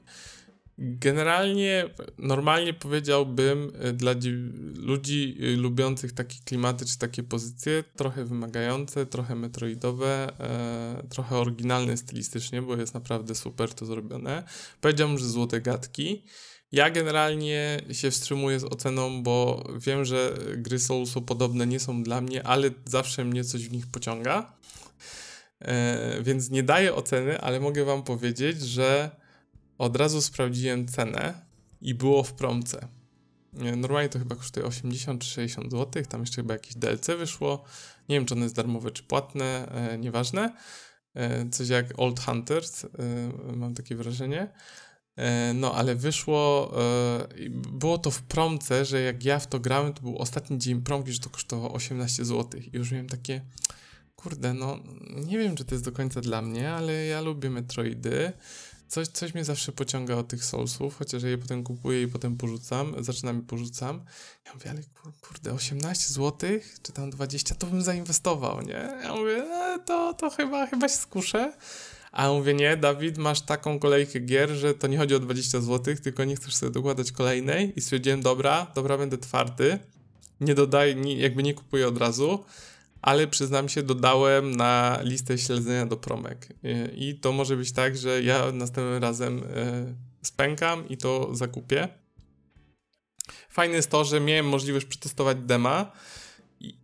[0.78, 4.12] Generalnie, normalnie powiedziałbym y, dla
[4.76, 11.98] ludzi y, lubiących takie klimaty czy takie pozycje, trochę wymagające, trochę metroidowe, e, trochę oryginalne
[11.98, 14.44] stylistycznie, bo jest naprawdę super to zrobione.
[14.82, 16.26] Powiedziałbym, że złote gadki.
[16.72, 22.22] Ja generalnie się wstrzymuję z oceną, bo wiem, że gry Soulsu podobne nie są dla
[22.22, 24.54] mnie, ale zawsze mnie coś w nich pociąga.
[25.60, 29.12] E, więc nie daję oceny, ale mogę wam powiedzieć, że
[29.78, 31.46] od razu sprawdziłem cenę
[31.82, 32.88] i było w promce.
[33.54, 37.64] Normalnie to chyba kosztuje 80 czy 60 zł, tam jeszcze chyba jakieś DLC wyszło.
[38.10, 40.54] Nie wiem, czy one jest darmowe, czy płatne, e, nieważne.
[41.14, 42.90] E, coś jak Old Hunters, e,
[43.56, 44.50] mam takie wrażenie.
[45.16, 49.94] E, no, ale wyszło, e, było to w promce, że jak ja w to grałem,
[49.94, 52.62] to był ostatni dzień promki, że to kosztowało 18 zł.
[52.62, 53.42] I już miałem takie,
[54.16, 54.80] kurde, no
[55.26, 58.34] nie wiem, czy to jest do końca dla mnie, ale ja lubię Metroidy.
[58.96, 62.96] Coś, coś mnie zawsze pociąga od tych Soulsów, chociaż je potem kupuję i potem porzucam,
[63.04, 64.02] zaczynam i porzucam.
[64.46, 64.82] Ja mówię, ale
[65.22, 66.50] kurde, 18 zł,
[66.82, 68.90] czy tam 20, to bym zainwestował, nie?
[69.04, 71.54] Ja mówię, e, to, to chyba, chyba się skuszę.
[72.12, 75.96] A mówię, nie, Dawid, masz taką kolejkę gier, że to nie chodzi o 20 zł,
[76.04, 77.74] tylko nie chcesz sobie dokładać kolejnej.
[77.76, 79.80] I stwierdziłem, dobra, dobra, będę twardy.
[80.42, 82.44] Nie dodaj, nie, jakby nie kupuję od razu
[83.06, 86.48] ale przyznam się, dodałem na listę śledzenia do promek.
[86.96, 91.88] I to może być tak, że ja następnym razem e, spękam i to zakupię.
[93.50, 95.92] Fajne jest to, że miałem możliwość przetestować dema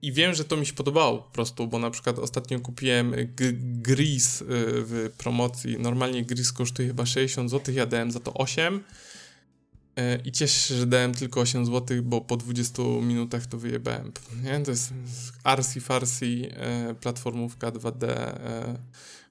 [0.02, 3.16] i, wiem, że to mi się podobało po prostu, bo na przykład ostatnio kupiłem
[3.62, 5.80] Gris y, w promocji.
[5.80, 8.76] Normalnie Gris kosztuje chyba 60 zł, ja dałem za to 8.
[8.76, 8.82] Y,
[10.26, 14.12] I cieszę się, że dałem tylko 8 zł, bo po 20 minutach to wyjebałem.
[14.44, 14.60] Nie?
[14.60, 14.94] To jest
[15.44, 16.46] arsi farsi
[16.92, 18.08] y, platformówka 2D,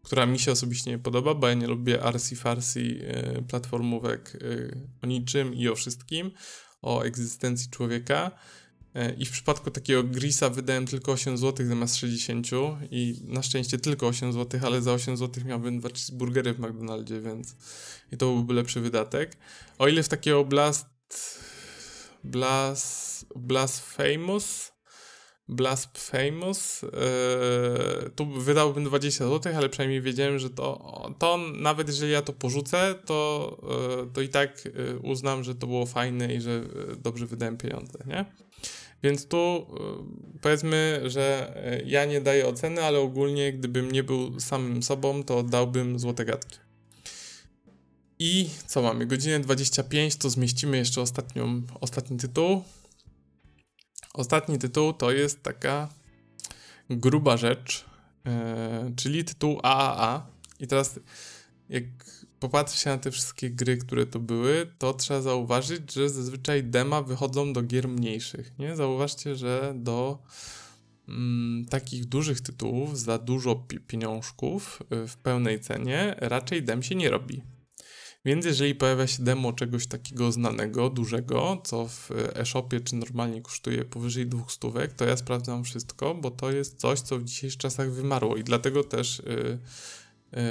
[0.03, 2.99] która mi się osobiście nie podoba, bo ja nie lubię arsi farsi
[3.49, 4.37] platformówek
[5.03, 6.31] o niczym i o wszystkim,
[6.83, 8.31] o egzystencji człowieka.
[8.95, 12.47] E, I w przypadku takiego Grisa wydałem tylko 8 zł zamiast 60
[12.91, 17.21] i na szczęście tylko 8 zł, ale za 8 zł miałbym dwa cheeseburgery w McDonaldzie,
[17.21, 17.57] więc
[18.13, 19.37] i to byłby lepszy wydatek.
[19.79, 20.87] O ile w takiego Blast
[22.25, 24.73] Blast Blasphemous
[25.51, 32.23] Blasphemous yy, tu wydałbym 20 zł, ale przynajmniej wiedziałem, że to, to nawet jeżeli ja
[32.23, 33.57] to porzucę, to,
[34.01, 36.65] yy, to i tak yy, uznam, że to było fajne i że
[36.99, 38.25] dobrze wydałem pieniądze, nie?
[39.03, 39.67] Więc tu
[40.41, 41.55] powiedzmy, że
[41.87, 46.59] ja nie daję oceny, ale ogólnie gdybym nie był samym sobą, to dałbym złote gadki.
[48.19, 49.07] I co mamy?
[49.07, 52.63] Godzinę 25 to zmieścimy jeszcze ostatnią, ostatni tytuł.
[54.15, 55.89] Ostatni tytuł to jest taka
[56.91, 57.85] gruba rzecz,
[58.25, 58.33] yy,
[58.97, 60.27] czyli tytuł AAA.
[60.61, 61.01] I teraz,
[61.69, 61.85] jak
[62.41, 67.03] popatrzy się na te wszystkie gry, które to były, to trzeba zauważyć, że zazwyczaj dema
[67.03, 68.59] wychodzą do gier mniejszych.
[68.59, 68.77] Nie?
[68.77, 70.19] Zauważcie, że do
[71.09, 77.11] mm, takich dużych tytułów za dużo pieniążków y, w pełnej cenie raczej dem się nie
[77.11, 77.43] robi.
[78.25, 83.85] Więc jeżeli pojawia się demo czegoś takiego znanego, dużego, co w e-shopie czy normalnie kosztuje
[83.85, 87.93] powyżej dwóch stówek, to ja sprawdzam wszystko, bo to jest coś, co w dzisiejszych czasach
[87.93, 89.59] wymarło i dlatego też yy,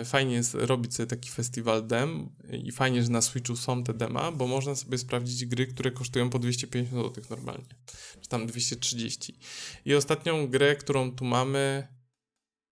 [0.05, 2.29] fajnie jest robić sobie taki festiwal dem
[2.63, 6.29] i fajnie, że na Switchu są te dema, bo można sobie sprawdzić gry, które kosztują
[6.29, 7.75] po 250 zł normalnie,
[8.21, 9.39] czy tam 230.
[9.85, 11.87] I ostatnią grę, którą tu mamy,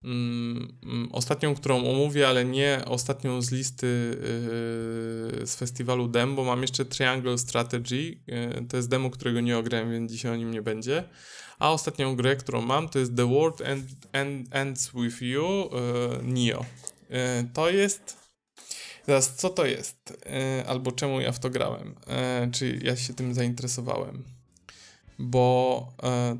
[0.04, 3.88] Mm, mm, ostatnią, którą omówię, ale nie ostatnią z listy
[5.38, 8.20] yy, z festiwalu DEM, bo mam jeszcze Triangle Strategy.
[8.28, 11.04] Yy, to jest demo, którego nie ograłem, więc dzisiaj o nim nie będzie.
[11.60, 16.24] A ostatnią grę, którą mam, to jest The World End, End, Ends With You yy,
[16.24, 16.66] Neo.
[17.10, 17.18] Yy,
[17.54, 18.18] to jest...
[19.06, 19.98] Teraz, co to jest?
[20.10, 21.96] Yy, albo czemu ja w to grałem?
[22.42, 24.24] Yy, czy ja się tym zainteresowałem?
[25.20, 25.88] Bo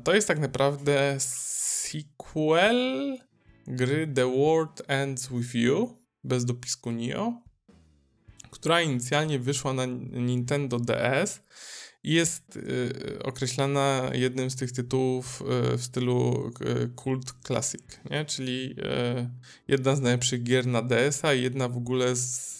[0.04, 3.18] to jest tak naprawdę sequel
[3.66, 7.32] gry The World Ends With You, bez dopisku Neo,
[8.50, 11.40] która inicjalnie wyszła na Nintendo DS
[12.04, 15.42] jest y, określana jednym z tych tytułów
[15.72, 18.24] y, w stylu y, Cult Classic, nie?
[18.24, 19.30] czyli y,
[19.68, 22.58] jedna z najlepszych gier na DS-a i jedna w ogóle z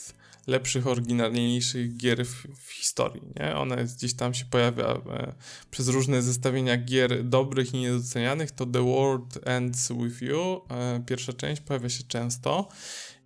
[0.49, 3.57] lepszych, oryginalniejszych gier w, w, historii, nie?
[3.57, 5.33] Ona jest, gdzieś tam się pojawia e,
[5.71, 11.33] przez różne zestawienia gier dobrych i niedocenianych, to The World Ends With You, e, pierwsza
[11.33, 12.69] część pojawia się często.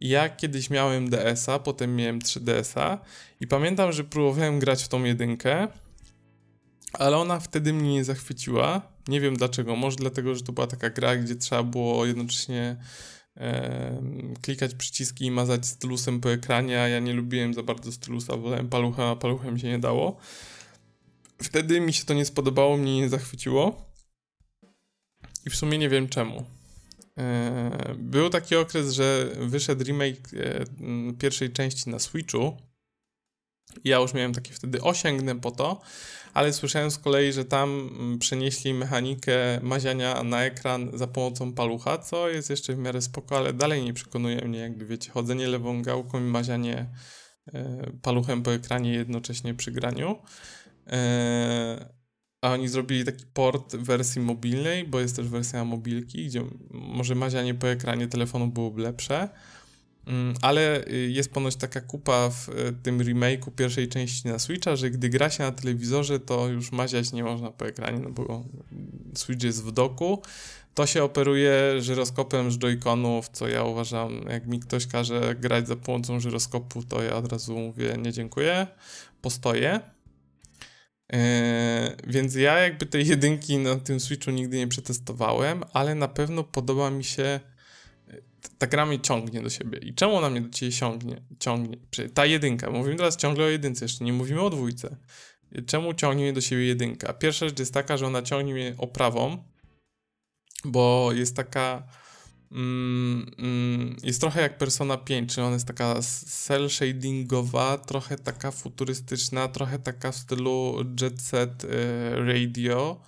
[0.00, 2.98] Ja kiedyś miałem DS-a, potem miałem 3DS-a
[3.40, 5.68] i pamiętam, że próbowałem grać w tą jedynkę,
[6.92, 8.82] ale ona wtedy mnie nie zachwyciła.
[9.08, 12.76] Nie wiem dlaczego, może dlatego, że to była taka gra, gdzie trzeba było jednocześnie
[14.42, 18.68] klikać przyciski i mazać stylusem po ekranie, a ja nie lubiłem za bardzo stylusa, wolałem
[18.68, 20.16] palucha, a paluchem się nie dało.
[21.42, 23.92] Wtedy mi się to nie spodobało, mnie nie zachwyciło.
[25.46, 26.44] I w sumie nie wiem czemu.
[27.18, 30.64] E, był taki okres, że wyszedł remake e,
[31.18, 32.56] pierwszej części na Switchu.
[33.84, 35.80] Ja już miałem takie wtedy osiągnę po to,
[36.34, 41.98] ale słyszałem z kolei, że tam mm, przenieśli mechanikę maziania na ekran za pomocą palucha,
[41.98, 45.82] co jest jeszcze w miarę spoko, ale dalej nie przekonuje mnie, jakby wiecie, chodzenie lewą
[45.82, 46.86] gałką i mazianie
[47.54, 50.16] e, paluchem po ekranie jednocześnie przy graniu.
[50.86, 51.92] E,
[52.42, 57.54] a oni zrobili taki port wersji mobilnej, bo jest też wersja mobilki, gdzie może mazianie
[57.54, 59.28] po ekranie telefonu byłoby lepsze.
[60.06, 64.76] Mm, ale y, jest ponoć taka kupa w y, tym remake'u pierwszej części na Switcha,
[64.76, 68.44] że gdy gra się na telewizorze, to już maziać nie można po ekranie, no bo
[69.14, 70.22] Switch jest w doku.
[70.74, 75.76] To się operuje żyroskopem z joyconów, co ja uważam, jak mi ktoś każe grać za
[75.76, 78.66] pomocą żyroskopu, to ja od razu mówię nie dziękuję,
[79.20, 79.80] postoję.
[81.12, 81.18] Yy,
[82.06, 86.90] więc ja jakby tej jedynki na tym Switchu nigdy nie przetestowałem, ale na pewno podoba
[86.90, 87.40] mi się
[88.58, 89.78] ta gra mnie ciągnie do siebie.
[89.78, 91.22] I czemu ona mnie do ciebie ciągnie?
[91.38, 91.76] ciągnie?
[92.14, 94.96] Ta jedynka, mówimy teraz ciągle o jedynce, jeszcze nie mówimy o dwójce.
[95.66, 97.12] Czemu ciągnie mnie do siebie jedynka?
[97.12, 99.44] Pierwsza rzecz jest taka, że ona ciągnie mnie oprawą,
[100.64, 101.82] bo jest taka.
[102.52, 105.94] Mm, mm, jest trochę jak Persona 5, czyli ona jest taka
[106.26, 111.68] cel shadingowa, trochę taka futurystyczna, trochę taka w stylu Jet Set y,
[112.16, 113.00] Radio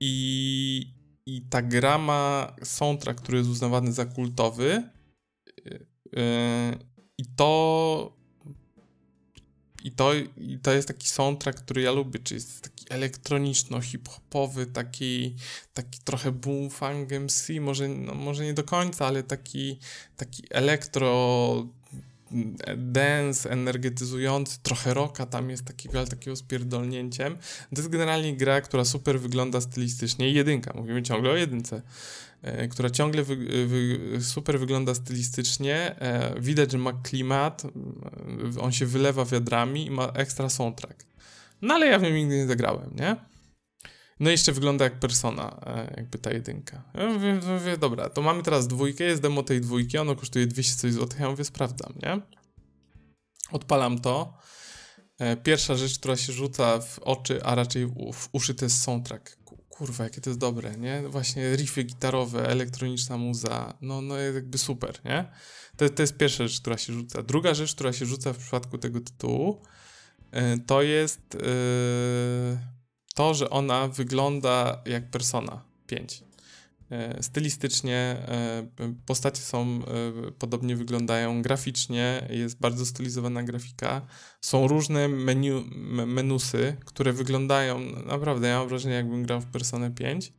[0.00, 0.99] I,
[1.36, 4.82] i ta gra ma soundtrack, który jest uznawany za kultowy.
[5.64, 6.78] Yy,
[7.18, 8.20] I to
[9.84, 15.36] i to, I to jest taki soundtrack, który ja lubię, czyli jest taki elektroniczno-hip-hopowy, taki,
[15.72, 16.68] taki trochę boom
[17.20, 19.78] MC, może, no, może nie do końca, ale taki,
[20.16, 21.66] taki elektro
[22.76, 27.36] dance, energetyzujący, trochę rocka tam jest takiego, ale takiego spierdolnięciem.
[27.74, 31.82] To jest generalnie gra, która super wygląda stylistycznie jedynka, mówimy ciągle o jedynce.
[32.42, 33.36] E, która ciągle wy,
[33.66, 36.00] wy, super wygląda stylistycznie.
[36.00, 37.62] E, widać, że ma klimat,
[38.60, 41.04] on się wylewa wiadrami i ma ekstra soundtrack.
[41.62, 43.16] No ale ja w nim nigdy nie zagrałem, nie?
[44.20, 45.60] No i jeszcze wygląda jak persona,
[45.96, 46.82] jakby ta jedynka.
[46.94, 50.76] Ja mówię, mówię, dobra, to mamy teraz dwójkę, jest demo tej dwójki, ono kosztuje 200
[50.76, 52.20] coś złotych, ja mówię, sprawdzam, nie?
[53.52, 54.38] Odpalam to.
[55.42, 59.36] Pierwsza rzecz, która się rzuca w oczy, a raczej w uszy, to jest soundtrack
[59.68, 61.02] kurwa, jakie to jest dobre, nie?
[61.08, 65.30] Właśnie riffy gitarowe, elektroniczna muza, no, no jakby super, nie?
[65.76, 67.22] To, to jest pierwsza rzecz, która się rzuca.
[67.22, 69.62] Druga rzecz, która się rzuca w przypadku tego tytułu,
[70.32, 72.79] yy, to jest yy,
[73.14, 76.22] to, że ona wygląda jak Persona 5.
[76.90, 78.66] E, stylistycznie e,
[79.06, 84.02] postacie są, e, podobnie wyglądają, graficznie jest bardzo stylizowana grafika.
[84.40, 85.50] Są różne menu,
[86.06, 90.32] menusy, które wyglądają, naprawdę ja mam wrażenie jakbym grał w Persona 5.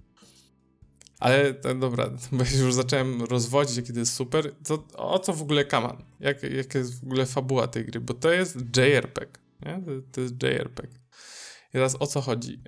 [1.19, 4.55] Ale to, dobra, bo już zacząłem rozwodzić, jakie to jest super.
[4.67, 6.03] To, o co w ogóle kaman?
[6.19, 7.99] Jak, jaka jest w ogóle fabuła tej gry?
[7.99, 9.81] Bo to jest JRPG, nie?
[9.85, 11.00] To, to jest JRPG.
[11.71, 12.59] I teraz o co chodzi?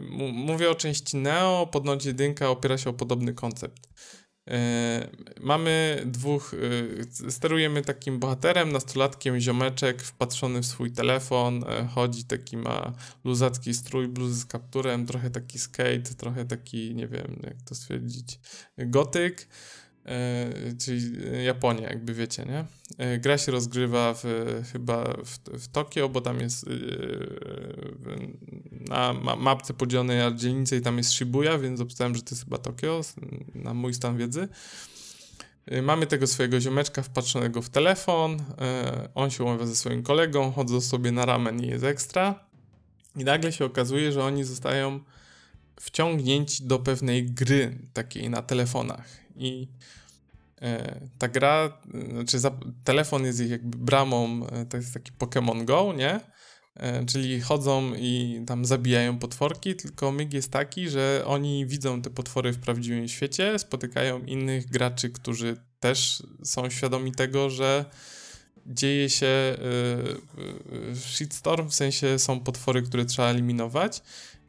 [0.32, 3.88] mówię o części Neo, podnoć jedynka opiera się o podobny koncept.
[4.46, 4.54] Yy,
[5.40, 6.54] mamy dwóch,
[7.30, 12.92] sterujemy takim bohaterem, nastolatkiem, ziomeczek wpatrzony w swój telefon, chodzi taki ma
[13.24, 18.40] luzacki strój, bluzy z kapturem, trochę taki skate, trochę taki, nie wiem jak to stwierdzić,
[18.78, 19.48] gotyk.
[20.06, 21.12] E, czyli
[21.44, 22.64] Japonia, jakby wiecie, nie?
[22.98, 24.24] E, gra się rozgrywa w,
[24.72, 26.70] chyba w, w Tokio, bo tam jest e,
[28.88, 32.58] na mapce podzielonej na dzielnice i tam jest Shibuya, więc obstałem, że to jest chyba
[32.58, 33.00] Tokio,
[33.54, 34.48] na mój stan wiedzy.
[35.82, 38.42] Mamy tego swojego ziomeczka wpatrzonego w telefon,
[39.14, 42.44] on się umawia ze swoim kolegą, chodzą sobie na ramen i jest ekstra.
[43.16, 45.00] I nagle się okazuje, że oni zostają
[45.80, 49.68] wciągnięci do pewnej gry takiej na telefonach i
[50.62, 51.78] e, ta gra,
[52.10, 52.38] znaczy
[52.84, 56.20] telefon jest ich jakby bramą, e, to jest taki Pokémon Go, nie?
[56.74, 62.10] E, czyli chodzą i tam zabijają potworki, tylko myg jest taki, że oni widzą te
[62.10, 67.84] potwory w prawdziwym świecie, spotykają innych graczy, którzy też są świadomi tego, że
[68.66, 69.56] dzieje się
[70.94, 74.02] shitstorm, w sensie są potwory, które trzeba eliminować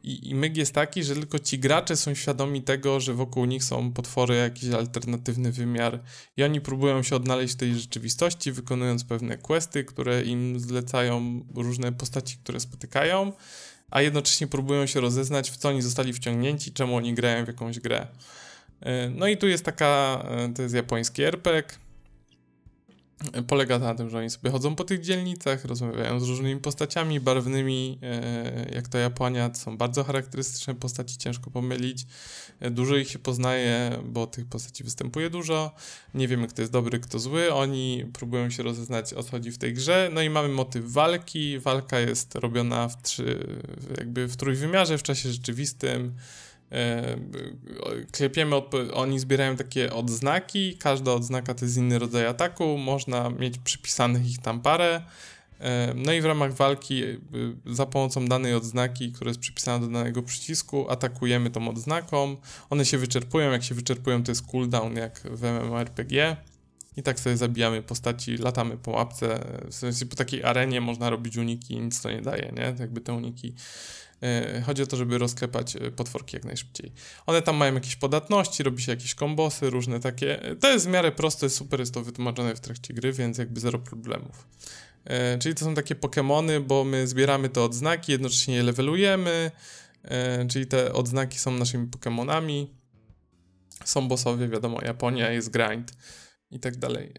[0.04, 3.64] i, I myg jest taki, że tylko ci gracze są świadomi tego, że wokół nich
[3.64, 6.00] są potwory, jakiś alternatywny wymiar
[6.36, 11.92] i oni próbują się odnaleźć w tej rzeczywistości, wykonując pewne questy, które im zlecają różne
[11.92, 13.32] postaci, które spotykają,
[13.90, 17.80] a jednocześnie próbują się rozeznać, w co oni zostali wciągnięci, czemu oni grają w jakąś
[17.80, 18.06] grę.
[18.80, 21.78] E, no i tu jest taka, e, to jest japoński RPG,
[23.48, 27.98] polega na tym, że oni sobie chodzą po tych dzielnicach, rozmawiają z różnymi postaciami barwnymi,
[28.02, 32.06] e, jak to Japonia, są bardzo charakterystyczne postaci, ciężko pomylić.
[32.60, 35.74] E, dużo ich się poznaje, bo tych postaci występuje dużo.
[36.14, 37.54] Nie wiemy, kto jest dobry, kto zły.
[37.54, 40.10] Oni próbują się rozeznać, o co chodzi w tej grze.
[40.12, 41.58] No i mamy motyw walki.
[41.58, 43.46] Walka jest robiona w trzy,
[43.98, 46.14] jakby w trójwymiarze, w czasie rzeczywistym.
[46.72, 47.16] E,
[48.12, 48.56] klepiemy,
[48.92, 54.38] oni zbierają takie odznaki, każda odznaka to jest inny rodzaj ataku, można mieć przypisanych ich
[54.38, 55.02] tam parę,
[55.60, 57.16] e, no i w ramach walki e,
[57.66, 62.36] za pomocą danej odznaki, która jest przypisana do danego przycisku, atakujemy tą odznaką,
[62.70, 66.36] one się wyczerpują, jak się wyczerpują to jest cooldown jak w MMORPG
[66.96, 71.36] i tak sobie zabijamy postaci, latamy po łapce, w sensie po takiej arenie można robić
[71.36, 72.74] uniki, nic to nie daje, nie?
[72.78, 73.54] Jakby te uniki
[74.66, 76.92] chodzi o to, żeby rozklepać e, potworki jak najszybciej.
[77.26, 80.40] One tam mają jakieś podatności, robi się jakieś kombosy, różne takie.
[80.60, 83.78] To jest w miarę proste, super jest to wytłumaczone w trakcie gry, więc jakby zero
[83.78, 84.48] problemów.
[85.04, 89.50] E, czyli to są takie Pokémony, bo my zbieramy te odznaki, jednocześnie je levelujemy,
[90.50, 92.66] czyli te odznaki są naszymi Pokémonami.
[93.84, 95.92] Są bossowie, wiadomo, Japonia jest grind
[96.50, 97.12] i tak dalej.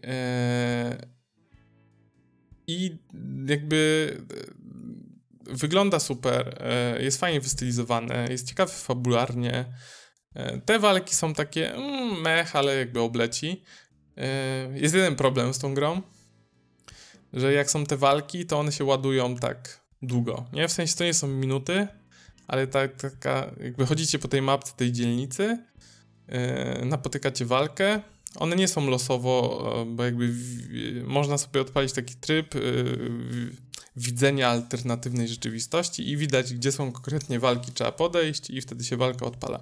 [2.66, 2.96] I
[3.46, 4.10] jakby
[5.50, 9.64] wygląda super, e, jest fajnie wystylizowane, jest ciekawy fabularnie.
[10.34, 13.62] E, te walki są takie mm, mech, ale jakby obleci.
[14.16, 16.02] E, jest jeden problem z tą grą,
[17.32, 20.68] że jak są te walki, to one się ładują tak długo, nie?
[20.68, 21.86] W sensie to nie są minuty,
[22.46, 25.58] ale tak, taka, jakby chodzicie po tej mapce tej dzielnicy,
[26.84, 28.00] napotykacie walkę.
[28.36, 32.54] One nie są losowo, bo jakby w, można sobie odpalić taki tryb
[33.96, 39.26] widzenia alternatywnej rzeczywistości i widać, gdzie są konkretnie walki, trzeba podejść i wtedy się walka
[39.26, 39.60] odpala.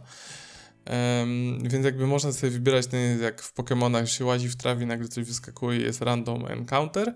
[0.90, 5.08] Um, więc jakby można sobie wybierać, ten, jak w Pokémonach się łazi w trawie, nagle
[5.08, 7.14] coś wyskakuje jest random encounter.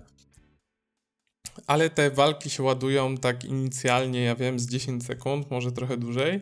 [1.67, 6.41] Ale te walki się ładują tak inicjalnie, ja wiem, z 10 sekund, może trochę dłużej.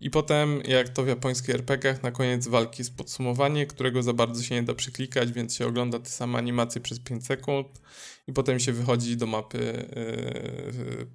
[0.00, 4.42] I potem, jak to w japońskich RPGach, na koniec walki jest podsumowanie, którego za bardzo
[4.42, 7.66] się nie da przeklikać, więc się ogląda te same animacje przez 5 sekund
[8.28, 9.58] i potem się wychodzi do mapy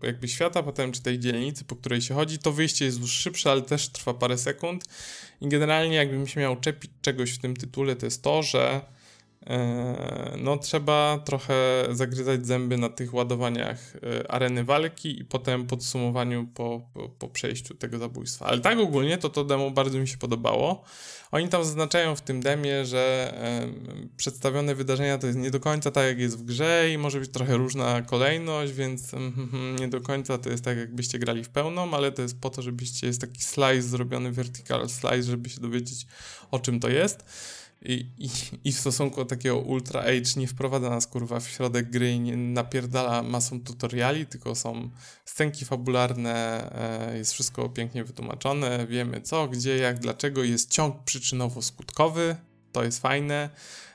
[0.02, 2.40] yy, jakby świata, potem czy tej dzielnicy, po której się chodzi.
[2.40, 4.86] To wyjście jest już szybsze, ale też trwa parę sekund.
[5.42, 8.82] I generalnie, jakbym się miał czepić czegoś w tym tytule, to jest to, że
[10.38, 16.82] no trzeba trochę zagryzać zęby na tych ładowaniach e, areny walki i potem podsumowaniu po,
[16.94, 18.46] po, po, przejściu tego zabójstwa.
[18.46, 20.84] Ale tak ogólnie to to demo bardzo mi się podobało.
[21.32, 23.68] Oni tam zaznaczają w tym demie, że e,
[24.18, 27.32] przedstawione wydarzenia to jest nie do końca tak jak jest w grze i może być
[27.32, 31.44] trochę różna kolejność, więc mm, mm, mm nie do końca to jest tak jakbyście grali
[31.44, 35.50] w pełną, ale to jest po to, żebyście, jest taki slice zrobiony, vertical slice, żeby
[35.50, 36.08] się dowiedzieć
[36.52, 37.26] o czym to jest.
[37.86, 38.30] I, i,
[38.64, 42.20] I, w stosunku do takiego Ultra Age nie wprowadza nas kurwa w środek gry i
[42.20, 44.90] nie napierdala masą tutoriali, tylko są
[45.26, 46.70] scenki fabularne,
[47.12, 52.36] e, jest wszystko pięknie wytłumaczone, wiemy co, gdzie, jak, dlaczego, jest ciąg przyczynowo-skutkowy,
[52.72, 53.50] to jest fajne.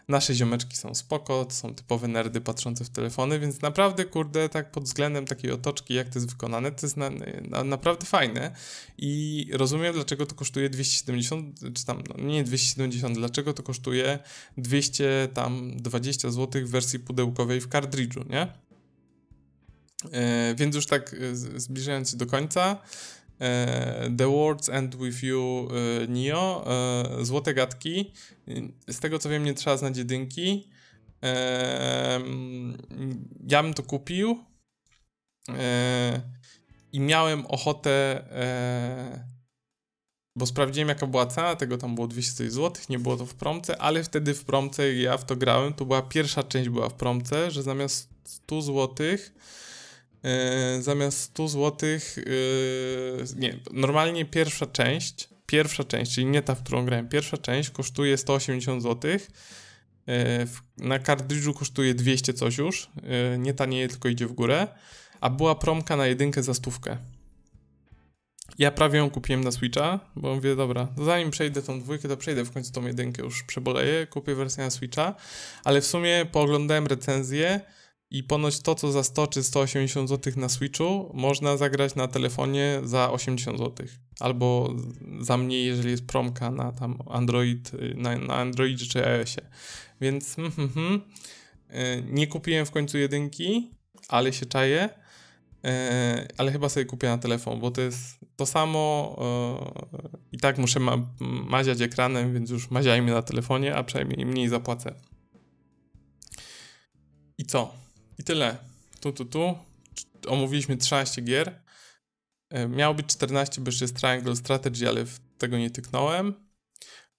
[0.08, 4.70] Nasze ziomeczki są spoko, to są typowe nerdy patrzące w telefony, więc naprawdę, kurde, tak
[4.70, 7.10] pod względem takiej otoczki, jak to jest wykonane, to jest na,
[7.48, 8.54] na, naprawdę fajne
[8.98, 14.18] i rozumiem, dlaczego to kosztuje 270, czy tam, no nie 270, dlaczego to kosztuje
[14.56, 18.52] 200 tam 20 zł w wersji pudełkowej w kartridżu, nie?
[20.12, 22.78] E, więc już tak e, zbliżając się do końca,
[24.18, 28.12] The Words End With You e, Nio, e, Złote Gadki.
[28.88, 30.68] Z tego co wiem, nie trzeba znać jedynki.
[33.48, 34.44] Ja bym to kupił
[36.92, 38.24] i miałem ochotę,
[40.36, 43.78] bo sprawdziłem jaka była cena, tego tam było 200 zł, nie było to w promce,
[43.78, 47.50] ale wtedy w promce ja w to grałem, to była pierwsza część była w promce,
[47.50, 49.65] że zamiast 100 złotych E,
[50.80, 56.84] zamiast 100 zł, yy, nie, normalnie pierwsza część, pierwsza część, czyli nie ta, w którą
[56.84, 60.16] grałem, pierwsza część kosztuje 180 zł, yy,
[60.78, 62.90] na kartridżu kosztuje 200 coś już,
[63.38, 64.68] nie tanieje, tylko idzie w górę,
[65.20, 66.98] a była promka na jedynkę za stówkę.
[68.58, 72.44] Ja prawie ją kupiłem na Switcha, bo mówię, dobra, zanim przejdę tą dwójkę, to przejdę
[72.44, 75.14] w końcu tą jedynkę, już przeboleję, kupię wersję na Switcha,
[75.64, 77.60] ale w sumie pooglądałem recenzję,
[78.10, 82.80] i ponoć to, co za 100 czy 180 zł na Switchu, można zagrać na telefonie
[82.84, 83.86] za 80 zł.
[84.20, 84.74] Albo
[85.20, 89.42] za mniej, jeżeli jest promka na tam Android, na, na Androidzie czy iOSie.
[90.00, 90.70] Więc mm, mm,
[91.68, 93.70] mm, nie kupiłem w końcu jedynki,
[94.08, 94.88] ale się czaję.
[95.64, 99.16] E, ale chyba sobie kupię na telefon, bo to jest to samo
[100.32, 104.94] i tak muszę ma maziać ekranem, więc już maziajmy na telefonie, a przynajmniej mniej zapłacę.
[107.38, 107.85] I co?
[108.18, 108.56] I tyle.
[109.00, 109.58] Tu, tu, tu.
[110.28, 111.62] Omówiliśmy 13 gier.
[112.50, 115.04] E, miało być 14, bo jeszcze jest Triangle Strategy, ale
[115.38, 116.34] tego nie tyknąłem.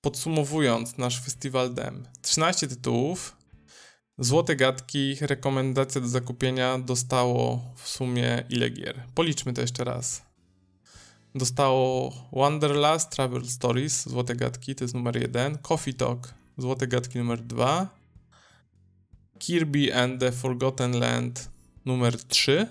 [0.02, 2.08] Podsumowując nasz festiwal DEM.
[2.22, 3.38] 13 tytułów.
[4.18, 9.04] Złote gadki, rekomendacja do zakupienia dostało w sumie ile gier?
[9.16, 10.22] Policzmy to jeszcze raz.
[11.36, 15.58] Dostało Wanderlust Travel Stories, Złote Gadki, to jest numer jeden.
[15.58, 17.97] Coffee Talk, Złote Gadki numer dwa.
[19.40, 21.50] Kirby and the Forgotten Land
[21.86, 22.68] numer 3,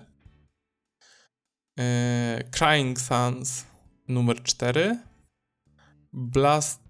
[1.79, 3.67] e, Crying Suns
[4.09, 4.99] numer 4,
[6.13, 6.81] Blast,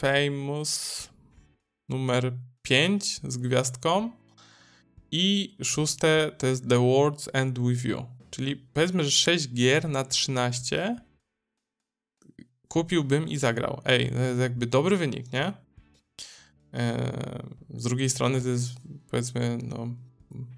[0.00, 1.08] Famous
[1.88, 2.32] numer
[2.62, 4.10] 5 z gwiazdką
[5.10, 8.06] i szóste to jest The Words End With You.
[8.30, 10.96] Czyli powiedzmy, że 6 gier na 13
[12.68, 13.80] kupiłbym i zagrał.
[13.84, 15.52] Ej, to jest jakby dobry wynik, nie?
[17.70, 18.68] Z drugiej strony to jest
[19.10, 19.88] powiedzmy no,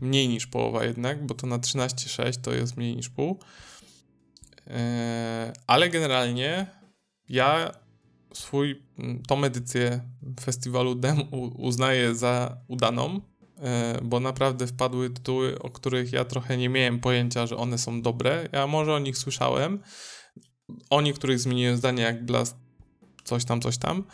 [0.00, 3.38] mniej niż połowa jednak, bo to na 13,6 to jest mniej niż pół.
[5.66, 6.66] Ale generalnie
[7.28, 7.72] ja
[8.34, 8.82] swój,
[9.28, 10.00] tą edycję
[10.40, 11.18] festiwalu DEM
[11.56, 13.20] uznaję za udaną,
[14.02, 18.48] bo naprawdę wpadły tytuły, o których ja trochę nie miałem pojęcia, że one są dobre.
[18.52, 19.80] Ja może o nich słyszałem,
[20.90, 22.56] o niektórych zmieniłem zdanie jak Blast
[23.24, 24.06] coś tam, coś tam, E,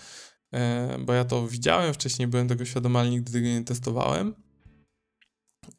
[0.99, 4.35] bo ja to widziałem wcześniej, byłem tego świadomy, ale nigdy tego nie testowałem.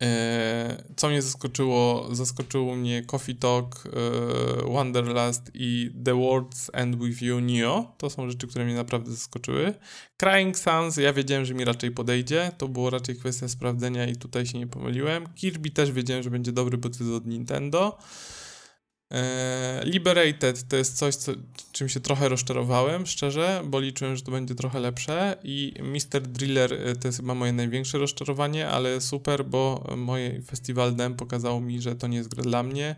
[0.04, 2.10] E, co mnie zaskoczyło?
[2.12, 7.96] Zaskoczyło mnie Coffee Talk, e, Wanderlust i The Words End With You Neo.
[7.98, 9.74] To są rzeczy, które mnie naprawdę zaskoczyły.
[10.18, 12.52] Crying Sans, ja wiedziałem, że mi raczej podejdzie.
[12.58, 15.34] To było raczej kwestia sprawdzenia i tutaj się nie pomyliłem.
[15.36, 17.98] Kirby też wiedziałem, że będzie dobry, bo to jest od Nintendo.
[19.12, 21.32] E, Liberated to jest coś, co,
[21.72, 26.22] czym się trochę rozczarowałem, szczerze, bo liczyłem, że to będzie trochę lepsze i Mr.
[26.22, 31.62] Driller e, to jest chyba moje największe rozczarowanie, ale super, bo moje Festival Dem pokazało
[31.62, 32.96] mi, że to nie jest gra dla mnie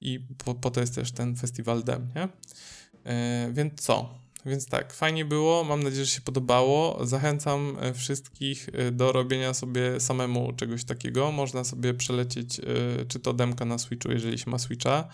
[0.00, 2.28] i po, po to jest też ten Festival Dem, nie?
[3.04, 4.18] E, więc co?
[4.46, 7.06] Więc tak, fajnie było, mam nadzieję, że się podobało.
[7.06, 11.32] Zachęcam e, wszystkich e, do robienia sobie samemu czegoś takiego.
[11.32, 12.64] Można sobie przelecieć, e,
[13.08, 15.08] czy to demka na Switchu, jeżeli się ma Switcha.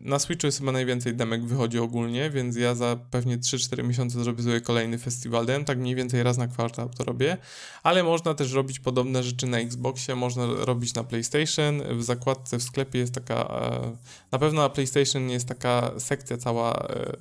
[0.00, 4.42] Na Switchu jest chyba najwięcej demek wychodzi ogólnie, więc ja za pewnie 3-4 miesiące zrobię
[4.42, 7.36] sobie kolejny festiwal dem, tak mniej więcej raz na kwartał to robię,
[7.82, 12.62] ale można też robić podobne rzeczy na Xboxie, można robić na PlayStation, w zakładce w
[12.62, 13.96] sklepie jest taka, e,
[14.32, 17.18] na pewno na PlayStation jest taka sekcja cała e, e,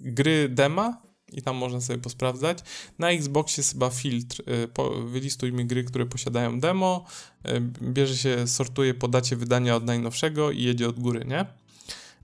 [0.00, 2.58] gry dema, i tam można sobie posprawdzać.
[2.98, 4.42] Na Xboxie jest chyba filtr.
[5.04, 7.04] Wylistuj mi gry, które posiadają demo.
[7.82, 11.46] Bierze się, sortuje po dacie wydania od najnowszego i jedzie od góry, nie?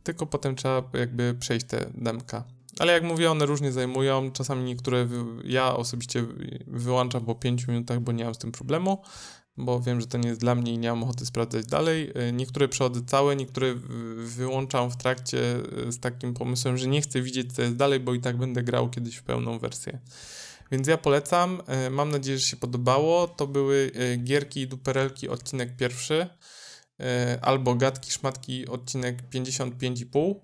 [0.05, 2.45] Tylko potem trzeba jakby przejść te demka.
[2.79, 4.31] Ale jak mówię, one różnie zajmują.
[4.33, 5.09] Czasami niektóre
[5.45, 6.25] ja osobiście
[6.67, 9.03] wyłączam po 5 minutach, bo nie mam z tym problemu,
[9.57, 12.13] bo wiem, że to nie jest dla mnie i nie mam ochoty sprawdzać dalej.
[12.29, 13.75] Y, niektóre przechodzę całe, niektóre
[14.17, 15.39] wyłączam w trakcie
[15.89, 18.63] y, z takim pomysłem, że nie chcę widzieć, co jest dalej, bo i tak będę
[18.63, 19.99] grał kiedyś w pełną wersję.
[20.73, 21.63] Więc ja polecam.
[21.87, 23.29] Y, mam nadzieję, że się podobało.
[23.29, 23.91] To były
[24.25, 26.29] gierki i duperelki, odcinek pierwszy.
[27.01, 30.35] E, albo Gadki Szmatki odcinek 55,5.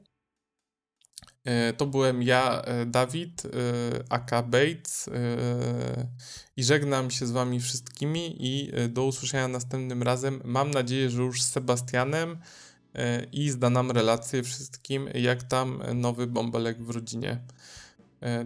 [1.44, 3.43] E, to byłem ja, e, Dawid,
[4.09, 5.10] aka Bates
[6.56, 10.40] i żegnam się z wami wszystkimi i do usłyszenia następnym razem.
[10.44, 12.39] Mam nadzieję, że już z Sebastianem
[13.32, 17.40] i zda nam relację wszystkim, jak tam nowy bąbelek w rodzinie.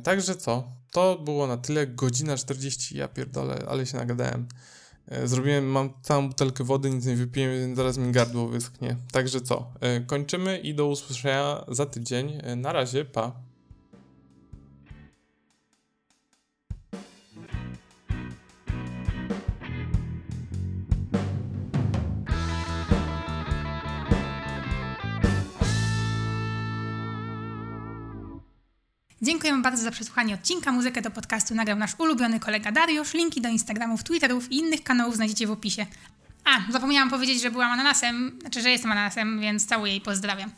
[0.02, 0.72] Także co?
[0.92, 1.86] To było na tyle.
[1.86, 4.48] Godzina 40, ja pierdolę, ale się nagadałem.
[5.08, 8.96] E, zrobiłem, mam całą butelkę wody, nic nie wypiłem, więc zaraz mi gardło wyschnie.
[9.12, 12.38] Także co, e, kończymy i do usłyszenia za tydzień.
[12.42, 13.43] E, na razie, pa.
[29.24, 30.72] Dziękujemy bardzo za przesłuchanie odcinka.
[30.72, 33.14] Muzykę do podcastu nagrał nasz ulubiony kolega Dariusz.
[33.14, 35.86] Linki do Instagramów, Twitterów i innych kanałów znajdziecie w opisie.
[36.44, 40.50] A, zapomniałam powiedzieć, że byłam ananasem, znaczy, że jestem ananasem, więc całuję i pozdrawiam.